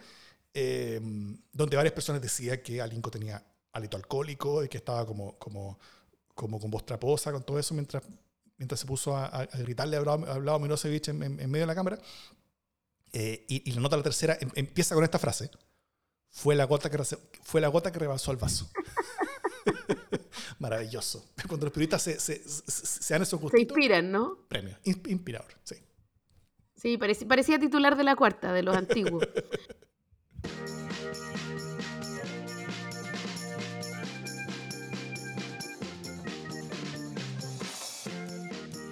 donde 1.52 1.76
varias 1.76 1.92
personas 1.92 2.22
decían 2.22 2.60
que 2.62 2.80
Alinco 2.80 3.10
tenía 3.10 3.44
alito 3.72 3.96
alcohólico 3.96 4.64
y 4.64 4.68
que 4.68 4.78
estaba 4.78 5.04
como, 5.06 5.38
como, 5.38 5.78
como 6.34 6.60
con 6.60 6.70
voz 6.70 6.86
traposa, 6.86 7.32
con 7.32 7.42
todo 7.42 7.58
eso, 7.58 7.74
mientras, 7.74 8.02
mientras 8.56 8.80
se 8.80 8.86
puso 8.86 9.16
a, 9.16 9.44
gritarle 9.46 9.96
a 9.96 10.00
Vlado 10.00 10.58
Mirosevic 10.60 11.08
en, 11.08 11.22
en, 11.22 11.50
medio 11.50 11.64
de 11.64 11.66
la 11.66 11.74
cámara. 11.74 11.98
Y, 13.12 13.68
y, 13.68 13.72
la 13.72 13.80
nota 13.80 13.96
la 13.96 14.04
tercera 14.04 14.38
em, 14.40 14.50
empieza 14.54 14.94
con 14.94 15.02
esta 15.02 15.18
frase 15.18 15.50
fue 16.30 16.54
la 16.54 16.64
gota 16.64 16.90
que, 16.90 16.98
fue 17.42 17.60
la 17.60 17.68
gota 17.68 17.90
que 17.92 17.98
rebasó 17.98 18.30
el 18.30 18.36
vaso. 18.36 18.70
Maravilloso. 20.58 21.30
Cuando 21.48 21.66
los 21.66 21.72
periodistas 21.72 22.02
se, 22.02 22.20
se, 22.20 22.42
se, 22.46 23.14
dan 23.14 23.22
esos 23.22 23.40
gustitos. 23.40 23.58
Se 23.58 23.62
inspiran, 23.62 24.10
¿no? 24.10 24.38
Premio. 24.48 24.78
Inspirador, 24.84 25.52
sí. 25.64 25.76
Sí, 26.76 26.96
parecía, 26.96 27.28
parecía 27.28 27.58
titular 27.58 27.96
de 27.96 28.04
la 28.04 28.16
cuarta, 28.16 28.52
de 28.52 28.62
los 28.62 28.76
antiguos. 28.76 29.26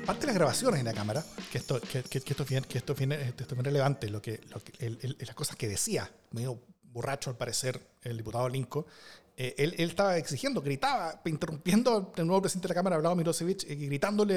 Parte 0.04 0.20
de 0.22 0.26
las 0.26 0.36
grabaciones 0.36 0.80
en 0.80 0.86
la 0.86 0.94
cámara, 0.94 1.24
que 1.52 1.58
esto, 1.58 1.80
que, 1.80 2.02
que, 2.02 2.18
esto, 2.18 2.42
es 2.42 2.48
bien, 2.48 2.64
que 2.64 2.78
esto, 2.78 2.94
bien, 2.94 3.12
esto 3.12 3.44
es 3.44 3.50
bien 3.50 3.64
relevante, 3.64 4.08
lo 4.08 4.22
que, 4.22 4.40
lo 4.48 4.62
que, 4.62 5.16
las 5.18 5.34
cosas 5.34 5.56
que 5.56 5.68
decía, 5.68 6.10
medio 6.30 6.62
borracho 6.98 7.30
al 7.30 7.36
parecer, 7.36 7.80
el 8.02 8.16
diputado 8.16 8.48
Linco, 8.48 8.86
eh, 9.36 9.54
él, 9.56 9.74
estaba 9.78 10.16
exigiendo, 10.16 10.60
gritaba, 10.60 11.22
interrumpiendo 11.24 12.12
al 12.16 12.26
nuevo 12.26 12.42
presidente 12.42 12.66
de 12.66 12.72
la 12.72 12.74
Cámara, 12.74 12.96
hablaba 12.96 13.14
Milosevic, 13.14 13.70
eh, 13.70 13.76
gritándole 13.76 14.34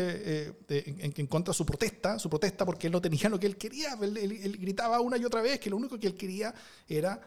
eh, 0.70 1.12
en, 1.16 1.26
contra 1.26 1.54
de 1.54 1.58
su 1.58 1.66
protesta, 1.66 2.20
su 2.20 2.30
protesta 2.30 2.66
porque 2.66 2.86
él 2.86 2.94
no 2.94 3.02
tenía 3.02 3.28
lo 3.28 3.40
que 3.40 3.48
él 3.48 3.58
quería. 3.58 3.98
Él, 4.00 4.58
gritaba 4.60 5.00
una 5.00 5.18
y 5.18 5.26
otra 5.26 5.42
vez 5.42 5.60
que 5.60 5.72
lo 5.72 5.78
único 5.78 6.00
que 6.00 6.06
él 6.06 6.16
quería 6.16 6.54
era 6.88 7.20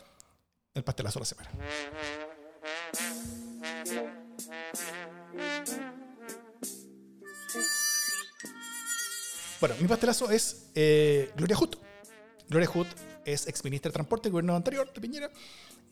el 0.73 0.85
pastelazo 0.85 1.19
de 1.19 1.23
la 1.23 1.27
semana. 1.27 1.51
Bueno, 9.59 9.75
mi 9.81 9.89
pastelazo 9.89 10.31
es 10.31 10.71
Gloria 11.35 11.57
Hood. 11.57 11.75
Gloria 12.49 12.69
Hood 12.69 12.87
es 13.25 13.47
exministra 13.47 13.91
de 13.91 13.95
Transporte 13.95 14.31
gobierno 14.31 14.57
anterior 14.57 14.93
de 14.93 15.01
Piñera. 15.01 15.31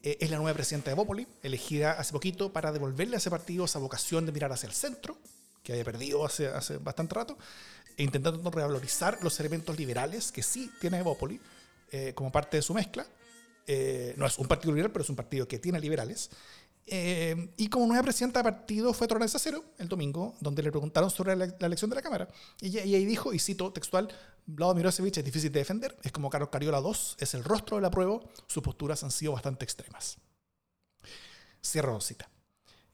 Eh, 0.03 0.19
es 0.21 0.31
la 0.31 0.39
nueva 0.39 0.55
presidenta 0.55 0.91
de 0.91 0.97
Bópoli, 0.97 1.27
elegida 1.43 1.93
hace 1.93 2.13
poquito 2.13 2.53
para 2.53 2.73
devolverle 2.73 3.17
a 3.17 3.19
ese 3.19 3.31
partido 3.31 3.65
esa 3.65 3.79
vocación 3.79 4.27
de 4.27 4.33
mirar 4.33 4.53
hacia 4.53 4.67
el 4.67 4.73
centro, 4.73 5.17
que 5.63 5.73
había 5.73 5.85
perdido 5.85 6.25
hace, 6.25 6.49
bastante 6.79 7.15
rato, 7.15 7.39
e 7.97 8.03
intentando 8.03 8.51
revalorizar 8.51 9.19
los 9.23 9.39
elementos 9.39 9.79
liberales 9.79 10.33
que 10.33 10.43
sí 10.43 10.71
tiene 10.81 10.99
Evópoli 10.99 11.41
eh, 11.93 12.13
como 12.15 12.33
parte 12.33 12.57
de 12.57 12.63
su 12.63 12.75
mezcla. 12.75 13.07
Eh, 13.67 14.15
no 14.17 14.27
es 14.27 14.39
un 14.39 14.49
partido 14.49 14.73
liberal, 14.73 14.91
pero 14.91 15.05
es 15.05 15.11
un 15.11 15.15
partido 15.15 15.47
que 15.47 15.61
tiene 15.61 15.79
liberales. 15.79 16.31
Y 16.85 17.69
como 17.69 17.87
nueva 17.87 18.03
presidenta 18.03 18.41
de 18.41 18.45
partido 18.45 18.93
fue 18.93 19.07
Torres 19.07 19.33
Cero 19.39 19.65
el 19.79 19.89
domingo, 19.89 20.35
donde 20.41 20.65
le 20.65 20.71
preguntaron 20.73 21.11
sobre 21.11 21.37
la, 21.37 21.45
elección 21.61 21.89
de 21.89 21.97
la 21.97 22.03
Cámara. 22.03 22.29
Y, 22.61 22.77
ahí 22.77 23.05
dijo, 23.05 23.33
y 23.33 23.39
cito 23.39 23.73
textual, 23.73 24.09
Vlado 24.47 24.75
Mirosevic 24.75 25.17
es 25.19 25.25
difícil 25.25 25.53
de 25.53 25.61
defender, 25.61 25.97
es 26.03 26.13
como 26.13 26.29
Carlos 26.31 26.51
Cariola 26.51 26.81
II, 26.81 26.93
es 27.19 27.35
el 27.35 27.45
rostro 27.45 27.77
de 27.77 27.83
la 27.83 27.91
prueba, 27.91 28.21
sus 28.47 28.63
posturas 28.63 29.03
han 29.03 29.11
sido 29.11 29.33
bastante 29.33 29.65
extremas. 29.65 30.19
Cierro 31.65 32.01
cita. 32.01 32.29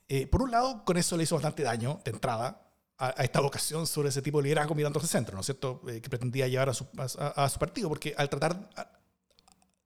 Eh, 0.09 0.27
por 0.27 0.43
un 0.43 0.51
lado, 0.51 0.85
con 0.85 0.97
eso 0.97 1.17
le 1.17 1.25
hizo 1.25 1.35
bastante 1.35 1.63
daño 1.63 2.01
de 2.05 2.11
entrada 2.11 2.71
a, 2.99 3.11
esta 3.23 3.41
vocación 3.41 3.87
sobre 3.87 4.09
ese 4.09 4.23
tipo 4.23 4.39
de 4.39 4.45
liderazgo 4.45 4.75
mirando 4.75 4.99
hacia 4.99 5.07
el 5.07 5.11
centro, 5.11 5.35
¿no 5.35 5.41
es 5.41 5.47
cierto? 5.47 5.83
Eh, 5.89 6.01
que 6.01 6.11
pretendía 6.11 6.49
llevar 6.49 6.69
a 6.69 6.75
su, 6.75 6.87
a, 6.97 7.49
su, 7.49 7.59
partido, 7.59 7.89
porque 7.89 8.15
al 8.17 8.29
tratar 8.29 8.69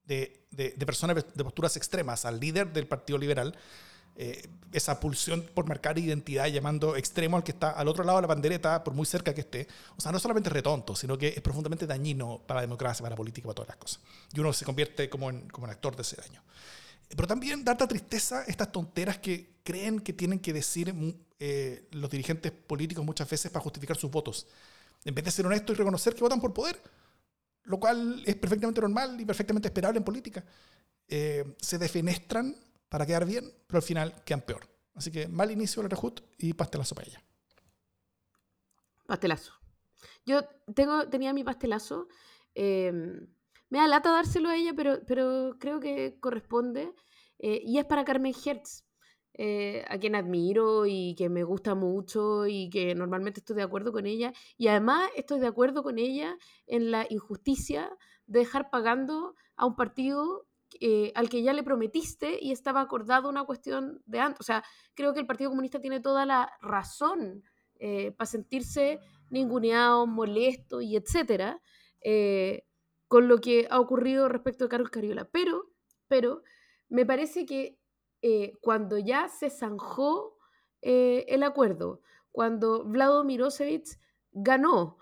de, 0.05 0.47
de, 0.51 0.71
de 0.71 0.85
personas 0.85 1.25
de 1.33 1.43
posturas 1.43 1.77
extremas 1.77 2.25
al 2.25 2.39
líder 2.39 2.71
del 2.73 2.87
Partido 2.87 3.17
Liberal, 3.17 3.57
eh, 4.15 4.47
esa 4.71 4.99
pulsión 4.99 5.47
por 5.53 5.67
marcar 5.67 5.97
identidad 5.97 6.47
llamando 6.47 6.95
extremo 6.95 7.37
al 7.37 7.43
que 7.43 7.51
está 7.51 7.71
al 7.71 7.87
otro 7.87 8.03
lado 8.03 8.17
de 8.17 8.23
la 8.23 8.27
bandereta, 8.27 8.83
por 8.83 8.93
muy 8.93 9.05
cerca 9.05 9.33
que 9.33 9.41
esté. 9.41 9.67
O 9.97 10.01
sea, 10.01 10.11
no 10.11 10.19
solamente 10.19 10.49
es 10.49 10.53
retonto, 10.53 10.95
sino 10.95 11.17
que 11.17 11.29
es 11.29 11.41
profundamente 11.41 11.85
dañino 11.85 12.41
para 12.45 12.59
la 12.59 12.61
democracia, 12.61 13.03
para 13.03 13.13
la 13.13 13.17
política, 13.17 13.45
para 13.45 13.55
todas 13.55 13.69
las 13.69 13.77
cosas. 13.77 13.99
Y 14.33 14.39
uno 14.39 14.51
se 14.53 14.65
convierte 14.65 15.09
como 15.09 15.29
en, 15.29 15.47
como 15.49 15.67
actor 15.67 15.95
de 15.95 16.01
ese 16.01 16.15
daño. 16.15 16.41
Pero 17.09 17.27
también 17.27 17.63
da 17.63 17.75
tristeza 17.75 18.43
estas 18.47 18.71
tonteras 18.71 19.19
que 19.19 19.53
creen 19.63 19.99
que 19.99 20.13
tienen 20.13 20.39
que 20.39 20.53
decir 20.53 20.93
mm, 20.93 21.13
eh, 21.39 21.87
los 21.91 22.09
dirigentes 22.09 22.51
políticos 22.51 23.05
muchas 23.05 23.29
veces 23.29 23.51
para 23.51 23.63
justificar 23.63 23.97
sus 23.97 24.09
votos. 24.09 24.47
En 25.05 25.13
vez 25.13 25.25
de 25.25 25.31
ser 25.31 25.45
honestos 25.45 25.75
y 25.75 25.77
reconocer 25.77 26.15
que 26.15 26.21
votan 26.21 26.41
por 26.41 26.53
poder, 26.53 26.81
lo 27.65 27.79
cual 27.79 28.23
es 28.25 28.35
perfectamente 28.35 28.81
normal 28.81 29.19
y 29.19 29.25
perfectamente 29.25 29.67
esperable 29.67 29.97
en 29.97 30.03
política, 30.03 30.43
eh, 31.07 31.55
se 31.59 31.77
defenestran 31.77 32.55
para 32.93 33.07
quedar 33.07 33.25
bien, 33.25 33.51
pero 33.65 33.77
al 33.77 33.81
final 33.81 34.13
quedan 34.23 34.41
peor. 34.41 34.67
Así 34.93 35.11
que 35.11 35.27
mal 35.27 35.49
inicio 35.49 35.81
la 35.81 35.89
rejut 35.89 36.21
y 36.37 36.53
pastelazo 36.53 36.93
para 36.93 37.07
ella. 37.07 37.23
Pastelazo. 39.07 39.53
Yo 40.27 40.43
tengo, 40.75 41.09
tenía 41.09 41.33
mi 41.33 41.43
pastelazo. 41.43 42.07
Em, 42.53 43.25
me 43.71 43.79
da 43.79 43.87
lata 43.87 44.11
dárselo 44.11 44.49
a 44.49 44.55
ella, 44.55 44.73
pero, 44.75 44.99
pero 45.07 45.57
creo 45.59 45.79
que 45.79 46.19
corresponde. 46.19 46.93
Eh, 47.39 47.63
y 47.65 47.79
es 47.79 47.85
para 47.85 48.05
Carmen 48.05 48.35
Hertz, 48.45 48.85
eh, 49.33 49.83
a 49.87 49.97
quien 49.97 50.13
admiro 50.13 50.85
y 50.85 51.15
que 51.15 51.29
me 51.29 51.43
gusta 51.43 51.73
mucho 51.73 52.45
y 52.45 52.69
que 52.69 52.93
normalmente 52.93 53.39
estoy 53.39 53.55
de 53.55 53.63
acuerdo 53.63 53.91
con 53.91 54.05
ella. 54.05 54.33
Y 54.55 54.67
además 54.67 55.09
estoy 55.15 55.39
de 55.39 55.47
acuerdo 55.47 55.81
con 55.81 55.97
ella 55.97 56.37
en 56.67 56.91
la 56.91 57.07
injusticia 57.09 57.89
de 58.27 58.41
dejar 58.41 58.69
pagando 58.69 59.33
a 59.55 59.65
un 59.65 59.75
partido 59.75 60.45
eh, 60.79 61.11
al 61.15 61.29
que 61.29 61.43
ya 61.43 61.53
le 61.53 61.63
prometiste 61.63 62.37
y 62.41 62.51
estaba 62.51 62.81
acordado 62.81 63.29
una 63.29 63.43
cuestión 63.43 64.01
de 64.05 64.19
antes. 64.19 64.41
O 64.41 64.43
sea, 64.43 64.63
creo 64.93 65.13
que 65.13 65.19
el 65.19 65.25
Partido 65.25 65.49
Comunista 65.49 65.81
tiene 65.81 65.99
toda 65.99 66.25
la 66.25 66.51
razón 66.61 67.43
eh, 67.79 68.11
para 68.11 68.29
sentirse 68.29 68.99
ninguneado, 69.29 70.07
molesto 70.07 70.81
y 70.81 70.95
etcétera, 70.95 71.61
eh, 72.01 72.65
con 73.07 73.27
lo 73.27 73.39
que 73.39 73.67
ha 73.69 73.79
ocurrido 73.79 74.29
respecto 74.29 74.65
de 74.65 74.69
Carlos 74.69 74.89
Cariola. 74.89 75.29
Pero, 75.31 75.71
pero 76.07 76.43
me 76.89 77.05
parece 77.05 77.45
que 77.45 77.79
cuando 78.61 78.97
ya 78.97 79.27
se 79.27 79.49
zanjó 79.49 80.37
el 80.81 81.43
acuerdo, 81.43 81.99
cuando 82.31 82.85
Vlado 82.85 83.25
Mirosevic 83.25 83.99
ganó, 84.31 84.97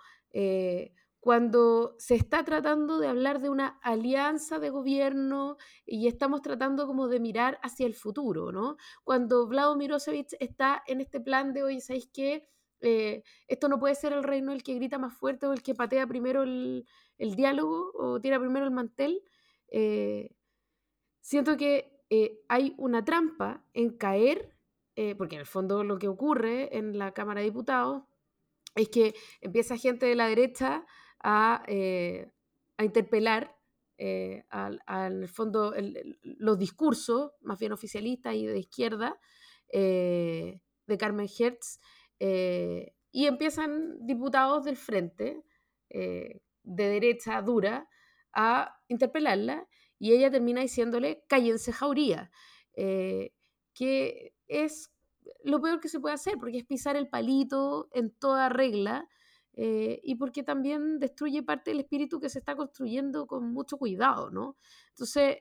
cuando 1.21 1.95
se 1.99 2.15
está 2.15 2.43
tratando 2.43 2.97
de 2.97 3.07
hablar 3.07 3.41
de 3.41 3.49
una 3.51 3.79
alianza 3.83 4.57
de 4.57 4.71
gobierno 4.71 5.57
y 5.85 6.07
estamos 6.07 6.41
tratando 6.41 6.87
como 6.87 7.07
de 7.07 7.19
mirar 7.19 7.59
hacia 7.61 7.85
el 7.85 7.93
futuro, 7.93 8.51
¿no? 8.51 8.75
Cuando 9.03 9.47
Vlado 9.47 9.75
Mirosevic 9.75 10.29
está 10.39 10.83
en 10.87 10.99
este 10.99 11.21
plan 11.21 11.53
de, 11.53 11.61
hoy, 11.61 11.79
¿sabéis 11.79 12.09
qué? 12.11 12.49
Eh, 12.81 13.21
esto 13.47 13.69
no 13.69 13.79
puede 13.79 13.93
ser 13.93 14.13
el 14.13 14.23
reino 14.23 14.51
el 14.51 14.63
que 14.63 14.73
grita 14.73 14.97
más 14.97 15.13
fuerte 15.13 15.45
o 15.45 15.53
el 15.53 15.61
que 15.61 15.75
patea 15.75 16.07
primero 16.07 16.41
el, 16.41 16.87
diálogo 17.19 17.91
o 17.93 18.19
tira 18.19 18.39
primero 18.39 18.65
el 18.65 18.71
mantel. 18.71 19.21
Eh, 19.67 20.35
siento 21.19 21.55
que 21.55 22.01
eh, 22.09 22.41
hay 22.49 22.73
una 22.79 23.05
trampa 23.05 23.63
en 23.73 23.95
caer, 23.95 24.57
porque 25.17 25.35
en 25.35 25.41
el 25.41 25.47
fondo 25.47 25.83
lo 25.83 25.97
que 25.97 26.07
ocurre 26.07 26.77
en 26.77 26.97
la 26.99 27.11
Cámara 27.11 27.39
de 27.41 27.45
Diputados 27.45 28.03
es 28.75 28.89
que 28.89 29.15
empieza 29.39 29.75
gente 29.77 30.05
de 30.05 30.15
la 30.15 30.27
derecha 30.27 30.85
a, 31.23 31.63
interpelar 32.79 33.55
al, 34.49 35.27
fondo 35.27 35.73
los 36.23 36.57
discursos, 36.57 37.31
más 37.41 37.59
bien 37.59 37.71
oficialistas 37.71 38.35
y 38.35 38.45
de 38.45 38.59
izquierda, 38.59 39.19
de 40.91 40.97
Carmen 40.97 41.27
Hertz, 41.27 41.79
eh, 42.19 42.93
y 43.11 43.25
empiezan 43.25 43.97
diputados 44.05 44.63
del 44.63 44.77
frente, 44.77 45.43
eh, 45.89 46.41
de 46.63 46.87
derecha 46.87 47.41
dura, 47.41 47.89
a 48.33 48.77
interpelarla 48.87 49.67
y 49.97 50.13
ella 50.13 50.31
termina 50.31 50.61
diciéndole, 50.61 51.23
cállense 51.27 51.73
jauría, 51.73 52.31
eh, 52.75 53.33
que 53.73 54.35
es 54.47 54.93
lo 55.43 55.61
peor 55.61 55.79
que 55.79 55.89
se 55.89 55.99
puede 55.99 56.15
hacer, 56.15 56.37
porque 56.39 56.59
es 56.59 56.65
pisar 56.65 56.95
el 56.95 57.09
palito 57.09 57.89
en 57.91 58.11
toda 58.11 58.49
regla 58.49 59.07
y 59.53 60.15
porque 60.15 60.43
también 60.43 60.99
destruye 60.99 61.43
parte 61.43 61.71
del 61.71 61.81
espíritu 61.81 62.19
que 62.19 62.29
se 62.29 62.39
está 62.39 62.55
construyendo 62.55 63.27
con 63.27 63.51
mucho 63.51 63.77
cuidado, 63.77 64.31
¿no? 64.31 64.57
Entonces, 64.89 65.37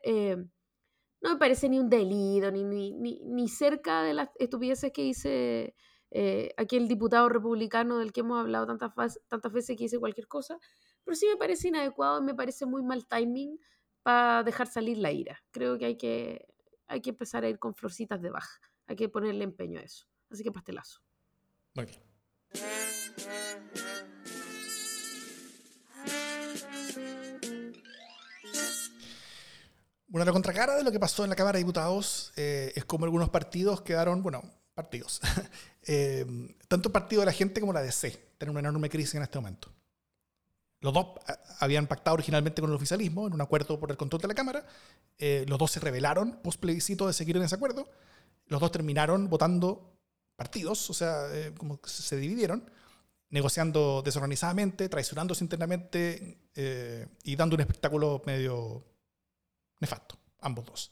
no 1.20 1.30
me 1.30 1.36
parece 1.36 1.68
ni 1.68 1.78
un 1.78 1.88
delito, 1.88 2.50
ni, 2.50 2.64
ni, 2.64 3.20
ni 3.22 3.48
cerca 3.48 4.02
de 4.02 4.14
las 4.14 4.30
estupideces 4.38 4.92
que 4.92 5.02
dice 5.02 5.74
eh, 6.10 6.52
aquel 6.56 6.88
diputado 6.88 7.28
republicano 7.28 7.98
del 7.98 8.12
que 8.12 8.20
hemos 8.20 8.40
hablado 8.40 8.66
tantas, 8.66 9.20
tantas 9.28 9.52
veces 9.52 9.76
que 9.76 9.84
dice 9.84 9.98
cualquier 9.98 10.26
cosa, 10.26 10.58
pero 11.04 11.14
sí 11.14 11.26
me 11.26 11.36
parece 11.36 11.68
inadecuado 11.68 12.20
y 12.20 12.24
me 12.24 12.34
parece 12.34 12.66
muy 12.66 12.82
mal 12.82 13.06
timing 13.06 13.58
para 14.02 14.42
dejar 14.42 14.66
salir 14.66 14.98
la 14.98 15.12
ira. 15.12 15.42
Creo 15.50 15.78
que 15.78 15.86
hay, 15.86 15.96
que 15.96 16.48
hay 16.86 17.00
que 17.00 17.10
empezar 17.10 17.44
a 17.44 17.48
ir 17.48 17.58
con 17.58 17.74
florcitas 17.74 18.20
de 18.20 18.30
baja, 18.30 18.60
hay 18.86 18.96
que 18.96 19.08
ponerle 19.08 19.44
empeño 19.44 19.78
a 19.78 19.82
eso. 19.82 20.06
Así 20.30 20.42
que 20.42 20.50
pastelazo. 20.50 21.00
Muy 21.74 21.86
bien. 21.86 22.00
Bueno, 30.10 30.24
la 30.24 30.32
contracara 30.32 30.74
de 30.74 30.82
lo 30.82 30.90
que 30.90 30.98
pasó 30.98 31.22
en 31.22 31.30
la 31.30 31.36
Cámara 31.36 31.56
de 31.56 31.62
Diputados 31.62 32.32
eh, 32.34 32.72
es 32.74 32.84
como 32.84 33.04
algunos 33.04 33.28
partidos 33.28 33.80
quedaron, 33.82 34.24
bueno, 34.24 34.42
partidos, 34.74 35.20
eh, 35.86 36.26
tanto 36.66 36.88
el 36.88 36.92
Partido 36.92 37.20
de 37.20 37.26
la 37.26 37.32
Gente 37.32 37.60
como 37.60 37.72
la 37.72 37.80
DC, 37.80 38.10
tienen 38.36 38.50
una 38.50 38.58
enorme 38.58 38.90
crisis 38.90 39.14
en 39.14 39.22
este 39.22 39.38
momento. 39.38 39.68
Los 40.80 40.92
dos 40.92 41.06
eh, 41.28 41.32
habían 41.60 41.86
pactado 41.86 42.14
originalmente 42.14 42.60
con 42.60 42.70
el 42.70 42.76
oficialismo 42.76 43.28
en 43.28 43.34
un 43.34 43.40
acuerdo 43.40 43.78
por 43.78 43.92
el 43.92 43.96
control 43.96 44.22
de 44.22 44.28
la 44.28 44.34
Cámara. 44.34 44.66
Los 45.46 45.58
dos 45.58 45.70
se 45.70 45.78
rebelaron 45.78 46.40
post 46.42 46.58
plebiscito 46.58 47.06
de 47.06 47.12
seguir 47.12 47.36
en 47.36 47.44
ese 47.44 47.54
acuerdo. 47.54 47.88
Los 48.46 48.60
dos 48.60 48.72
terminaron 48.72 49.30
votando 49.30 49.96
partidos, 50.34 50.90
o 50.90 50.94
sea, 50.94 51.28
como 51.56 51.78
se 51.84 52.16
dividieron, 52.16 52.68
negociando 53.28 54.02
desorganizadamente, 54.04 54.88
traicionándose 54.88 55.44
internamente 55.44 56.38
y 57.22 57.36
dando 57.36 57.54
un 57.54 57.60
espectáculo 57.60 58.22
medio 58.24 58.89
nefasto, 59.80 60.16
ambos 60.40 60.66
dos. 60.66 60.90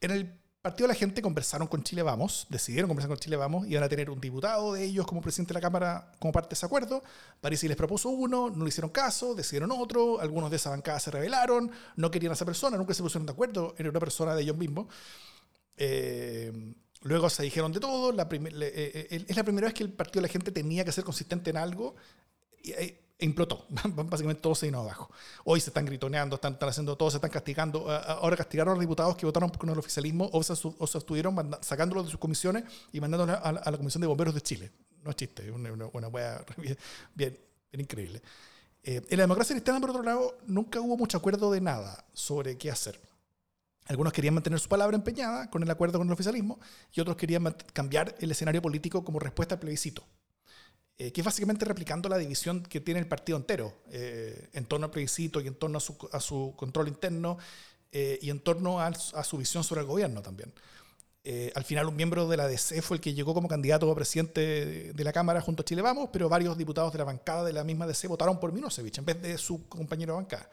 En 0.00 0.10
el 0.10 0.44
Partido 0.64 0.88
la 0.88 0.94
Gente 0.94 1.20
conversaron 1.20 1.68
con 1.68 1.82
Chile 1.82 2.02
Vamos, 2.02 2.46
decidieron 2.48 2.88
conversar 2.88 3.10
con 3.10 3.18
Chile 3.18 3.36
Vamos, 3.36 3.66
iban 3.68 3.82
a 3.82 3.88
tener 3.90 4.08
un 4.08 4.18
diputado 4.18 4.72
de 4.72 4.82
ellos 4.82 5.06
como 5.06 5.20
presidente 5.20 5.52
de 5.52 5.58
la 5.58 5.60
Cámara 5.60 6.10
como 6.18 6.32
parte 6.32 6.48
de 6.48 6.54
ese 6.54 6.64
acuerdo. 6.64 7.02
Que 7.42 7.50
les 7.50 7.76
propuso 7.76 8.08
uno, 8.08 8.48
no 8.48 8.64
le 8.64 8.70
hicieron 8.70 8.88
caso, 8.88 9.34
decidieron 9.34 9.70
otro, 9.72 10.20
algunos 10.20 10.48
de 10.48 10.56
esa 10.56 10.70
bancada 10.70 10.98
se 11.00 11.10
rebelaron, 11.10 11.70
no 11.96 12.10
querían 12.10 12.30
a 12.30 12.34
esa 12.34 12.46
persona, 12.46 12.78
nunca 12.78 12.94
se 12.94 13.02
pusieron 13.02 13.26
de 13.26 13.32
acuerdo, 13.32 13.74
era 13.76 13.90
una 13.90 14.00
persona 14.00 14.34
de 14.34 14.40
ellos 14.42 14.56
mismos. 14.56 14.86
Eh, 15.76 16.50
luego 17.02 17.28
se 17.28 17.42
dijeron 17.42 17.70
de 17.70 17.80
todo, 17.80 18.10
la 18.12 18.22
eh, 18.22 18.48
eh, 19.10 19.24
es 19.28 19.36
la 19.36 19.44
primera 19.44 19.66
vez 19.66 19.74
que 19.74 19.82
el 19.82 19.92
Partido 19.92 20.22
la 20.22 20.28
Gente 20.28 20.50
tenía 20.50 20.82
que 20.82 20.92
ser 20.92 21.04
consistente 21.04 21.50
en 21.50 21.58
algo. 21.58 21.94
Implotó. 23.24 23.66
Básicamente 23.94 24.42
todo 24.42 24.54
se 24.54 24.66
vino 24.66 24.80
abajo. 24.80 25.10
Hoy 25.44 25.60
se 25.60 25.70
están 25.70 25.84
gritoneando, 25.84 26.36
están, 26.36 26.56
haciendo 26.60 26.96
todo, 26.96 27.10
se 27.10 27.16
están 27.16 27.30
castigando. 27.30 27.90
Ahora 27.90 28.36
castigaron 28.36 28.72
a 28.72 28.74
los 28.74 28.80
diputados 28.80 29.16
que 29.16 29.26
votaron 29.26 29.50
con 29.50 29.68
el 29.68 29.78
oficialismo 29.78 30.28
o 30.32 30.42
se, 30.42 30.52
o 30.52 30.84
estuvieron 30.84 31.56
sacándolos 31.60 32.06
de 32.06 32.10
sus 32.10 32.20
comisiones 32.20 32.64
y 32.92 33.00
mandándolos 33.00 33.38
a, 33.42 33.70
la 33.70 33.76
Comisión 33.76 34.00
de 34.00 34.06
Bomberos 34.06 34.34
de 34.34 34.40
Chile. 34.40 34.72
No 35.02 35.10
es 35.10 35.16
chiste, 35.16 35.46
es 35.46 35.52
una, 35.52 35.70
buena 35.86 36.08
bien, 36.56 36.78
bien, 37.14 37.38
increíble. 37.72 38.22
Eh, 38.82 39.02
en 39.08 39.16
la 39.16 39.24
democracia 39.24 39.54
cristiana, 39.54 39.80
por 39.80 39.90
otro 39.90 40.02
lado, 40.02 40.38
nunca 40.46 40.80
hubo 40.80 40.96
mucho 40.96 41.16
acuerdo 41.18 41.50
de 41.50 41.60
nada 41.60 42.04
sobre 42.12 42.56
qué 42.58 42.70
hacer. 42.70 43.00
Algunos 43.86 44.12
querían 44.12 44.34
mantener 44.34 44.58
su 44.60 44.68
palabra 44.68 44.96
empeñada 44.96 45.50
con 45.50 45.62
el 45.62 45.70
acuerdo 45.70 45.98
con 45.98 46.06
el 46.06 46.12
oficialismo 46.12 46.58
y 46.92 47.00
otros 47.00 47.16
querían 47.16 47.54
cambiar 47.72 48.14
el 48.18 48.30
escenario 48.30 48.62
político 48.62 49.04
como 49.04 49.18
respuesta 49.18 49.56
al 49.56 49.60
plebiscito. 49.60 50.04
Eh, 50.96 51.10
que 51.10 51.22
es 51.22 51.24
básicamente 51.24 51.64
replicando 51.64 52.08
la 52.08 52.18
división 52.18 52.62
que 52.62 52.80
tiene 52.80 53.00
el 53.00 53.08
partido 53.08 53.36
entero 53.36 53.74
eh, 53.90 54.48
en 54.52 54.64
torno 54.64 54.86
al 54.86 54.92
plebiscito 54.92 55.40
y 55.40 55.48
en 55.48 55.56
torno 55.56 55.78
a 55.78 55.80
su, 55.80 55.96
a 56.12 56.20
su 56.20 56.54
control 56.56 56.86
interno 56.86 57.36
eh, 57.90 58.20
y 58.22 58.30
en 58.30 58.38
torno 58.38 58.80
a, 58.80 58.86
a, 58.86 59.24
su 59.24 59.36
visión 59.36 59.64
sobre 59.64 59.80
el 59.80 59.88
gobierno 59.88 60.22
también. 60.22 60.52
al 61.56 61.64
final 61.64 61.88
un 61.88 61.96
miembro 61.96 62.28
de 62.28 62.36
la 62.36 62.46
DC 62.46 62.80
fue 62.80 62.98
el 62.98 63.00
que 63.00 63.12
llegó 63.12 63.34
como 63.34 63.48
candidato 63.48 63.90
a 63.90 63.94
presidente 63.96 64.92
de, 64.92 65.04
la 65.04 65.12
Cámara 65.12 65.40
junto 65.40 65.62
a 65.62 65.64
Chile 65.64 65.82
Vamos, 65.82 66.10
pero 66.12 66.28
varios 66.28 66.56
diputados 66.56 66.92
de 66.92 66.98
la 66.98 67.04
bancada 67.04 67.42
de 67.42 67.52
la 67.52 67.64
misma 67.64 67.88
DC 67.88 68.06
votaron 68.06 68.38
por 68.38 68.52
Milosevic 68.52 68.98
en 68.98 69.04
vez 69.04 69.20
de 69.20 69.36
su 69.36 69.66
compañero 69.68 70.12
de 70.12 70.18
bancada 70.18 70.48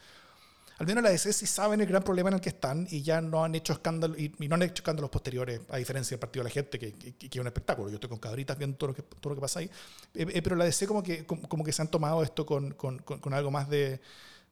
al 0.82 0.88
menos 0.88 1.04
la 1.04 1.12
DC 1.12 1.32
sí 1.32 1.46
saben 1.46 1.80
el 1.80 1.86
gran 1.86 2.02
problema 2.02 2.30
en 2.30 2.34
el 2.34 2.42
que 2.42 2.50
están 2.50 2.88
y 2.90 3.04
ya 3.04 3.22
no 3.22 3.44
han 3.44 3.54
hecho 3.54 3.72
escándalos 3.72 4.18
y, 4.18 4.32
no 4.48 4.56
han 4.56 4.64
hecho 4.64 4.82
escándalos 4.82 5.12
posteriores, 5.12 5.62
a 5.70 5.78
diferencia 5.78 6.16
del 6.16 6.20
Partido 6.20 6.44
de 6.44 6.50
la 6.50 6.54
Gente, 6.54 6.80
que, 6.80 6.94
que, 6.94 7.28
es 7.28 7.36
un 7.36 7.46
espectáculo. 7.46 7.90
Yo 7.90 7.96
estoy 7.98 8.10
con 8.10 8.18
cabritas 8.18 8.58
viendo 8.58 8.78
todo 8.78 8.88
lo 8.88 8.96
que, 8.96 9.04
todo 9.04 9.30
lo 9.30 9.36
que 9.36 9.42
pasa 9.42 9.60
ahí. 9.60 9.70
Eh, 10.16 10.26
eh, 10.34 10.42
pero 10.42 10.56
la 10.56 10.66
DC 10.66 10.88
como 10.88 11.04
que, 11.04 11.24
como, 11.24 11.64
que 11.64 11.72
se 11.72 11.84
han 11.84 11.88
tomado 11.88 12.24
esto 12.24 12.48
con, 12.48 12.72
con, 12.72 12.98
con 12.98 13.32
algo 13.32 13.52
más 13.52 13.70
de, 13.70 14.02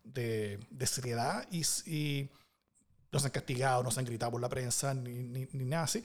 de, 0.03 0.85
seriedad 0.85 1.47
y, 1.49 1.63
y, 1.87 2.29
no 3.11 3.19
se 3.19 3.25
han 3.25 3.31
castigado, 3.31 3.81
no 3.81 3.89
se 3.89 3.99
han 3.99 4.05
gritado 4.05 4.33
por 4.33 4.41
la 4.41 4.49
prensa, 4.49 4.93
ni, 4.93 5.47
ni, 5.51 5.65
nada 5.65 5.85
así. 5.85 6.03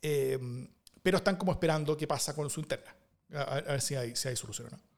Eh, 0.00 0.38
pero 1.02 1.18
están 1.18 1.36
como 1.36 1.52
esperando 1.52 1.94
qué 1.98 2.06
pasa 2.06 2.34
con 2.34 2.48
su 2.48 2.60
interna, 2.60 2.96
a, 3.34 3.60
ver 3.60 3.82
si 3.82 3.94
hay, 3.94 4.16
si 4.16 4.28
hay 4.28 4.36
solución 4.36 4.68
o 4.68 4.70
no. 4.70 4.95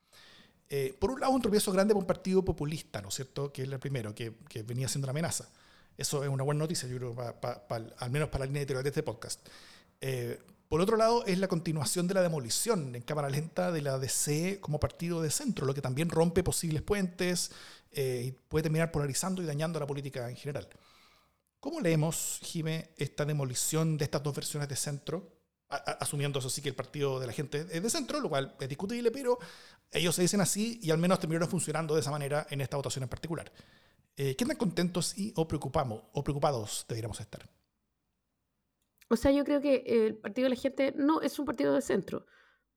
Eh, 0.70 0.94
por 0.98 1.10
un 1.10 1.20
lado, 1.20 1.32
un 1.32 1.40
tropiezo 1.40 1.72
grande 1.72 1.94
para 1.94 2.00
un 2.00 2.06
partido 2.06 2.44
populista, 2.44 3.00
¿no 3.00 3.08
es 3.08 3.14
cierto? 3.14 3.52
Que 3.52 3.62
es 3.62 3.68
el 3.68 3.78
primero, 3.78 4.14
que, 4.14 4.32
venía 4.66 4.88
siendo 4.88 5.06
una 5.06 5.10
amenaza. 5.10 5.48
Eso 5.96 6.22
es 6.22 6.28
una 6.28 6.44
buena 6.44 6.60
noticia, 6.60 6.88
yo 6.88 6.96
creo, 6.96 7.16
al 7.98 8.10
menos 8.10 8.28
para 8.28 8.40
la 8.40 8.46
línea 8.46 8.62
editorial 8.62 8.84
de 8.84 8.90
este 8.90 9.02
podcast. 9.02 9.46
Eh, 10.00 10.38
por 10.68 10.82
otro 10.82 10.96
lado, 10.96 11.24
es 11.24 11.38
la 11.38 11.48
continuación 11.48 12.06
de 12.06 12.14
la 12.14 12.22
demolición 12.22 12.94
en 12.94 13.02
cámara 13.02 13.30
lenta 13.30 13.72
de 13.72 13.80
la 13.80 13.98
DC 13.98 14.60
como 14.60 14.78
partido 14.78 15.22
de 15.22 15.30
centro, 15.30 15.66
lo 15.66 15.72
que 15.72 15.80
también 15.80 16.10
rompe 16.10 16.44
posibles 16.44 16.82
puentes 16.82 17.50
eh, 17.90 18.24
y 18.26 18.32
puede 18.32 18.64
terminar 18.64 18.92
polarizando 18.92 19.42
y 19.42 19.46
dañando 19.46 19.80
la 19.80 19.86
política 19.86 20.28
en 20.28 20.36
general. 20.36 20.68
¿Cómo 21.58 21.80
leemos, 21.80 22.38
Jime, 22.42 22.90
esta 22.98 23.24
demolición 23.24 23.96
de 23.96 24.04
estas 24.04 24.22
dos 24.22 24.34
versiones 24.34 24.68
de 24.68 24.76
centro 24.76 25.37
asumiendo 25.68 26.38
eso 26.38 26.48
sí 26.48 26.62
que 26.62 26.70
el 26.70 26.74
partido 26.74 27.20
de 27.20 27.26
la 27.26 27.32
gente 27.32 27.66
es 27.70 27.82
de 27.82 27.90
centro, 27.90 28.20
lo 28.20 28.28
cual 28.28 28.54
es 28.58 28.68
discutible, 28.68 29.10
pero 29.10 29.38
ellos 29.90 30.14
se 30.14 30.22
dicen 30.22 30.40
así 30.40 30.78
y 30.82 30.90
al 30.90 30.98
menos 30.98 31.18
terminaron 31.18 31.48
funcionando 31.48 31.94
de 31.94 32.00
esa 32.00 32.10
manera 32.10 32.46
en 32.50 32.60
esta 32.60 32.76
votación 32.76 33.02
en 33.02 33.08
particular. 33.08 33.52
Eh, 34.16 34.34
¿Qué 34.34 34.44
tan 34.44 34.56
contentos 34.56 35.16
y 35.16 35.32
o, 35.36 35.46
preocupamos, 35.46 36.02
o 36.12 36.24
preocupados 36.24 36.84
deberíamos 36.88 37.20
estar? 37.20 37.48
O 39.10 39.16
sea, 39.16 39.30
yo 39.30 39.44
creo 39.44 39.60
que 39.60 39.84
el 39.86 40.16
partido 40.16 40.46
de 40.46 40.50
la 40.50 40.60
gente 40.60 40.92
no 40.96 41.22
es 41.22 41.38
un 41.38 41.46
partido 41.46 41.72
de 41.74 41.80
centro, 41.80 42.26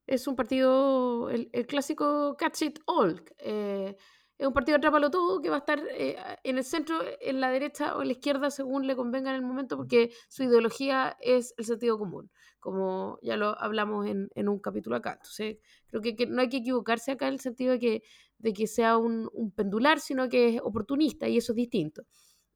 es 0.06 0.28
un 0.28 0.36
partido, 0.36 1.30
el, 1.30 1.50
clásico 1.68 2.36
catch 2.38 2.62
it 2.62 2.80
all. 2.86 3.24
Eh, 3.40 3.96
es 4.38 4.48
un 4.48 4.54
partido 4.54 4.80
trápalo 4.80 5.12
todo 5.12 5.40
que 5.40 5.50
va 5.50 5.58
a 5.58 5.60
estar 5.60 5.80
eh, 5.92 6.18
en 6.44 6.58
el 6.58 6.64
centro, 6.64 7.00
en 7.20 7.40
la 7.40 7.52
derecha 7.52 7.96
o 7.96 8.02
en 8.02 8.08
la 8.08 8.14
izquierda 8.14 8.50
según 8.50 8.88
le 8.88 8.96
convenga 8.96 9.30
en 9.30 9.36
el 9.36 9.44
momento 9.44 9.78
porque 9.78 10.12
su 10.30 10.44
ideología 10.44 11.16
es 11.22 11.54
el 11.58 11.66
sentido 11.66 12.00
común, 12.00 12.32
como 12.62 13.20
ya 13.22 13.36
lo 13.36 13.60
hablamos 13.62 14.08
en, 14.08 14.30
en 14.36 14.48
un 14.48 14.60
capítulo 14.60 14.96
acá. 14.96 15.14
Entonces, 15.14 15.58
creo 15.88 16.02
que, 16.02 16.28
no 16.28 16.42
hay 16.42 16.48
que 16.48 16.58
equivocarse 16.58 17.12
acá 17.12 17.28
en 17.28 17.34
el 17.34 17.40
sentido 17.42 17.74
de 17.74 17.80
que, 17.80 18.04
de 18.38 18.54
que 18.54 18.68
sea 18.68 18.98
un, 18.98 19.30
un 19.34 19.52
pendular, 19.52 20.00
sino 20.00 20.30
que 20.30 20.56
es 20.56 20.62
oportunista 20.64 21.28
y 21.28 21.38
eso 21.38 21.52
es 21.52 21.58
distinto. 21.58 22.04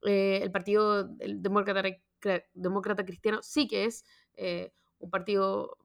Eh, 0.06 0.40
el 0.42 0.50
partido 0.50 1.10
el 1.20 1.42
demócrata, 1.42 1.82
demócrata 2.54 3.04
cristiano 3.04 3.40
sí 3.42 3.68
que 3.68 3.84
es 3.84 4.04
eh, 4.36 4.72
un 4.98 5.10
partido 5.10 5.76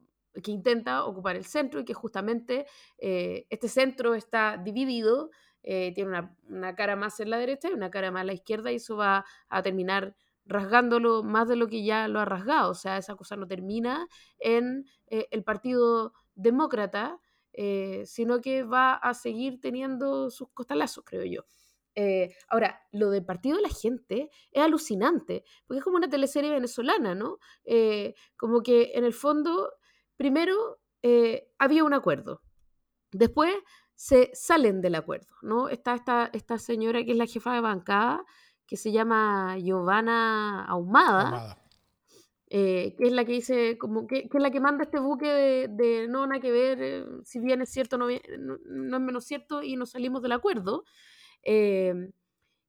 que 0.42 0.52
intenta 0.52 1.04
ocupar 1.06 1.36
el 1.36 1.44
centro 1.44 1.82
y 1.82 1.86
que 1.86 1.94
justamente 1.94 2.66
este 2.98 3.68
centro 3.68 4.16
está 4.16 4.58
dividido 4.58 5.30
eh, 5.64 5.92
tiene 5.94 6.10
una, 6.10 6.36
una, 6.50 6.76
cara 6.76 6.96
más 6.96 7.20
en 7.20 7.30
la 7.30 7.38
derecha 7.38 7.70
y 7.70 7.74
una 7.74 7.92
cara 7.92 8.10
más 8.12 8.22
en 8.22 8.28
la 8.28 8.34
izquierda 8.34 8.72
y 8.72 8.78
eso 8.78 8.96
va 8.96 9.26
a 9.48 9.62
terminar 9.62 10.16
rasgándolo 10.46 11.24
más 11.24 11.48
de 11.48 11.56
lo 11.56 11.68
que 11.68 11.84
ya 11.84 12.08
lo 12.08 12.20
ha 12.20 12.26
rasgado. 12.26 12.72
O 12.72 12.76
sea, 12.76 12.98
esa 12.98 13.16
cosa 13.16 13.36
no 13.36 13.48
termina 13.48 14.08
en 14.40 14.86
eh, 15.08 15.28
el 15.32 15.44
Partido 15.44 16.14
Demócrata, 16.36 17.20
eh, 17.54 18.04
sino 18.06 18.42
que 18.42 18.64
va 18.64 18.94
a 18.94 19.14
seguir 19.14 19.60
teniendo 19.60 20.30
sus 20.30 20.50
costalazos, 20.50 21.04
creo 21.06 21.26
yo. 21.26 21.44
Eh, 21.94 22.34
ahora, 22.48 22.82
lo 22.92 23.10
del 23.10 23.26
Partido 23.26 23.58
de 23.58 23.64
la 23.64 23.70
Gente 23.70 24.30
es 24.52 24.64
alucinante, 24.64 25.44
porque 25.68 25.80
es 25.80 25.84
como 25.84 25.98
una 25.98 26.10
teleserie 26.10 26.52
venezolana, 26.52 27.16
¿no? 27.16 27.38
como 28.38 28.64
que 28.64 28.92
en 28.94 29.04
el 29.04 29.14
fondo, 29.14 29.74
primero 30.16 30.80
había 31.60 31.84
un 31.84 31.94
acuerdo, 31.94 32.42
después 33.12 33.54
se 34.02 34.32
salen 34.34 34.82
del 34.82 34.96
acuerdo, 34.96 35.36
¿no? 35.44 35.70
Está 35.70 35.94
esta, 35.94 36.30
esta 36.34 36.58
señora 36.58 37.04
que 37.04 37.12
es 37.12 37.18
la 37.18 37.28
jefa 37.28 37.54
de 37.54 37.62
bancada, 37.62 38.26
que 38.72 38.78
se 38.78 38.94
llama 38.94 39.58
Giovanna 39.58 40.64
Ahumada, 40.64 41.58
eh, 42.48 42.96
que 42.98 43.08
es 43.08 43.12
la 43.12 43.26
que 43.26 43.34
dice, 43.34 43.78
como 43.78 44.08
que, 44.08 44.30
es 44.34 44.42
la 44.42 44.50
que 44.50 44.62
manda 44.62 44.86
este 44.86 44.98
buque 44.98 45.68
de, 45.68 46.08
no 46.08 46.26
nada 46.26 46.40
que 46.40 46.54
ver, 46.54 46.82
eh, 46.82 47.06
si 47.26 47.42
bien 47.42 47.62
es 47.62 47.70
cierto, 47.70 47.98
no, 47.98 48.08
no, 48.08 48.98
es 48.98 49.04
menos 49.04 49.26
cierto, 49.26 49.62
y 49.62 49.76
nos 49.76 49.90
salimos 49.90 50.22
del 50.22 50.32
acuerdo. 50.32 50.86
Eh, 51.44 52.14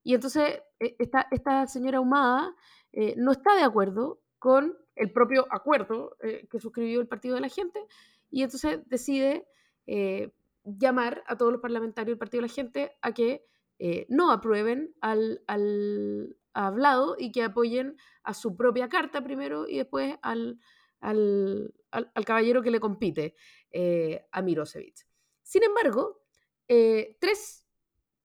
y 0.03 0.15
entonces 0.15 0.61
esta, 0.81 1.29
esta 1.31 1.69
señora 1.69 1.99
Ahumada 1.99 2.53
no 3.17 3.31
está 3.31 3.55
de 3.55 3.63
acuerdo 3.63 4.23
con 4.41 4.77
el 4.97 5.13
propio 5.13 5.47
acuerdo 5.53 6.17
que 6.51 6.59
suscribió 6.59 7.01
el 7.01 7.07
Partido 7.07 7.37
de 7.37 7.43
la 7.43 7.49
Gente, 7.49 7.79
y 8.29 8.43
entonces 8.43 8.81
decide 8.87 9.47
llamar 10.65 11.23
a 11.29 11.37
todos 11.37 11.53
los 11.53 11.61
parlamentarios 11.61 12.15
del 12.15 12.19
Partido 12.19 12.43
de 12.43 12.49
la 12.49 12.55
Gente 12.55 12.97
a 13.03 13.15
que 13.15 13.47
eh, 13.85 14.07
no 14.09 14.31
aprueben 14.31 14.95
al, 15.01 15.43
hablado 16.55 17.17
y 17.19 17.33
que 17.33 17.43
apoyen 17.43 17.97
a 18.23 18.33
su 18.33 18.55
propia 18.55 18.89
carta 18.89 19.25
primero 19.25 19.67
y 19.67 19.79
después 19.79 20.15
al, 20.23 20.61
al, 21.01 21.75
caballero 22.25 22.63
que 22.63 22.71
le 22.71 22.79
compite, 22.79 23.35
eh, 23.73 24.25
a 24.31 24.41
Mirosevic. 24.41 25.05
Sin 25.43 25.65
embargo, 25.65 26.23
eh, 26.69 27.17
tres 27.21 27.67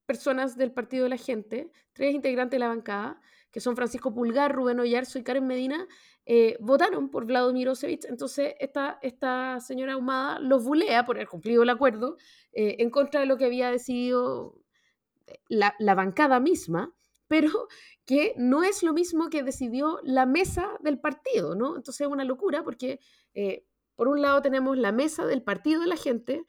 personas 0.06 0.58
del 0.58 0.72
Partido 0.74 1.06
de 1.06 1.10
la 1.10 1.18
Gente, 1.18 1.72
tres 1.92 2.14
integrantes 2.14 2.58
de 2.58 2.60
la 2.60 2.68
bancada, 2.68 3.20
que 3.50 3.60
son 3.60 3.76
Francisco 3.76 4.14
Pulgar, 4.14 4.54
Rubén 4.54 4.80
Oyarzo 4.80 5.18
y 5.18 5.24
Karen 5.24 5.48
Medina, 5.48 5.88
votaron 6.60 7.10
por 7.10 7.26
Vlado 7.26 7.52
Mirosevic. 7.52 8.06
Entonces, 8.06 8.54
esta, 8.60 9.00
esta 9.02 9.60
señora 9.60 9.94
Ahumada 9.94 10.38
los 10.40 10.64
bulea 10.64 11.04
por 11.04 11.16
haber 11.16 11.30
cumplido 11.30 11.64
el 11.64 11.70
acuerdo 11.70 12.18
en 12.52 12.92
contra 12.92 13.22
de 13.22 13.26
lo 13.26 13.38
que 13.38 13.46
había 13.46 13.72
decidido 13.72 14.62
la, 15.48 15.96
bancada 15.96 16.40
misma, 16.40 16.94
pero 17.28 17.50
que 18.06 18.34
no 18.38 18.64
es 18.64 18.84
lo 18.84 18.94
mismo 18.94 19.30
que 19.30 19.44
decidió 19.44 20.00
la 20.04 20.26
mesa 20.26 20.78
del 20.82 21.00
partido, 21.00 21.56
¿no? 21.56 21.76
Entonces 21.76 22.02
es 22.02 22.08
una 22.08 22.24
locura 22.24 22.64
porque, 22.64 23.00
eh, 23.34 23.66
por 23.96 24.08
un 24.08 24.22
lado, 24.22 24.42
tenemos 24.42 24.78
la 24.78 24.92
mesa 24.92 25.26
del 25.26 25.44
partido 25.44 25.82
de 25.82 25.88
la 25.88 25.98
gente 25.98 26.46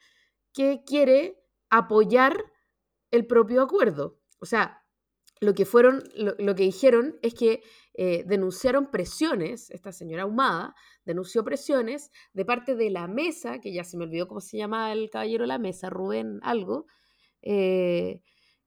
que 0.53 0.83
quiere 0.85 1.37
apoyar 1.69 2.43
el 3.11 3.25
propio 3.25 3.61
acuerdo. 3.61 4.19
O 4.39 4.45
sea, 4.45 4.83
lo 5.41 5.53
que 5.53 5.65
fueron, 5.65 6.03
lo, 6.15 6.55
que 6.55 6.63
dijeron 6.63 7.17
es 7.21 7.33
que 7.33 7.63
eh, 7.93 8.23
denunciaron 8.25 8.91
presiones, 8.91 9.69
esta 9.69 9.91
señora 9.91 10.25
Humada 10.25 10.75
denunció 11.05 11.43
presiones 11.43 12.11
de 12.33 12.45
parte 12.45 12.75
de 12.75 12.89
la 12.89 13.07
mesa, 13.07 13.59
que 13.59 13.73
ya 13.73 13.83
se 13.83 13.97
me 13.97 14.03
olvidó 14.03 14.27
cómo 14.27 14.41
se 14.41 14.57
llama 14.57 14.91
el 14.91 15.09
caballero 15.09 15.43
de 15.43 15.47
la 15.47 15.57
mesa, 15.57 15.89
Rubén 15.89 16.39
algo, 16.43 16.87
eh, 17.41 18.21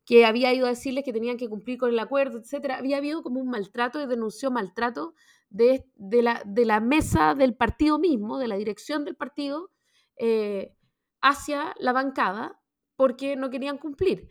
que 0.05 0.27
había 0.27 0.53
ido 0.53 0.67
a 0.67 0.71
decirles 0.71 1.05
que 1.05 1.13
tenían 1.13 1.37
que 1.37 1.49
cumplir 1.49 1.79
con 1.79 1.91
el 1.91 1.99
acuerdo, 1.99 2.39
etcétera. 2.39 2.77
Había 2.77 2.97
habido 2.97 3.23
como 3.23 3.41
un 3.41 3.49
maltrato 3.49 4.01
y 4.01 4.07
denunció 4.07 4.51
maltrato 4.51 5.15
de, 5.49 5.87
de, 5.95 6.23
la, 6.23 6.43
de 6.45 6.65
la, 6.65 6.81
mesa 6.81 7.35
del 7.35 7.55
partido 7.55 7.99
mismo, 7.99 8.39
de 8.39 8.49
la 8.49 8.57
dirección 8.57 9.05
del 9.05 9.17
partido, 9.17 9.71
eh, 10.17 10.75
hacia 11.21 11.75
la 11.79 11.93
bancada, 11.93 12.61
porque 12.97 13.37
no 13.37 13.51
querían 13.51 13.79
cumplir. 13.79 14.29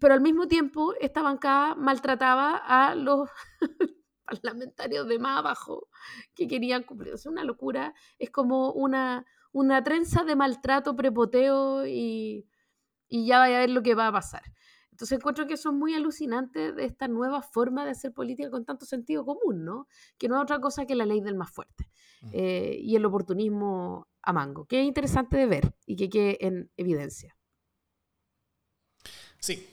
pero 0.00 0.14
al 0.14 0.20
mismo 0.20 0.46
tiempo, 0.48 0.94
esta 1.00 1.22
bancada 1.22 1.74
maltrataba 1.74 2.56
a 2.56 2.94
los 2.94 3.28
parlamentarios 4.26 5.08
de 5.08 5.18
más 5.18 5.38
abajo 5.38 5.88
que 6.34 6.46
querían 6.48 6.82
cumplir. 6.82 7.14
Es 7.14 7.26
una 7.26 7.44
locura, 7.44 7.94
es 8.18 8.30
como 8.30 8.72
una, 8.72 9.24
una 9.52 9.82
trenza 9.82 10.24
de 10.24 10.36
maltrato, 10.36 10.96
prepoteo 10.96 11.86
y, 11.86 12.46
y 13.08 13.26
ya 13.26 13.38
vaya 13.38 13.58
a 13.58 13.60
ver 13.60 13.70
lo 13.70 13.82
que 13.82 13.94
va 13.94 14.08
a 14.08 14.12
pasar. 14.12 14.42
Entonces 14.98 15.18
encuentro 15.18 15.46
que 15.46 15.54
eso 15.54 15.68
es 15.68 15.76
muy 15.76 15.94
alucinante 15.94 16.72
de 16.72 16.84
esta 16.84 17.06
nueva 17.06 17.40
forma 17.40 17.84
de 17.84 17.92
hacer 17.92 18.12
política 18.12 18.50
con 18.50 18.64
tanto 18.64 18.84
sentido 18.84 19.24
común, 19.24 19.64
¿no? 19.64 19.86
Que 20.18 20.26
no 20.26 20.34
es 20.34 20.42
otra 20.42 20.60
cosa 20.60 20.86
que 20.86 20.96
la 20.96 21.06
ley 21.06 21.20
del 21.20 21.36
más 21.36 21.52
fuerte 21.52 21.88
mm. 22.22 22.30
eh, 22.32 22.76
y 22.80 22.96
el 22.96 23.04
oportunismo 23.04 24.08
a 24.22 24.32
mango, 24.32 24.64
que 24.64 24.80
es 24.80 24.86
interesante 24.88 25.36
de 25.36 25.46
ver 25.46 25.72
y 25.86 25.94
que 25.94 26.10
quede 26.10 26.44
en 26.44 26.72
evidencia. 26.76 27.36
Sí. 29.38 29.68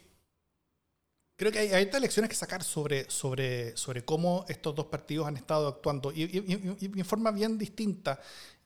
Creo 1.37 1.51
que 1.51 1.57
hay, 1.57 1.69
hay 1.69 1.99
lecciones 1.99 2.29
que 2.29 2.35
sacar 2.35 2.61
sobre, 2.63 3.09
sobre, 3.09 3.75
sobre 3.75 4.05
cómo 4.05 4.45
estos 4.47 4.75
dos 4.75 4.85
partidos 4.85 5.25
han 5.25 5.37
estado 5.37 5.67
actuando 5.67 6.11
y, 6.11 6.25
y, 6.25 6.99
en 6.99 7.05
forma 7.05 7.31
bien 7.31 7.57
distinta 7.57 8.21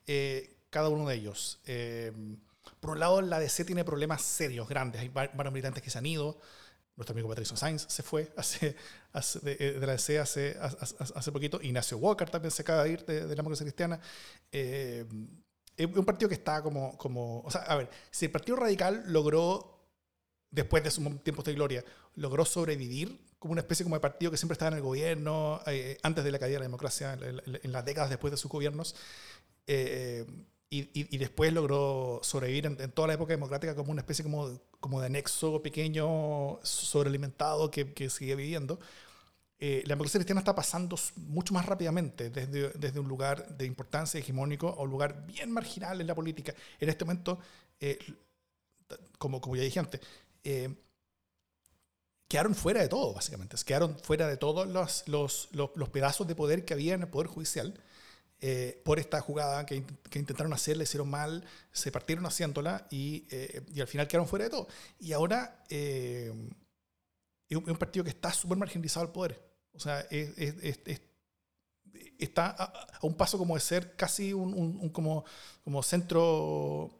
eh, 0.06 0.58
cada 0.68 0.90
uno 0.90 1.08
de 1.08 1.14
ellos. 1.14 1.58
Eh, 1.64 2.12
por 2.80 2.90
un 2.90 3.00
lado, 3.00 3.20
la 3.20 3.38
DC 3.38 3.64
tiene 3.64 3.84
problemas 3.84 4.22
serios, 4.22 4.68
grandes. 4.68 5.02
Hay 5.02 5.08
varios 5.08 5.52
militantes 5.52 5.82
que 5.82 5.90
se 5.90 5.98
han 5.98 6.06
ido. 6.06 6.40
Nuestro 6.96 7.14
amigo 7.14 7.28
Patricio 7.28 7.56
Sainz 7.56 7.86
se 7.88 8.02
fue 8.02 8.32
hace, 8.36 8.76
eh, 9.46 9.76
de, 9.78 9.86
la 9.86 9.92
DC 9.92 10.18
hace, 10.18 10.56
hace, 10.60 11.32
poquito. 11.32 11.60
Ignacio 11.62 11.98
Walker 11.98 12.28
también 12.28 12.50
se 12.50 12.62
acaba 12.62 12.84
de 12.84 12.90
ir 12.92 13.04
de, 13.04 13.22
la 13.22 13.34
democracia 13.34 13.64
cristiana. 13.64 14.00
Eh, 14.50 15.06
es 15.76 15.86
un 15.86 16.04
partido 16.04 16.28
que 16.28 16.34
está 16.34 16.62
como, 16.62 16.96
como... 16.98 17.40
O 17.40 17.50
sea, 17.50 17.62
a 17.62 17.76
ver, 17.76 17.88
si 18.10 18.26
el 18.26 18.30
Partido 18.30 18.56
Radical 18.56 19.04
logró, 19.06 19.86
después 20.50 20.82
de 20.82 20.90
sus 20.90 21.22
tiempos 21.22 21.44
de 21.44 21.54
gloria, 21.54 21.84
logró 22.16 22.44
sobrevivir 22.44 23.18
como 23.38 23.52
una 23.52 23.62
especie 23.62 23.84
como 23.84 23.96
de 23.96 24.00
partido 24.00 24.30
que 24.30 24.36
siempre 24.36 24.54
estaba 24.54 24.70
en 24.70 24.76
el 24.76 24.82
gobierno, 24.82 25.62
eh, 25.66 25.96
antes 26.02 26.22
de 26.22 26.32
la 26.32 26.38
caída 26.38 26.54
de 26.54 26.60
la 26.60 26.66
democracia, 26.66 27.14
en, 27.14 27.72
las 27.72 27.84
décadas 27.84 28.10
después 28.10 28.30
de 28.30 28.36
sus 28.36 28.50
gobiernos, 28.50 28.94
y, 30.72 30.88
y, 30.92 31.18
después 31.18 31.52
logró 31.52 32.20
sobrevivir 32.22 32.66
en, 32.66 32.92
toda 32.92 33.08
la 33.08 33.14
época 33.14 33.32
democrática 33.32 33.74
como 33.74 33.90
una 33.90 34.02
especie 34.02 34.22
como, 34.22 34.60
como 34.78 35.00
de 35.00 35.06
anexo 35.06 35.60
pequeño, 35.60 36.60
sobrealimentado 36.62 37.72
que, 37.72 37.92
que 37.92 38.08
sigue 38.08 38.36
viviendo. 38.36 38.78
Eh, 39.58 39.82
la 39.84 39.90
democracia 39.90 40.18
cristiana 40.18 40.40
está 40.40 40.54
pasando 40.54 40.96
mucho 41.16 41.52
más 41.54 41.66
rápidamente 41.66 42.30
desde, 42.30 42.70
desde 42.70 43.00
un 43.00 43.08
lugar 43.08 43.48
de 43.58 43.66
importancia 43.66 44.20
hegemónico 44.20 44.68
a 44.68 44.82
un 44.82 44.90
lugar 44.90 45.26
bien 45.26 45.50
marginal 45.50 46.00
en 46.00 46.06
la 46.06 46.14
política. 46.14 46.54
En 46.78 46.88
este 46.88 47.04
momento, 47.04 47.40
eh, 47.80 47.98
como, 49.18 49.40
como 49.40 49.56
ya 49.56 49.64
dije 49.64 49.80
antes, 49.80 50.00
eh, 50.44 50.72
quedaron 52.28 52.54
fuera 52.54 52.80
de 52.80 52.88
todo, 52.88 53.12
básicamente. 53.12 53.56
Quedaron 53.66 53.98
fuera 53.98 54.28
de 54.28 54.36
todos 54.36 54.68
los, 54.68 55.08
los, 55.08 55.48
los, 55.50 55.70
los 55.74 55.88
pedazos 55.88 56.28
de 56.28 56.36
poder 56.36 56.64
que 56.64 56.74
había 56.74 56.94
en 56.94 57.02
el 57.02 57.08
Poder 57.08 57.26
Judicial 57.26 57.74
eh, 58.42 58.80
por 58.86 58.98
esta 58.98 59.20
jugada 59.20 59.66
que, 59.66 59.84
intentaron 60.14 60.52
hacer, 60.54 60.76
le 60.78 60.84
hicieron 60.84 61.10
mal, 61.10 61.44
se 61.72 61.92
partieron 61.92 62.24
haciéndola 62.24 62.86
y, 62.90 63.26
eh, 63.30 63.62
y 63.74 63.82
al 63.82 63.86
final 63.86 64.08
quedaron 64.08 64.26
fuera 64.26 64.46
de 64.46 64.50
todo. 64.50 64.66
Y 64.98 65.12
ahora 65.12 65.62
eh, 65.68 66.32
es, 67.48 67.56
un, 67.56 67.76
partido 67.76 68.02
que 68.02 68.10
está 68.10 68.32
súper 68.32 68.56
marginalizado 68.56 69.04
al 69.04 69.12
poder. 69.12 69.42
O 69.74 69.78
sea, 69.78 70.06
está 72.18 72.50
a, 72.50 72.88
un 73.02 73.14
paso 73.14 73.36
como 73.36 73.54
de 73.56 73.60
ser 73.60 73.94
casi 73.94 74.32
un, 74.32 74.88
como, 74.88 75.24
como 75.62 75.82
centro 75.82 76.98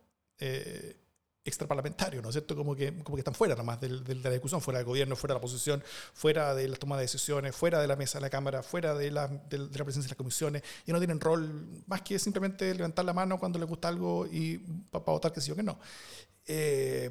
extraparlamentario, 1.51 2.23
¿no 2.23 2.29
es 2.29 2.35
cierto? 2.35 2.57
Como 2.57 2.75
que, 2.75 2.93
como 3.03 3.17
que 3.17 3.21
están 3.21 3.35
fuera 3.35 3.55
nomás 3.55 3.81
de, 3.81 4.01
de, 4.01 4.15
la 4.17 4.31
discusión, 4.31 4.61
fuera 4.61 4.79
del 4.79 4.87
gobierno, 4.87 5.17
fuera 5.17 5.35
de 5.35 5.37
la 5.37 5.45
oposición, 5.45 5.83
fuera 6.15 6.55
de 6.55 6.69
la 6.69 6.77
toma 6.77 6.97
de 6.97 7.03
decisiones, 7.03 7.55
fuera 7.55 7.81
de 7.81 7.87
la 7.87 7.97
mesa 7.97 8.19
de 8.19 8.23
la 8.23 8.31
Cámara, 8.31 8.63
fuera 8.63 8.95
de 8.95 9.11
la, 9.11 9.29
de, 9.29 9.59
la 9.59 9.85
presencia 9.85 10.03
de 10.03 10.09
las 10.09 10.17
comisiones, 10.17 10.63
y 10.87 10.93
no 10.93 10.99
tienen 10.99 11.21
rol 11.21 11.83
más 11.87 12.03
que 12.03 12.19
simplemente 12.19 12.75
levantar 12.75 13.05
la 13.05 13.13
mano 13.13 13.39
cuando 13.39 13.59
les 13.59 13.69
gusta 13.69 13.89
algo 13.89 14.27
y 14.27 14.59
para 14.91 15.05
votar 15.05 15.33
que 15.33 15.41
sí 15.41 15.51
o 15.51 15.57
que 15.57 15.63
no. 15.63 15.79
Eh, 16.47 17.11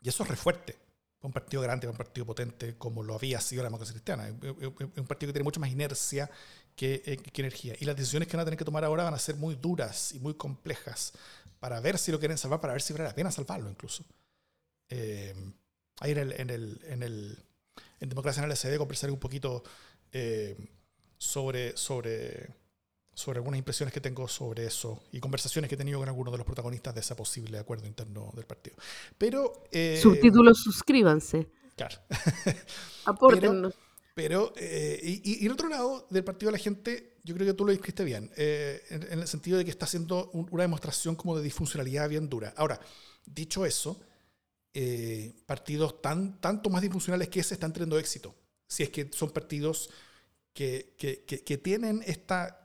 y 0.00 0.08
eso 0.08 0.22
es 0.24 0.28
re 0.28 0.36
fuerte 0.36 0.82
un 1.22 1.32
partido 1.32 1.62
grande, 1.62 1.86
un 1.86 1.96
partido 1.96 2.26
potente 2.26 2.76
como 2.76 3.02
lo 3.02 3.14
había 3.14 3.40
sido 3.40 3.62
la 3.62 3.68
democracia 3.68 3.92
cristiana. 3.92 4.28
Es 4.28 4.36
un 4.96 5.06
partido 5.06 5.28
que 5.28 5.32
tiene 5.32 5.44
mucha 5.44 5.60
más 5.60 5.70
inercia 5.70 6.28
que, 6.74 7.02
eh, 7.06 7.16
que, 7.16 7.42
energía. 7.42 7.74
Y 7.78 7.84
las 7.84 7.96
decisiones 7.96 8.28
que 8.28 8.36
van 8.36 8.42
a 8.42 8.44
tener 8.44 8.58
que 8.58 8.64
tomar 8.64 8.84
ahora 8.84 9.04
van 9.04 9.14
a 9.14 9.18
ser 9.18 9.36
muy 9.36 9.54
duras 9.54 10.12
y 10.12 10.18
muy 10.18 10.34
complejas 10.34 11.12
para 11.62 11.78
ver 11.78 11.96
si 11.96 12.10
lo 12.10 12.18
quieren 12.18 12.36
salvar, 12.36 12.60
para 12.60 12.72
ver 12.72 12.82
si 12.82 12.92
vale 12.92 13.04
la 13.04 13.14
pena 13.14 13.30
salvarlo 13.30 13.70
incluso. 13.70 14.04
Eh, 14.88 15.32
ahí 16.00 16.10
en 16.10 16.18
el, 16.18 16.32
en 16.32 16.50
el, 16.50 16.80
en 16.88 17.02
el 17.04 17.38
en 18.00 18.08
Democracia 18.08 18.42
en 18.42 18.50
el 18.50 18.56
SD 18.56 18.78
conversaré 18.78 19.12
un 19.12 19.20
poquito 19.20 19.62
eh, 20.10 20.56
sobre, 21.16 21.76
sobre 21.76 22.50
sobre 23.14 23.38
algunas 23.38 23.58
impresiones 23.58 23.94
que 23.94 24.00
tengo 24.00 24.26
sobre 24.26 24.66
eso 24.66 25.04
y 25.12 25.20
conversaciones 25.20 25.68
que 25.68 25.76
he 25.76 25.78
tenido 25.78 26.00
con 26.00 26.08
algunos 26.08 26.32
de 26.32 26.38
los 26.38 26.46
protagonistas 26.46 26.96
de 26.96 27.00
ese 27.00 27.14
posible 27.14 27.58
acuerdo 27.58 27.86
interno 27.86 28.32
del 28.34 28.44
partido. 28.44 28.74
Pero... 29.16 29.62
Eh, 29.70 30.00
Subtítulos, 30.02 30.58
suscríbanse. 30.64 31.48
Claro. 31.76 31.96
Apórtenos. 33.04 33.74
Pero, 33.74 33.91
eh, 34.16 35.20
y, 35.24 35.46
el 35.46 35.52
otro 35.52 35.68
lado 35.68 36.06
del 36.10 36.24
partido 36.24 36.50
de 36.50 36.58
la 36.58 36.62
gente, 36.62 37.16
yo 37.24 37.34
creo 37.34 37.46
que 37.46 37.54
tú 37.54 37.64
lo 37.64 37.72
dijiste 37.72 38.04
bien, 38.04 38.30
eh, 38.36 38.82
en, 38.90 39.20
el 39.20 39.26
sentido 39.26 39.58
de 39.58 39.64
que 39.64 39.70
está 39.70 39.86
haciendo 39.86 40.30
una 40.32 40.62
demostración 40.62 41.16
como 41.16 41.36
de 41.36 41.42
disfuncionalidad 41.42 42.08
bien 42.08 42.28
dura. 42.28 42.52
Ahora, 42.56 42.78
dicho 43.24 43.64
eso, 43.64 44.00
eh, 44.74 45.34
partidos 45.46 46.02
tan, 46.02 46.40
tanto 46.40 46.68
más 46.68 46.82
disfuncionales 46.82 47.28
que 47.28 47.40
ese 47.40 47.54
están 47.54 47.72
teniendo 47.72 47.98
éxito. 47.98 48.34
Si 48.66 48.82
es 48.82 48.90
que 48.90 49.08
son 49.12 49.30
partidos 49.30 49.90
que, 50.52 50.94
que, 50.98 51.24
que, 51.24 51.58
tienen 51.58 52.02
esta, 52.06 52.64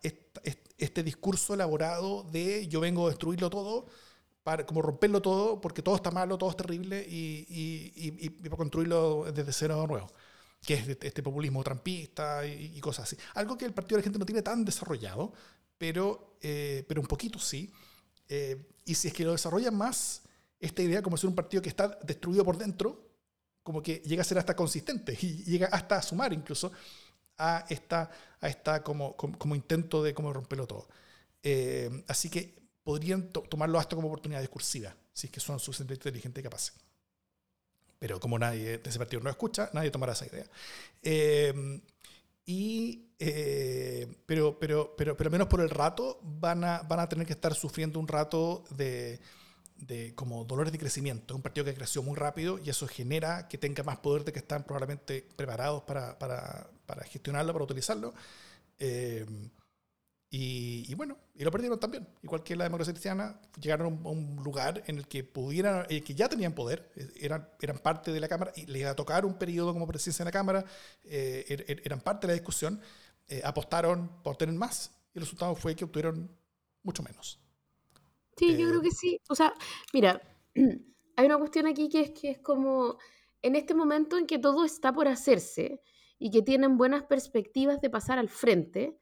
este 0.77 1.03
discurso 1.03 1.53
elaborado 1.53 2.23
de 2.23 2.67
yo 2.67 2.81
vengo 2.81 3.07
a 3.07 3.09
destruirlo 3.09 3.49
todo, 3.49 3.87
para 4.43 4.65
como 4.65 4.81
romperlo 4.81 5.21
todo, 5.21 5.59
porque 5.61 5.81
todo 5.81 5.95
está 5.95 6.11
malo, 6.11 6.37
todo 6.37 6.49
es 6.49 6.57
terrible, 6.57 7.05
y, 7.07 7.45
y, 7.49 7.93
y, 7.95 8.25
y 8.25 8.29
para 8.29 8.57
construirlo 8.57 9.31
desde 9.33 9.53
cero 9.53 9.81
de 9.81 9.87
nuevo 9.87 10.11
que 10.65 10.73
es 10.73 10.87
este 10.87 11.23
populismo 11.23 11.63
trampista 11.63 12.45
y, 12.45 12.79
cosas 12.79 13.03
así. 13.03 13.17
Algo 13.35 13.57
que 13.57 13.65
el 13.65 13.73
Partido 13.73 13.97
de 13.97 14.01
la 14.01 14.03
Gente 14.03 14.19
no 14.19 14.25
tiene 14.25 14.41
tan 14.41 14.65
desarrollado, 14.65 15.33
pero, 15.77 16.37
eh, 16.41 16.83
pero 16.87 17.01
un 17.01 17.07
poquito 17.07 17.39
sí. 17.39 17.71
Eh, 18.27 18.67
y 18.85 18.95
si 18.95 19.07
es 19.07 19.13
que 19.13 19.23
lo 19.23 19.31
desarrollan 19.31 19.75
más, 19.75 20.23
esta 20.59 20.81
idea 20.81 21.01
como 21.01 21.17
ser 21.17 21.29
un 21.29 21.35
partido 21.35 21.61
que 21.61 21.69
está 21.69 21.99
destruido 22.03 22.43
por 22.43 22.57
dentro, 22.57 23.07
como 23.63 23.81
que 23.81 23.97
llega 24.05 24.21
a 24.21 24.25
ser 24.25 24.37
hasta 24.37 24.55
consistente 24.55 25.17
y 25.21 25.43
llega 25.43 25.67
hasta 25.67 25.97
a 25.97 26.01
sumar 26.01 26.33
incluso 26.33 26.71
a 27.37 27.65
esta, 27.69 28.09
a 28.39 28.47
esta 28.47 28.83
como, 28.83 29.15
como, 29.15 29.55
intento 29.55 30.01
de 30.01 30.13
cómo 30.13 30.33
romperlo 30.33 30.65
todo. 30.67 30.87
Eh, 31.43 32.03
así 32.07 32.29
que 32.29 32.55
podrían 32.83 33.29
tomarlo 33.29 33.77
hasta 33.77 33.95
como 33.95 34.07
oportunidad 34.07 34.41
discursiva, 34.41 34.95
si 35.13 35.27
es 35.27 35.33
que 35.33 35.39
son 35.39 35.59
suficientemente 35.59 36.09
inteligentes 36.09 36.41
y 36.41 36.43
capaces 36.43 36.87
pero 37.99 38.19
como 38.19 38.37
nadie 38.37 38.77
de 38.77 38.89
ese 38.89 38.99
partido 38.99 39.21
no 39.21 39.29
escucha, 39.29 39.69
nadie 39.73 39.91
tomará 39.91 40.13
esa 40.13 40.27
idea. 40.27 40.45
Em, 41.01 41.81
y, 42.45 43.09
eh, 43.19 44.07
pero, 44.25 44.57
pero, 44.59 44.95
pero, 44.95 45.17
pero 45.17 45.29
menos 45.29 45.47
por 45.47 45.61
el 45.61 45.69
rato 45.69 46.19
van 46.23 46.63
a, 46.63 46.81
van 46.83 46.99
a 46.99 47.09
tener 47.09 47.25
que 47.25 47.33
estar 47.33 47.53
sufriendo 47.55 47.99
un 47.99 48.07
rato 48.07 48.63
de, 48.69 49.19
de 49.75 50.15
como 50.15 50.45
dolores 50.45 50.71
de 50.71 50.79
crecimiento. 50.79 51.33
Es 51.33 51.35
un 51.35 51.41
partido 51.41 51.65
que 51.65 51.73
creció 51.73 52.01
muy 52.03 52.15
rápido 52.15 52.59
y 52.63 52.69
eso 52.69 52.87
genera 52.87 53.47
que 53.47 53.57
tenga 53.57 53.83
más 53.83 53.97
poder 53.97 54.23
de 54.23 54.33
que 54.33 54.39
están 54.39 54.63
probablemente 54.63 55.27
preparados 55.35 55.83
para, 55.83 56.17
para, 56.17 56.69
para 56.85 57.03
gestionarlo, 57.03 57.53
para 57.53 57.65
utilizarlo. 57.65 58.13
Eh, 58.79 59.25
y, 60.29 60.93
bueno, 60.95 61.17
y 61.35 61.43
lo 61.43 61.51
perdieron 61.51 61.79
también. 61.79 62.07
Igual 62.21 62.43
que 62.43 62.55
la 62.55 62.65
democracia 62.65 62.93
cristiana, 62.93 63.39
llegaron 63.59 64.01
a 64.03 64.09
un, 64.09 64.35
lugar 64.43 64.83
en 64.87 64.97
el 64.97 65.07
que 65.07 65.23
pudieran, 65.23 65.85
eh, 65.89 66.01
que 66.01 66.13
ya 66.15 66.27
tenían 66.27 66.53
poder, 66.53 66.91
eh, 66.95 67.09
eran, 67.21 67.49
eran 67.61 67.77
parte 67.79 68.11
de 68.11 68.19
la 68.19 68.27
Cámara, 68.27 68.51
y 68.55 68.65
les 68.65 68.81
iba 68.81 68.89
a 68.91 68.95
tocar 68.95 69.25
un 69.25 69.37
periodo 69.37 69.73
como 69.73 69.87
presidencia 69.87 70.25
de 70.25 70.27
la 70.27 70.33
Cámara, 70.33 70.65
eh, 71.05 71.45
er, 71.47 71.65
er, 71.67 71.81
eran 71.85 72.01
parte 72.01 72.27
de 72.27 72.33
la 72.33 72.33
discusión, 72.33 72.81
apostaron 73.43 74.21
por 74.23 74.37
tener 74.37 74.55
más, 74.55 74.91
y 75.13 75.19
el 75.19 75.23
resultado 75.25 75.53
fue 75.55 75.75
que 75.75 75.83
obtuvieron 75.83 76.29
mucho 76.83 77.03
menos. 77.03 77.39
Sí, 78.37 78.55
yo 78.55 78.69
creo 78.69 78.81
que 78.81 78.91
sí. 78.91 79.19
O 79.29 79.35
sea, 79.35 79.53
mira, 79.93 80.21
hay 81.15 81.25
una 81.25 81.37
cuestión 81.37 81.67
aquí 81.67 81.89
que 81.89 82.01
es 82.01 82.11
que 82.11 82.31
es 82.31 82.39
como 82.39 82.97
en 83.41 83.55
este 83.55 83.73
momento 83.73 84.17
en 84.17 84.27
que 84.27 84.39
todo 84.39 84.63
está 84.63 84.93
por 84.93 85.07
hacerse 85.07 85.81
y 86.19 86.31
que 86.31 86.41
tienen 86.41 86.77
buenas 86.77 87.03
perspectivas 87.03 87.81
de 87.81 87.89
pasar 87.89 88.19
al 88.19 88.29
frente 88.29 88.97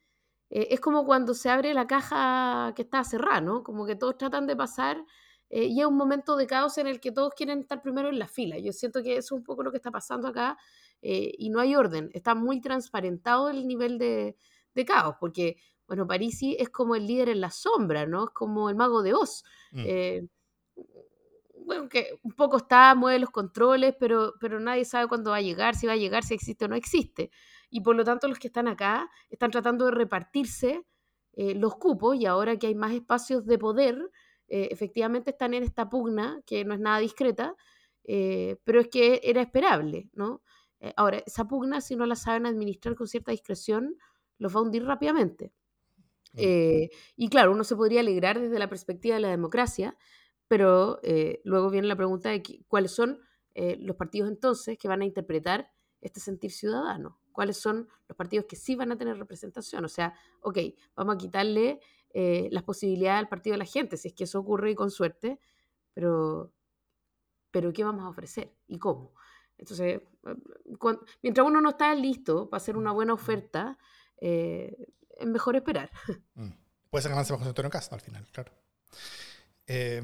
eh, 0.50 0.68
es 0.70 0.80
como 0.80 1.04
cuando 1.04 1.34
se 1.34 1.50
abre 1.50 1.74
la 1.74 1.86
caja 1.86 2.72
que 2.76 2.82
está 2.82 3.02
cerrada, 3.04 3.40
¿no? 3.40 3.62
Como 3.62 3.86
que 3.86 3.96
todos 3.96 4.16
tratan 4.16 4.46
de 4.46 4.56
pasar 4.56 5.04
eh, 5.50 5.64
y 5.64 5.80
es 5.80 5.86
un 5.86 5.96
momento 5.96 6.36
de 6.36 6.46
caos 6.46 6.78
en 6.78 6.86
el 6.86 7.00
que 7.00 7.12
todos 7.12 7.34
quieren 7.34 7.60
estar 7.60 7.82
primero 7.82 8.08
en 8.08 8.18
la 8.18 8.28
fila. 8.28 8.58
Yo 8.58 8.72
siento 8.72 9.02
que 9.02 9.16
eso 9.16 9.34
es 9.34 9.38
un 9.38 9.44
poco 9.44 9.62
lo 9.62 9.70
que 9.70 9.76
está 9.78 9.90
pasando 9.90 10.28
acá 10.28 10.56
eh, 11.02 11.32
y 11.38 11.50
no 11.50 11.60
hay 11.60 11.74
orden. 11.74 12.10
Está 12.12 12.34
muy 12.34 12.60
transparentado 12.60 13.48
el 13.50 13.66
nivel 13.66 13.98
de, 13.98 14.36
de, 14.74 14.84
caos, 14.84 15.16
porque, 15.20 15.56
bueno, 15.86 16.06
Parisi 16.06 16.56
es 16.58 16.68
como 16.70 16.94
el 16.94 17.06
líder 17.06 17.28
en 17.28 17.40
la 17.40 17.50
sombra, 17.50 18.06
¿no? 18.06 18.24
Es 18.24 18.30
como 18.30 18.70
el 18.70 18.76
mago 18.76 19.02
de 19.02 19.14
Oz. 19.14 19.44
Mm. 19.72 20.26
bueno, 21.64 21.88
que 21.88 22.18
un 22.22 22.32
poco 22.32 22.58
está, 22.58 22.94
mueve 22.94 23.18
los 23.18 23.30
controles, 23.30 23.94
pero, 23.98 24.34
pero 24.40 24.60
nadie 24.60 24.84
sabe 24.84 25.08
cuándo 25.08 25.30
va 25.30 25.38
a 25.38 25.40
llegar, 25.42 25.74
si 25.74 25.86
va 25.86 25.94
a 25.94 25.96
llegar, 25.96 26.22
si 26.22 26.34
existe 26.34 26.64
o 26.64 26.68
no 26.68 26.76
existe 26.76 27.30
y 27.70 27.80
por 27.80 27.96
lo 27.96 28.04
tanto 28.04 28.28
los 28.28 28.38
que 28.38 28.48
están 28.48 28.68
acá 28.68 29.10
están 29.28 29.50
tratando 29.50 29.86
de 29.86 29.90
repartirse 29.92 30.84
eh, 31.36 31.54
los 31.54 31.76
cupos 31.76 32.16
y 32.16 32.24
ahora 32.24 32.56
que 32.58 32.66
hay 32.66 32.74
más 32.74 32.92
espacios 32.92 33.44
de 33.44 33.58
poder, 33.58 34.10
eh, 34.48 34.68
efectivamente 34.70 35.30
están 35.30 35.52
en 35.52 35.62
esta 35.62 35.88
pugna 35.90 36.40
que 36.46 36.64
no 36.64 36.72
es 36.72 36.80
nada 36.80 36.98
discreta, 36.98 37.54
eh, 38.04 38.56
pero 38.64 38.80
es 38.80 38.88
que 38.88 39.20
era 39.22 39.42
esperable, 39.42 40.10
¿no? 40.14 40.42
ahora, 40.94 41.20
esa 41.26 41.48
pugna, 41.48 41.80
si 41.80 41.96
no 41.96 42.06
la 42.06 42.14
saben 42.14 42.46
administrar 42.46 42.94
con 42.94 43.08
cierta 43.08 43.32
discreción, 43.32 43.96
los 44.38 44.54
va 44.54 44.60
a 44.60 44.62
hundir 44.62 44.84
rápidamente. 44.84 45.52
y 46.34 47.28
claro, 47.28 47.50
uno 47.52 47.64
se 47.64 47.74
podría 47.74 48.00
alegrar 48.00 48.38
desde 48.38 48.58
la 48.58 48.68
perspectiva 48.68 49.16
de 49.16 49.22
la 49.22 49.30
democracia, 49.30 49.96
pero 50.46 51.00
luego 51.44 51.70
viene 51.70 51.88
la 51.88 51.96
pregunta 51.96 52.28
de 52.28 52.42
cuáles 52.68 52.92
son 52.92 53.18
los 53.54 53.96
partidos 53.96 54.28
entonces 54.28 54.78
que 54.78 54.86
van 54.86 55.00
a 55.00 55.06
interpretar 55.06 55.72
este 56.00 56.20
sentir 56.20 56.52
ciudadano 56.52 57.18
cuáles 57.36 57.58
son 57.58 57.86
los 58.08 58.16
partidos 58.16 58.46
que 58.46 58.56
sí 58.56 58.74
van 58.74 58.90
a 58.90 58.96
tener 58.96 59.18
representación. 59.18 59.84
O 59.84 59.88
sea, 59.88 60.14
ok, 60.40 60.58
vamos 60.96 61.14
a 61.14 61.18
quitarle 61.18 61.80
eh, 62.14 62.48
las 62.50 62.62
posibilidades 62.62 63.20
al 63.20 63.28
partido 63.28 63.52
de 63.54 63.58
la 63.58 63.66
gente, 63.66 63.98
si 63.98 64.08
es 64.08 64.14
que 64.14 64.24
eso 64.24 64.40
ocurre 64.40 64.70
y 64.70 64.74
con 64.74 64.90
suerte, 64.90 65.38
pero, 65.92 66.50
pero 67.50 67.74
¿qué 67.74 67.84
vamos 67.84 68.04
a 68.04 68.08
ofrecer 68.08 68.56
y 68.66 68.78
cómo? 68.78 69.12
Entonces, 69.58 70.00
mientras 71.22 71.46
uno 71.46 71.60
no 71.60 71.70
está 71.70 71.94
listo 71.94 72.48
para 72.48 72.56
hacer 72.56 72.76
una 72.78 72.92
buena 72.92 73.12
oferta, 73.12 73.78
eh, 74.16 74.74
es 75.10 75.26
mejor 75.26 75.56
esperar. 75.56 75.90
Mm. 76.34 76.52
Puede 76.88 77.02
ser 77.02 77.10
ganancia 77.10 77.36
bajo 77.36 77.46
Antonio 77.46 77.70
Castro 77.70 77.96
al 77.96 78.00
final, 78.00 78.26
claro. 78.32 78.52
Eh, 79.66 80.00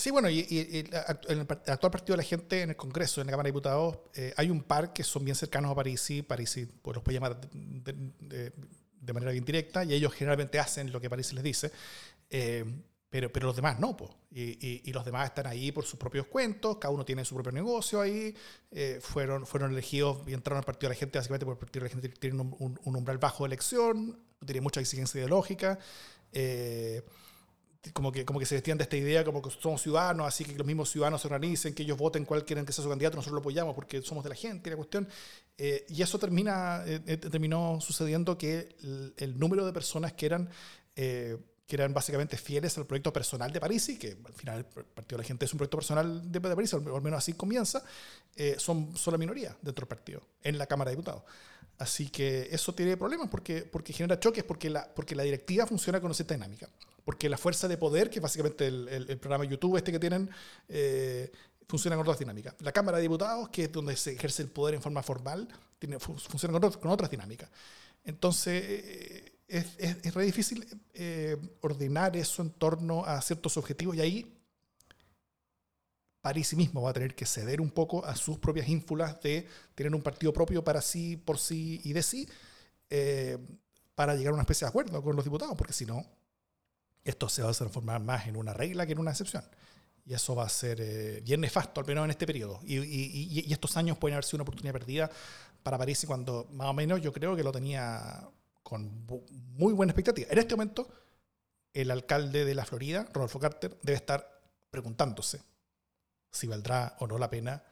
Sí, 0.00 0.10
bueno, 0.10 0.30
y, 0.30 0.46
en 0.48 1.38
el 1.38 1.40
actual 1.42 1.92
partido 1.92 2.14
de 2.14 2.22
la 2.22 2.28
gente 2.28 2.62
en 2.62 2.70
el 2.70 2.76
Congreso, 2.76 3.20
en 3.20 3.26
la 3.26 3.32
Cámara 3.32 3.48
de 3.48 3.50
Diputados, 3.50 3.98
eh, 4.14 4.32
hay 4.34 4.48
un 4.48 4.62
par 4.62 4.94
que 4.94 5.04
son 5.04 5.22
bien 5.24 5.34
cercanos 5.34 5.70
a 5.70 5.74
Parisi. 5.74 6.22
Parisi 6.22 6.64
pues, 6.64 6.94
los 6.94 7.04
puede 7.04 7.16
llamar 7.16 7.38
de, 7.38 8.52
manera 9.12 9.32
bien 9.32 9.44
directa 9.44 9.84
y 9.84 9.92
ellos 9.92 10.14
generalmente 10.14 10.58
hacen 10.58 10.90
lo 10.90 11.02
que 11.02 11.10
Parisi 11.10 11.34
les 11.34 11.44
dice. 11.44 11.70
Eh, 12.30 12.64
pero, 13.10 13.30
pero 13.30 13.48
los 13.48 13.56
demás 13.56 13.78
no, 13.78 13.94
pues. 13.94 14.10
Y, 14.30 14.88
y, 14.88 14.92
los 14.92 15.04
demás 15.04 15.26
están 15.26 15.46
ahí 15.46 15.70
por 15.70 15.84
sus 15.84 15.98
propios 15.98 16.26
cuentos, 16.28 16.78
cada 16.78 16.94
uno 16.94 17.04
tiene 17.04 17.24
su 17.26 17.34
propio 17.34 17.52
negocio 17.52 18.00
ahí, 18.00 18.34
eh, 18.70 19.00
fueron, 19.02 19.46
fueron 19.46 19.72
elegidos 19.72 20.26
y 20.26 20.32
entraron 20.32 20.58
al 20.58 20.64
Partido 20.64 20.88
de 20.88 20.94
la 20.94 20.98
Gente 20.98 21.18
básicamente 21.18 21.44
porque 21.44 21.58
el 21.58 21.66
Partido 21.66 21.82
de 21.82 21.88
la 21.88 21.92
Gente 21.92 22.08
tiene 22.08 22.40
un, 22.40 22.78
umbral 22.84 23.18
bajo 23.18 23.44
de 23.44 23.48
elección, 23.48 24.18
tiene 24.46 24.62
mucha 24.62 24.80
exigencia 24.80 25.18
ideológica. 25.18 25.78
Como 27.94 28.12
que, 28.12 28.24
como 28.26 28.38
que 28.38 28.44
se 28.44 28.54
vestían 28.54 28.76
de 28.76 28.84
esta 28.84 28.96
idea, 28.96 29.24
como 29.24 29.40
que 29.40 29.50
somos 29.50 29.80
ciudadanos, 29.80 30.26
así 30.26 30.44
que 30.44 30.54
los 30.54 30.66
mismos 30.66 30.90
ciudadanos 30.90 31.22
se 31.22 31.28
organicen, 31.28 31.74
que 31.74 31.82
ellos 31.82 31.96
voten 31.96 32.26
cual 32.26 32.44
quieran 32.44 32.66
que 32.66 32.72
sea 32.72 32.84
su 32.84 32.90
candidato, 32.90 33.16
nosotros 33.16 33.34
lo 33.34 33.40
apoyamos 33.40 33.74
porque 33.74 34.02
somos 34.02 34.22
de 34.22 34.30
la 34.30 34.36
gente, 34.36 34.68
la 34.68 34.76
cuestión. 34.76 35.08
Eh, 35.56 35.86
y 35.88 36.02
eso 36.02 36.18
termina, 36.18 36.82
eh, 36.86 37.00
eh, 37.06 37.16
terminó 37.16 37.80
sucediendo 37.80 38.36
que 38.36 38.76
el, 39.16 39.38
número 39.38 39.64
de 39.64 39.72
personas 39.72 40.12
que 40.12 40.26
eran, 40.26 40.50
que 40.94 41.38
eran 41.76 41.94
básicamente 41.94 42.36
fieles 42.36 42.76
al 42.76 42.86
proyecto 42.86 43.12
personal 43.12 43.50
de 43.50 43.60
París, 43.60 43.88
y 43.88 43.98
que 43.98 44.18
al 44.26 44.34
final 44.34 44.58
el 44.58 44.84
Partido 44.84 45.16
de 45.16 45.22
la 45.22 45.26
Gente 45.26 45.46
es 45.46 45.52
un 45.54 45.58
proyecto 45.58 45.78
personal 45.78 46.30
de, 46.30 46.38
de 46.38 46.54
París, 46.54 46.74
o 46.74 46.96
al 46.96 47.02
menos 47.02 47.18
así 47.18 47.32
comienza, 47.32 47.82
son, 48.58 48.94
son 48.94 49.12
la 49.12 49.18
minoría 49.18 49.56
dentro 49.62 49.82
del 49.82 49.88
partido, 49.88 50.22
en 50.42 50.58
la 50.58 50.66
Cámara 50.66 50.90
de 50.90 50.96
Diputados. 50.96 51.22
Así 51.78 52.10
que 52.10 52.46
eso 52.52 52.74
tiene 52.74 52.98
problemas 52.98 53.30
porque, 53.30 53.62
porque 53.62 53.94
genera 53.94 54.20
choques, 54.20 54.44
porque 54.44 54.68
la, 54.68 54.86
porque 54.94 55.14
la 55.14 55.22
directiva 55.22 55.66
funciona 55.66 55.98
con 55.98 56.14
cierta 56.14 56.34
dinámica. 56.34 56.68
Porque 57.04 57.28
la 57.28 57.38
fuerza 57.38 57.68
de 57.68 57.76
poder, 57.76 58.10
que 58.10 58.18
es 58.18 58.22
básicamente 58.22 58.66
el, 58.66 58.88
el, 58.88 59.18
programa 59.18 59.44
YouTube 59.44 59.76
este 59.76 59.92
que 59.92 59.98
tienen, 59.98 60.30
eh, 60.68 61.30
funciona 61.68 61.96
con 61.96 62.02
otras 62.02 62.18
dinámicas. 62.18 62.54
La 62.60 62.72
Cámara 62.72 62.98
de 62.98 63.02
Diputados, 63.02 63.48
que 63.48 63.64
es 63.64 63.72
donde 63.72 63.96
se 63.96 64.12
ejerce 64.12 64.42
el 64.42 64.48
poder 64.48 64.74
en 64.74 64.82
forma 64.82 65.02
formal, 65.02 65.48
tiene, 65.78 65.98
funciona 65.98 66.58
con, 66.58 66.72
con, 66.72 66.90
otras 66.90 67.10
dinámicas. 67.10 67.48
Entonces, 68.04 68.62
eh, 68.66 69.32
es, 69.48 69.66
es, 69.78 69.96
es, 70.02 70.14
re 70.14 70.24
difícil 70.24 70.66
eh, 70.94 71.36
ordenar 71.60 72.16
eso 72.16 72.42
en 72.42 72.50
torno 72.50 73.04
a 73.04 73.20
ciertos 73.20 73.56
objetivos 73.56 73.96
y 73.96 74.00
ahí 74.00 74.40
París 76.20 76.54
mismo 76.54 76.82
va 76.82 76.90
a 76.90 76.92
tener 76.92 77.14
que 77.14 77.24
ceder 77.26 77.60
un 77.60 77.70
poco 77.70 78.04
a 78.04 78.14
sus 78.14 78.38
propias 78.38 78.68
ínfulas 78.68 79.20
de 79.22 79.46
tener 79.74 79.94
un 79.94 80.02
partido 80.02 80.32
propio 80.32 80.62
para 80.62 80.82
sí, 80.82 81.16
por 81.16 81.38
sí 81.38 81.80
y 81.84 81.92
de 81.92 82.02
sí, 82.02 82.28
eh, 82.90 83.38
para 83.94 84.14
llegar 84.14 84.32
a 84.32 84.34
una 84.34 84.42
especie 84.42 84.66
de 84.66 84.68
acuerdo 84.68 85.02
con 85.02 85.16
los 85.16 85.24
diputados, 85.24 85.56
porque 85.56 85.72
si 85.72 85.86
no, 85.86 86.04
esto 87.04 87.28
se 87.28 87.42
va 87.42 87.50
a 87.50 87.54
transformar 87.54 88.00
más 88.00 88.26
en 88.26 88.36
una 88.36 88.52
regla 88.52 88.86
que 88.86 88.92
en 88.92 88.98
una 88.98 89.10
excepción. 89.10 89.44
Y 90.04 90.14
eso 90.14 90.34
va 90.34 90.44
a 90.44 90.48
ser 90.48 90.80
eh, 90.80 91.20
bien 91.22 91.40
nefasto, 91.40 91.80
al 91.80 91.86
menos 91.86 92.04
en 92.04 92.10
este 92.10 92.26
periodo. 92.26 92.60
Y, 92.64 92.78
y, 92.78 93.52
estos 93.52 93.76
años 93.76 93.98
pueden 93.98 94.14
haber 94.14 94.24
sido 94.24 94.38
una 94.38 94.42
oportunidad 94.42 94.72
perdida 94.72 95.10
para 95.62 95.78
París 95.78 96.04
cuando 96.06 96.48
más 96.52 96.68
o 96.68 96.72
menos 96.72 97.00
yo 97.00 97.12
creo 97.12 97.36
que 97.36 97.42
lo 97.42 97.52
tenía 97.52 98.28
con 98.62 99.06
muy 99.52 99.72
buena 99.72 99.92
expectativa. 99.92 100.28
En 100.30 100.38
este 100.38 100.54
momento, 100.54 100.88
el 101.72 101.90
alcalde 101.90 102.44
de 102.44 102.54
la 102.54 102.64
Florida, 102.64 103.06
Rodolfo 103.12 103.38
Carter, 103.38 103.78
debe 103.82 103.96
estar 103.96 104.40
preguntándose 104.70 105.42
si 106.30 106.46
valdrá 106.46 106.96
o 107.00 107.06
no 107.06 107.18
la 107.18 107.28
pena 107.28 107.62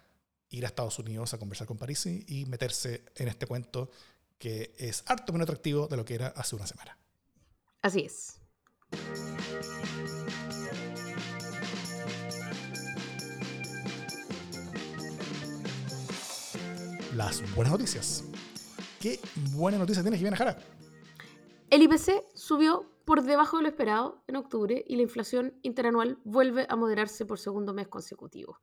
ir 0.50 0.64
a 0.64 0.68
Estados 0.68 0.98
Unidos 0.98 1.34
a 1.34 1.38
conversar 1.38 1.66
con 1.66 1.78
Parisi 1.78 2.24
y 2.26 2.46
meterse 2.46 3.04
en 3.16 3.28
este 3.28 3.46
cuento 3.46 3.90
que 4.38 4.74
es 4.78 5.02
harto 5.06 5.32
menos 5.32 5.46
atractivo 5.46 5.88
de 5.88 5.96
lo 5.96 6.04
que 6.04 6.14
era 6.14 6.28
hace 6.28 6.56
una 6.56 6.66
semana. 6.66 6.96
Así 7.82 8.00
es. 8.00 8.37
Las 17.18 17.42
buenas 17.56 17.72
noticias. 17.72 18.24
¿Qué 19.00 19.18
buena 19.52 19.76
noticia 19.76 20.02
tienes, 20.02 20.20
Jimena? 20.20 20.56
El 21.68 21.82
IPC 21.82 22.24
subió 22.34 22.88
por 23.04 23.22
debajo 23.22 23.56
de 23.56 23.64
lo 23.64 23.68
esperado 23.70 24.22
en 24.28 24.36
octubre 24.36 24.84
y 24.86 24.94
la 24.94 25.02
inflación 25.02 25.54
interanual 25.62 26.18
vuelve 26.22 26.66
a 26.68 26.76
moderarse 26.76 27.26
por 27.26 27.40
segundo 27.40 27.74
mes 27.74 27.88
consecutivo. 27.88 28.60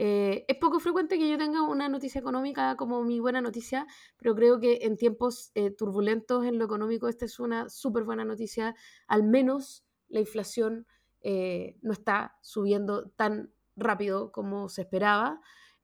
Eh, 0.00 0.44
es 0.46 0.56
poco 0.58 0.78
frecuente 0.78 1.18
que 1.18 1.28
yo 1.28 1.36
tenga 1.36 1.62
una 1.62 1.88
noticia 1.88 2.20
económica 2.20 2.76
como 2.76 3.02
mi 3.02 3.18
buena 3.18 3.40
noticia, 3.40 3.84
pero 4.16 4.34
creo 4.36 4.60
que 4.60 4.78
en 4.82 4.96
tiempos 4.96 5.50
eh, 5.56 5.72
turbulentos 5.72 6.44
en 6.44 6.56
lo 6.56 6.64
económico 6.64 7.08
esta 7.08 7.24
es 7.24 7.40
una 7.40 7.68
súper 7.68 8.04
buena 8.04 8.24
noticia. 8.24 8.76
Al 9.08 9.24
menos 9.24 9.84
la 10.08 10.20
inflación 10.20 10.86
eh, 11.20 11.76
no 11.82 11.92
está 11.92 12.38
subiendo 12.42 13.10
tan 13.10 13.52
rápido 13.74 14.30
como 14.30 14.68
se 14.68 14.82
esperaba. 14.82 15.40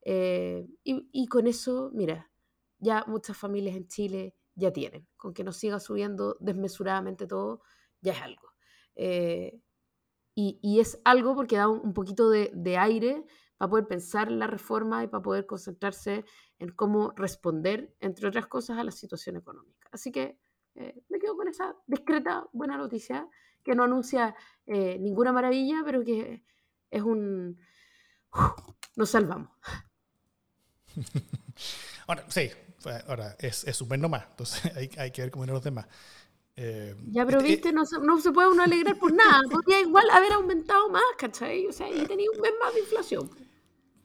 Y, 0.07 1.09
y, 1.11 1.27
con 1.27 1.47
eso, 1.47 1.89
mira, 1.93 2.29
ya 2.77 3.03
muchas 3.07 3.35
familias 3.35 3.75
en 3.75 3.87
Chile 3.87 4.35
ya 4.53 4.71
tienen. 4.71 5.07
Con 5.17 5.33
que 5.33 5.43
no 5.43 5.51
siga 5.51 5.79
subiendo 5.79 6.37
desmesuradamente 6.39 7.25
todo, 7.25 7.61
ya 8.01 8.13
es 8.13 8.21
algo. 8.21 8.49
Y, 10.35 10.59
y, 10.61 10.79
es 10.79 11.01
algo 11.05 11.33
porque 11.33 11.55
da 11.57 11.67
un, 11.67 11.79
un 11.79 11.93
poquito 11.93 12.29
de, 12.29 12.51
de 12.53 12.77
aire 12.77 13.25
para 13.57 13.69
poder 13.69 13.87
pensar 13.87 14.31
la 14.31 14.47
reforma 14.47 15.03
y 15.03 15.07
para 15.07 15.23
poder 15.23 15.45
concentrarse 15.45 16.25
en 16.59 16.71
cómo 16.71 17.11
responder, 17.15 17.95
entre 17.99 18.27
otras 18.27 18.47
cosas, 18.47 18.77
a 18.77 18.83
la 18.83 18.91
situación 18.91 19.37
económica. 19.37 19.89
Así 19.91 20.11
que 20.11 20.39
eh, 20.75 21.03
me 21.09 21.19
quedo 21.19 21.35
con 21.35 21.47
esa 21.47 21.75
discreta 21.87 22.47
buena 22.51 22.77
noticia 22.77 23.27
que 23.63 23.75
no 23.75 23.83
anuncia 23.83 24.35
eh, 24.65 24.97
ninguna 24.99 25.31
maravilla, 25.31 25.81
pero 25.85 26.03
que 26.03 26.43
es 26.91 27.01
un... 27.01 27.57
nos 28.95 29.09
salvamos. 29.09 29.49
ahora, 32.07 32.25
sí, 32.29 32.51
ahora 33.07 33.35
es, 33.39 33.63
es 33.63 33.87
mes 33.87 33.99
nomás, 33.99 34.27
entonces 34.29 34.65
hay, 34.75 34.89
hay 34.97 35.11
que 35.11 35.21
ver 35.21 35.31
cómo 35.31 35.43
vienen 35.43 35.55
los 35.55 35.63
demás. 35.63 35.87
Eh, 36.57 36.95
ya, 37.11 37.25
pero 37.25 37.41
viste, 37.41 37.71
no, 37.73 37.83
no, 38.01 38.21
se 38.21 38.31
puede 38.31 38.49
uno 38.49 38.63
alegrar 38.63 38.97
por 38.97 39.13
nada. 39.13 39.41
Podría 39.51 39.81
igual 39.81 40.09
haber 40.09 40.33
aumentado 40.33 40.89
más, 40.89 41.03
¿cachai? 41.17 41.67
O 41.67 41.71
sea, 41.71 41.89
y 41.89 42.05
tenía 42.05 42.29
un 42.33 42.41
mes 42.41 42.53
más 42.63 42.73
de 42.73 42.79
inflación 42.79 43.29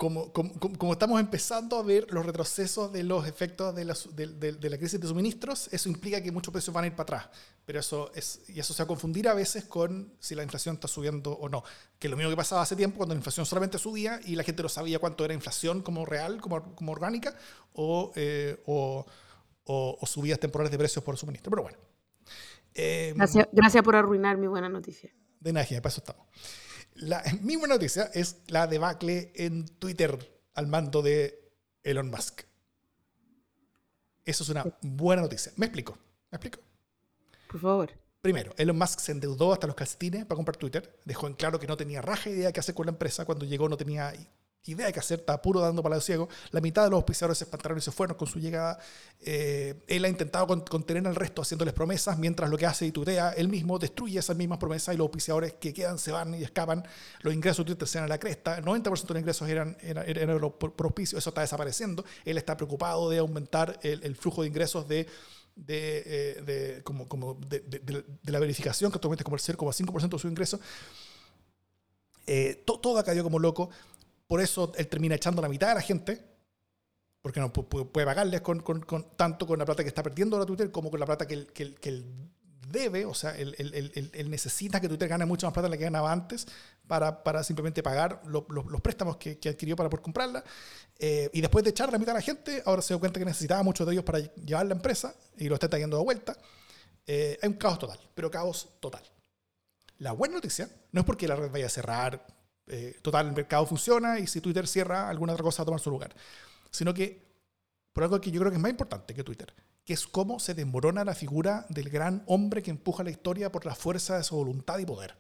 como, 0.00 0.32
como, 0.32 0.94
estamos 0.94 1.20
empezando 1.20 1.76
a 1.76 1.82
ver 1.82 2.10
los 2.10 2.24
retrocesos 2.24 2.90
de 2.90 3.02
los 3.02 3.28
efectos 3.28 3.74
de 3.74 3.84
la, 3.84 3.94
de, 4.14 4.70
la, 4.70 4.78
crisis 4.78 4.98
de 4.98 5.06
suministros, 5.06 5.68
eso 5.72 5.90
implica 5.90 6.22
que 6.22 6.32
muchos 6.32 6.50
precios 6.52 6.72
van 6.72 6.84
a 6.84 6.86
ir 6.86 6.94
para 6.94 7.02
atrás. 7.18 7.38
Pero 7.66 7.80
eso 7.80 8.10
es, 8.14 8.40
y 8.48 8.58
eso 8.58 8.72
se 8.72 8.82
va 8.82 8.84
a 8.84 8.88
confundir 8.88 9.28
a 9.28 9.34
veces 9.34 9.64
con 9.64 10.14
si 10.18 10.34
la 10.34 10.42
inflación 10.42 10.76
está 10.76 10.88
subiendo 10.88 11.32
o 11.32 11.50
no. 11.50 11.62
Que 11.98 12.08
lo 12.08 12.16
mismo 12.16 12.30
que 12.30 12.36
pasaba 12.36 12.62
hace 12.62 12.76
tiempo, 12.76 12.96
cuando 12.96 13.14
la 13.14 13.18
inflación 13.18 13.44
solamente 13.44 13.76
subía 13.76 14.18
y 14.24 14.36
la 14.36 14.42
gente 14.42 14.62
no 14.62 14.70
sabía 14.70 14.98
cuánto 14.98 15.22
era 15.22 15.34
inflación 15.34 15.82
como 15.82 16.06
real, 16.06 16.40
como, 16.40 16.74
como 16.74 16.92
orgánica, 16.92 17.36
o, 17.74 18.10
eh, 18.16 18.58
o, 18.64 19.04
o, 19.64 20.06
subidas 20.06 20.40
temporales 20.40 20.70
de 20.70 20.78
precios 20.78 21.04
por 21.04 21.18
suministro. 21.18 21.50
Pero 21.50 21.64
bueno. 21.64 21.89
Em, 22.74 23.16
gracias, 23.16 23.48
gracias 23.52 23.82
por 23.82 23.96
arruinar 23.96 24.36
mi 24.36 24.46
buena 24.46 24.68
noticia. 24.68 25.10
De 25.40 25.52
nada, 25.52 25.66
para 25.66 25.88
eso 25.88 26.00
estamos. 26.00 26.26
La, 26.94 27.22
mi 27.40 27.56
buena 27.56 27.74
noticia 27.74 28.10
es 28.14 28.42
la 28.48 28.66
debacle 28.66 29.32
en 29.34 29.66
Twitter 29.66 30.42
al 30.54 30.66
mando 30.66 31.02
de 31.02 31.52
Elon 31.82 32.10
Musk. 32.10 32.42
Eso 34.24 34.44
es 34.44 34.48
una 34.50 34.64
buena 34.82 35.22
noticia. 35.22 35.52
¿Me 35.56 35.66
explico? 35.66 35.98
¿Me 36.30 36.36
explico? 36.36 36.60
Por 37.48 37.60
favor. 37.60 37.90
Primero, 38.20 38.52
Elon 38.58 38.76
Musk 38.76 39.00
se 39.00 39.12
endeudó 39.12 39.52
hasta 39.52 39.66
los 39.66 39.74
calcetines 39.74 40.26
para 40.26 40.36
comprar 40.36 40.56
Twitter. 40.56 41.00
Dejó 41.04 41.26
en 41.26 41.34
claro 41.34 41.58
que 41.58 41.66
no 41.66 41.76
tenía 41.76 42.02
raja 42.02 42.28
idea 42.28 42.48
de 42.48 42.52
qué 42.52 42.60
hacer 42.60 42.74
con 42.74 42.86
la 42.86 42.92
empresa. 42.92 43.24
Cuando 43.24 43.46
llegó 43.46 43.68
no 43.68 43.78
tenía 43.78 44.12
idea 44.66 44.86
de 44.86 44.92
qué 44.92 45.00
hacer, 45.00 45.20
estaba 45.20 45.40
puro 45.40 45.60
dando 45.60 45.86
el 45.92 46.02
ciego. 46.02 46.28
La 46.50 46.60
mitad 46.60 46.84
de 46.84 46.90
los 46.90 46.98
auspiciadores 46.98 47.38
se 47.38 47.44
espantaron 47.44 47.78
y 47.78 47.80
se 47.80 47.90
fueron 47.90 48.16
con 48.16 48.28
su 48.28 48.38
llegada. 48.38 48.78
Eh, 49.20 49.82
él 49.86 50.04
ha 50.04 50.08
intentado 50.08 50.46
contener 50.64 51.06
al 51.06 51.14
resto 51.14 51.42
haciéndoles 51.42 51.74
promesas, 51.74 52.18
mientras 52.18 52.50
lo 52.50 52.58
que 52.58 52.66
hace 52.66 52.86
y 52.86 52.92
tutea, 52.92 53.30
él 53.30 53.48
mismo 53.48 53.78
destruye 53.78 54.18
esas 54.18 54.36
mismas 54.36 54.58
promesas 54.58 54.94
y 54.94 54.98
los 54.98 55.06
auspiciadores 55.06 55.54
que 55.54 55.72
quedan 55.72 55.98
se 55.98 56.12
van 56.12 56.34
y 56.34 56.42
escapan. 56.42 56.86
Los 57.20 57.34
ingresos 57.34 57.64
de 57.64 57.86
se 57.86 57.98
dan 57.98 58.04
a 58.04 58.08
la 58.08 58.18
cresta. 58.18 58.58
El 58.58 58.64
90% 58.64 58.82
de 58.82 59.14
los 59.14 59.20
ingresos 59.20 59.48
eran, 59.48 59.76
eran, 59.80 60.52
propicios, 60.76 61.18
eso 61.18 61.30
está 61.30 61.40
desapareciendo. 61.40 62.04
Él 62.24 62.36
está 62.36 62.56
preocupado 62.56 63.08
de 63.08 63.18
aumentar 63.18 63.78
el, 63.82 64.16
flujo 64.16 64.42
de 64.42 64.48
ingresos 64.48 64.86
de 64.86 65.06
de, 65.56 66.02
eh, 66.06 66.42
de, 66.42 66.82
como, 66.84 67.06
como 67.06 67.34
de, 67.34 67.62
la 68.24 68.38
verificación, 68.38 68.90
que 68.90 68.96
actualmente 68.96 69.22
es 69.22 69.24
como 69.24 69.36
el 69.36 69.74
0,5% 69.74 70.08
de 70.08 70.18
su 70.18 70.28
ingreso. 70.28 70.58
Eh, 72.26 72.62
todo 72.64 72.96
ha 72.96 73.02
caído 73.02 73.24
como 73.24 73.38
loco. 73.38 73.70
Por 74.30 74.40
eso 74.40 74.70
él 74.76 74.86
termina 74.86 75.16
echando 75.16 75.42
la 75.42 75.48
mitad 75.48 75.70
de 75.70 75.74
la 75.74 75.80
gente, 75.80 76.24
porque 77.20 77.40
no 77.40 77.52
puede 77.52 78.06
pagarles 78.06 78.40
tanto 79.16 79.44
con 79.44 79.58
la 79.58 79.64
plata 79.64 79.82
que 79.82 79.88
está 79.88 80.04
perdiendo 80.04 80.38
la 80.38 80.46
Twitter 80.46 80.70
como 80.70 80.88
con 80.88 81.00
la 81.00 81.06
plata 81.06 81.26
que 81.26 81.34
él, 81.34 82.06
debe. 82.68 83.06
O 83.06 83.12
sea, 83.12 83.36
él, 83.36 84.28
necesita 84.30 84.80
que 84.80 84.86
Twitter 84.86 85.08
gane 85.08 85.26
mucha 85.26 85.48
más 85.48 85.52
plata 85.52 85.66
de 85.66 85.70
la 85.70 85.76
que 85.76 85.82
ganaba 85.82 86.12
antes 86.12 86.46
para, 86.86 87.42
simplemente 87.42 87.82
pagar 87.82 88.22
los 88.24 88.80
préstamos 88.80 89.16
que, 89.16 89.36
adquirió 89.48 89.74
para 89.74 89.90
poder 89.90 90.00
comprarla. 90.04 90.44
Eh, 90.96 91.28
y 91.32 91.40
después 91.40 91.64
de 91.64 91.70
echar 91.70 91.90
la 91.90 91.98
mitad 91.98 92.12
de 92.12 92.18
la 92.20 92.22
gente, 92.22 92.62
ahora 92.66 92.82
se 92.82 92.94
dio 92.94 93.00
cuenta 93.00 93.18
que 93.18 93.26
necesitaba 93.26 93.64
muchos 93.64 93.84
de 93.84 93.94
ellos 93.94 94.04
para 94.04 94.20
llevar 94.20 94.64
la 94.64 94.74
empresa 94.74 95.12
y 95.38 95.48
lo 95.48 95.54
está 95.54 95.68
trayendo 95.68 95.96
de 95.96 96.04
vuelta. 96.04 96.36
Eh, 97.04 97.36
hay 97.42 97.48
un 97.48 97.56
caos 97.56 97.80
total, 97.80 97.98
pero 98.14 98.30
caos 98.30 98.68
total. 98.78 99.02
La 99.98 100.12
buena 100.12 100.36
noticia 100.36 100.70
no 100.92 101.00
es 101.00 101.04
porque 101.04 101.26
la 101.26 101.34
red 101.34 101.50
vaya 101.50 101.66
a 101.66 101.68
cerrar 101.68 102.39
eh, 102.72 103.00
total, 103.02 103.26
el 103.26 103.32
mercado 103.32 103.66
funciona 103.66 104.20
y 104.20 104.28
si 104.28 104.40
Twitter 104.40 104.68
cierra, 104.68 105.08
alguna 105.08 105.32
otra 105.32 105.42
cosa 105.42 105.62
va 105.62 105.64
a 105.64 105.66
tomar 105.66 105.80
su 105.80 105.90
lugar. 105.90 106.14
Sino 106.70 106.94
que, 106.94 107.20
por 107.92 108.04
algo 108.04 108.20
que 108.20 108.30
yo 108.30 108.40
creo 108.40 108.52
que 108.52 108.56
es 108.56 108.62
más 108.62 108.70
importante 108.70 109.12
que 109.12 109.24
Twitter, 109.24 109.52
que 109.84 109.92
es 109.92 110.06
cómo 110.06 110.38
se 110.38 110.54
desmorona 110.54 111.04
la 111.04 111.16
figura 111.16 111.66
del 111.68 111.90
gran 111.90 112.22
hombre 112.26 112.62
que 112.62 112.70
empuja 112.70 113.02
la 113.02 113.10
historia 113.10 113.50
por 113.50 113.66
la 113.66 113.74
fuerza 113.74 114.16
de 114.16 114.22
su 114.22 114.36
voluntad 114.36 114.78
y 114.78 114.86
poder. 114.86 115.16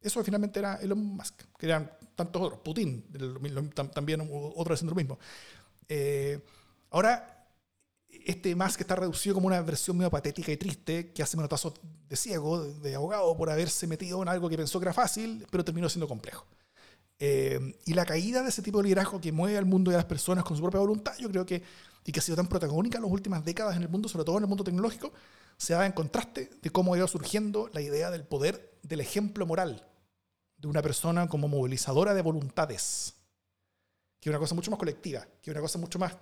Eso 0.00 0.24
finalmente 0.24 0.58
era 0.58 0.74
Elon 0.76 0.98
Musk, 0.98 1.40
que 1.56 1.66
eran 1.66 1.92
tantos 2.16 2.42
otros, 2.42 2.60
Putin, 2.64 3.04
también 3.94 4.28
otro 4.28 4.74
haciendo 4.74 4.90
lo 4.90 4.96
mismo. 4.96 5.20
Eh, 5.88 6.44
ahora, 6.90 7.31
este 8.12 8.54
más 8.54 8.76
que 8.76 8.82
está 8.82 8.94
reducido 8.94 9.34
como 9.34 9.46
una 9.46 9.60
versión 9.62 9.96
medio 9.96 10.10
patética 10.10 10.52
y 10.52 10.56
triste, 10.56 11.12
que 11.12 11.22
hace 11.22 11.36
menotazos 11.36 11.74
de 12.08 12.16
ciego, 12.16 12.62
de 12.62 12.94
abogado, 12.94 13.36
por 13.36 13.50
haberse 13.50 13.86
metido 13.86 14.22
en 14.22 14.28
algo 14.28 14.48
que 14.48 14.56
pensó 14.56 14.78
que 14.78 14.84
era 14.84 14.92
fácil, 14.92 15.46
pero 15.50 15.64
terminó 15.64 15.88
siendo 15.88 16.06
complejo. 16.06 16.46
Eh, 17.18 17.78
y 17.86 17.94
la 17.94 18.04
caída 18.04 18.42
de 18.42 18.48
ese 18.48 18.62
tipo 18.62 18.78
de 18.78 18.84
liderazgo 18.84 19.20
que 19.20 19.32
mueve 19.32 19.56
al 19.56 19.64
mundo 19.64 19.90
y 19.90 19.94
a 19.94 19.98
las 19.98 20.06
personas 20.06 20.44
con 20.44 20.56
su 20.56 20.62
propia 20.62 20.80
voluntad, 20.80 21.16
yo 21.18 21.28
creo 21.30 21.46
que, 21.46 21.62
y 22.04 22.12
que 22.12 22.18
ha 22.18 22.22
sido 22.22 22.36
tan 22.36 22.48
protagónica 22.48 22.98
en 22.98 23.04
las 23.04 23.12
últimas 23.12 23.44
décadas 23.44 23.76
en 23.76 23.82
el 23.82 23.88
mundo, 23.88 24.08
sobre 24.08 24.24
todo 24.24 24.38
en 24.38 24.44
el 24.44 24.48
mundo 24.48 24.64
tecnológico, 24.64 25.12
se 25.56 25.74
da 25.74 25.86
en 25.86 25.92
contraste 25.92 26.50
de 26.60 26.70
cómo 26.70 26.94
ha 26.94 26.96
ido 26.96 27.06
surgiendo 27.06 27.70
la 27.72 27.80
idea 27.80 28.10
del 28.10 28.24
poder 28.24 28.76
del 28.82 29.00
ejemplo 29.00 29.46
moral 29.46 29.86
de 30.56 30.68
una 30.68 30.82
persona 30.82 31.28
como 31.28 31.48
movilizadora 31.48 32.14
de 32.14 32.22
voluntades, 32.22 33.14
que 34.20 34.28
es 34.28 34.32
una 34.32 34.38
cosa 34.38 34.54
mucho 34.54 34.70
más 34.70 34.78
colectiva, 34.78 35.26
que 35.40 35.50
es 35.50 35.54
una 35.54 35.60
cosa 35.60 35.78
mucho 35.78 35.98
más 35.98 36.16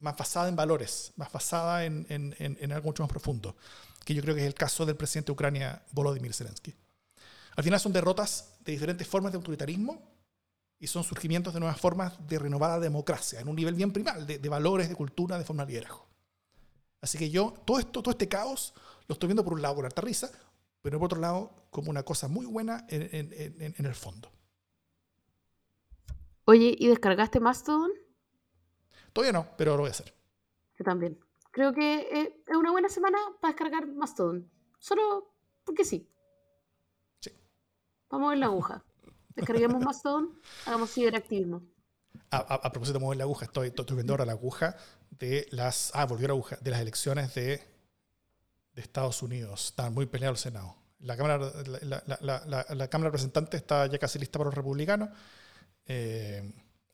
más 0.00 0.16
basada 0.16 0.48
en 0.48 0.56
valores, 0.56 1.12
más 1.16 1.30
basada 1.30 1.84
en, 1.84 2.06
en, 2.08 2.34
en, 2.38 2.72
algo 2.72 2.86
mucho 2.86 3.02
más 3.02 3.10
profundo, 3.10 3.56
que 4.04 4.14
yo 4.14 4.22
creo 4.22 4.34
que 4.34 4.40
es 4.40 4.46
el 4.46 4.54
caso 4.54 4.84
del 4.86 4.96
presidente 4.96 5.26
de 5.26 5.32
Ucrania, 5.32 5.82
Volodymyr 5.92 6.34
Zelensky. 6.34 6.74
Al 7.56 7.64
final 7.64 7.78
son 7.78 7.92
derrotas 7.92 8.54
de 8.60 8.72
diferentes 8.72 9.06
formas 9.06 9.32
de 9.32 9.36
autoritarismo 9.36 10.10
y 10.78 10.86
son 10.86 11.04
surgimientos 11.04 11.52
de 11.52 11.60
nuevas 11.60 11.78
formas 11.78 12.14
de 12.26 12.38
renovada 12.38 12.80
democracia, 12.80 13.40
en 13.40 13.48
un 13.48 13.56
nivel 13.56 13.74
bien 13.74 13.92
primal, 13.92 14.26
de, 14.26 14.38
de 14.38 14.48
valores, 14.48 14.88
de 14.88 14.94
cultura, 14.94 15.38
de 15.38 15.44
forma 15.44 15.66
de 15.66 15.72
liderazgo. 15.72 16.06
Así 17.02 17.18
que 17.18 17.30
yo, 17.30 17.54
todo 17.66 17.78
esto, 17.78 18.02
todo 18.02 18.12
este 18.12 18.28
caos, 18.28 18.74
lo 19.06 19.12
estoy 19.12 19.28
viendo 19.28 19.44
por 19.44 19.52
un 19.52 19.62
lado 19.62 19.76
con 19.76 19.84
harta 19.84 20.00
risa, 20.00 20.30
pero 20.80 20.98
por 20.98 21.06
otro 21.06 21.20
lado 21.20 21.50
como 21.70 21.90
una 21.90 22.02
cosa 22.02 22.28
muy 22.28 22.46
buena 22.46 22.86
en, 22.88 23.02
en, 23.12 23.74
en 23.76 23.86
el 23.86 23.94
fondo. 23.94 24.30
Oye, 26.46 26.74
¿y 26.78 26.88
descargaste 26.88 27.38
Mastodon? 27.38 27.90
Todavía 29.12 29.32
no, 29.32 29.46
pero 29.56 29.72
lo 29.72 29.82
voy 29.82 29.88
a 29.88 29.92
hacer. 29.92 30.12
Yo 30.78 30.84
también. 30.84 31.18
Creo 31.50 31.72
que 31.72 32.00
eh, 32.12 32.42
es 32.46 32.56
una 32.56 32.70
buena 32.70 32.88
semana 32.88 33.18
para 33.40 33.52
descargar 33.52 33.86
Mastodon. 33.86 34.48
Solo 34.78 35.34
porque 35.64 35.84
sí. 35.84 36.08
Sí. 37.20 37.30
Vamos 38.08 38.24
a 38.24 38.26
mover 38.26 38.38
la 38.38 38.46
aguja. 38.46 38.84
Descarguemos 39.34 39.82
Mastodon, 39.82 40.38
hagamos 40.66 40.90
ciberactivismo. 40.92 41.62
A, 42.30 42.38
a, 42.38 42.72
propósito 42.72 42.98
de 42.98 43.04
mover 43.04 43.18
la 43.18 43.24
aguja, 43.24 43.46
estoy, 43.46 43.68
estoy, 43.68 43.94
viendo 43.94 44.12
ahora 44.12 44.24
la 44.26 44.32
aguja 44.32 44.76
de 45.10 45.46
las. 45.50 45.90
Ah, 45.94 46.06
volvió 46.06 46.28
la 46.28 46.34
aguja. 46.34 46.56
De 46.60 46.70
las 46.70 46.80
elecciones 46.80 47.34
de 47.34 47.62
de 48.74 48.82
Estados 48.82 49.22
Unidos. 49.22 49.66
Está 49.66 49.90
muy 49.90 50.06
peleado 50.06 50.32
el 50.32 50.38
Senado. 50.38 50.76
La 51.00 51.16
Cámara, 51.16 51.38
la, 51.38 52.02
la- 52.06 52.18
la- 52.20 52.44
la- 52.46 52.66
la 52.74 52.88
Cámara 52.88 53.08
de 53.08 53.12
Representantes 53.12 53.60
está 53.60 53.86
ya 53.86 53.98
casi 53.98 54.18
lista 54.18 54.38
para 54.38 54.48
los 54.48 54.54
republicanos. 54.54 55.08
Eh, 55.86 56.52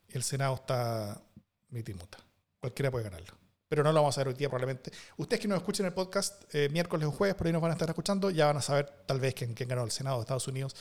el 0.09 0.23
Senado 0.23 0.55
está 0.55 1.21
mitimuta. 1.69 2.19
Cualquiera 2.61 2.91
puede 2.91 3.05
ganarlo. 3.05 3.35
Pero 3.69 3.83
no 3.83 3.93
lo 3.93 4.01
vamos 4.01 4.17
a 4.17 4.21
ver 4.21 4.29
hoy 4.29 4.35
día 4.35 4.49
probablemente. 4.49 4.93
Ustedes 5.17 5.41
que 5.41 5.49
nos 5.49 5.59
escuchen 5.59 5.87
el 5.87 5.93
podcast 5.93 6.43
eh, 6.55 6.69
miércoles 6.69 7.09
o 7.09 7.11
jueves, 7.11 7.35
por 7.35 7.47
ahí 7.47 7.53
nos 7.53 7.63
van 7.63 7.73
a 7.73 7.75
estar 7.75 7.89
escuchando, 7.89 8.31
ya 8.31 8.47
van 8.47 8.59
a 8.59 8.63
saber 8.63 8.87
tal 9.07 9.19
vez 9.19 9.35
quién, 9.35 9.55
quién 9.55 9.69
ganó 9.69 9.83
el 9.83 9.91
Senado 9.91 10.17
de 10.17 10.23
Estados 10.23 10.47
Unidos. 10.47 10.77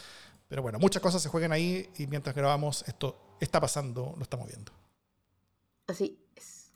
Pero 0.48 0.62
bueno, 0.62 0.78
muchas 0.78 1.02
cosas 1.02 1.22
se 1.22 1.30
juegan 1.30 1.52
ahí 1.52 1.90
y 1.98 2.06
mientras 2.08 2.36
grabamos 2.36 2.84
esto 2.88 3.38
está 3.40 3.60
pasando, 3.60 4.14
lo 4.16 4.24
estamos 4.24 4.48
viendo. 4.48 4.72
Así 5.88 6.20
es. 6.36 6.72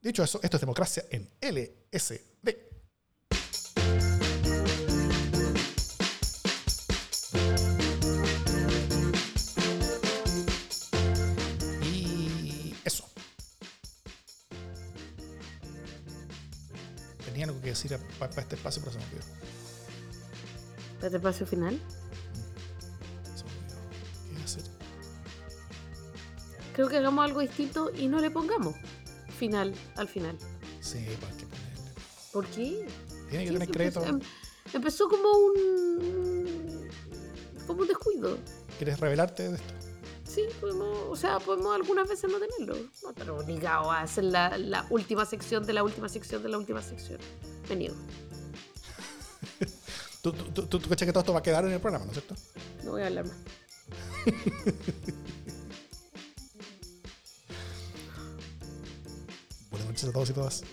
Dicho 0.00 0.22
eso, 0.22 0.38
esto 0.42 0.56
es 0.56 0.60
democracia 0.60 1.04
en 1.10 1.28
LSD. 1.40 2.67
Que 17.68 17.88
decir 17.88 17.98
para 18.18 18.32
este 18.42 18.54
espacio, 18.56 18.82
pero 18.82 18.92
se 18.92 18.98
me 18.98 19.04
olvidó. 19.04 19.22
¿Este 21.02 21.16
espacio 21.16 21.46
final? 21.46 21.80
Se 23.36 23.44
me 23.44 23.50
olvidó. 23.50 23.76
¿Qué 24.26 24.32
iba 24.32 24.40
a 24.40 24.44
hacer? 24.44 24.62
Creo 26.74 26.88
que 26.88 26.96
hagamos 26.98 27.24
algo 27.24 27.40
distinto 27.40 27.90
y 27.94 28.08
no 28.08 28.20
le 28.20 28.30
pongamos 28.30 28.74
final 29.38 29.74
al 29.96 30.08
final. 30.08 30.36
Sí, 30.80 31.04
para 31.20 31.36
que 31.36 31.46
ponerle. 31.46 31.92
¿Por 32.32 32.46
qué? 32.46 32.86
Tiene 33.30 33.44
que 33.44 33.52
tener 33.52 33.70
crédito. 33.70 34.00
empezó, 34.04 34.16
em- 34.16 34.74
empezó 34.74 35.08
como 35.08 35.28
un. 35.30 36.88
como 37.66 37.82
un 37.82 37.88
descuido. 37.88 38.38
¿Quieres 38.78 38.98
revelarte 39.00 39.48
de 39.50 39.56
esto? 39.56 39.74
Sí, 40.24 40.44
podemos, 40.60 40.98
o 41.08 41.16
sea, 41.16 41.38
podemos 41.40 41.74
algunas 41.74 42.08
veces 42.08 42.30
no 42.30 42.38
tenerlo. 42.38 42.76
No 43.02 43.10
estar 43.10 43.30
obligado 43.30 43.90
a 43.90 44.02
hacer 44.02 44.24
la, 44.24 44.56
la 44.58 44.86
última 44.90 45.24
sección 45.26 45.64
de 45.66 45.72
la 45.72 45.82
última 45.82 46.08
sección 46.08 46.42
de 46.42 46.48
la 46.48 46.58
última 46.58 46.80
sección. 46.82 47.18
Me 47.68 47.76
niego. 47.76 47.96
Tú, 50.22 50.32
tú, 50.32 50.66
tú, 50.66 50.80
tú, 50.80 50.88
que 50.88 50.96
todo 50.96 51.20
esto 51.20 51.32
va 51.32 51.38
a 51.38 51.42
quedar 51.42 51.64
en 51.64 51.70
el 51.72 51.80
programa, 51.80 52.04
¿no 52.04 52.10
es 52.10 52.18
cierto? 52.18 52.34
No 52.84 52.90
voy 52.90 53.02
a 53.02 53.06
hablar 53.06 53.24
más. 53.24 53.36
Buenas 59.70 59.88
noches 59.88 60.04
a 60.08 60.12
todos 60.12 60.30
y 60.30 60.32
todas. 60.32 60.64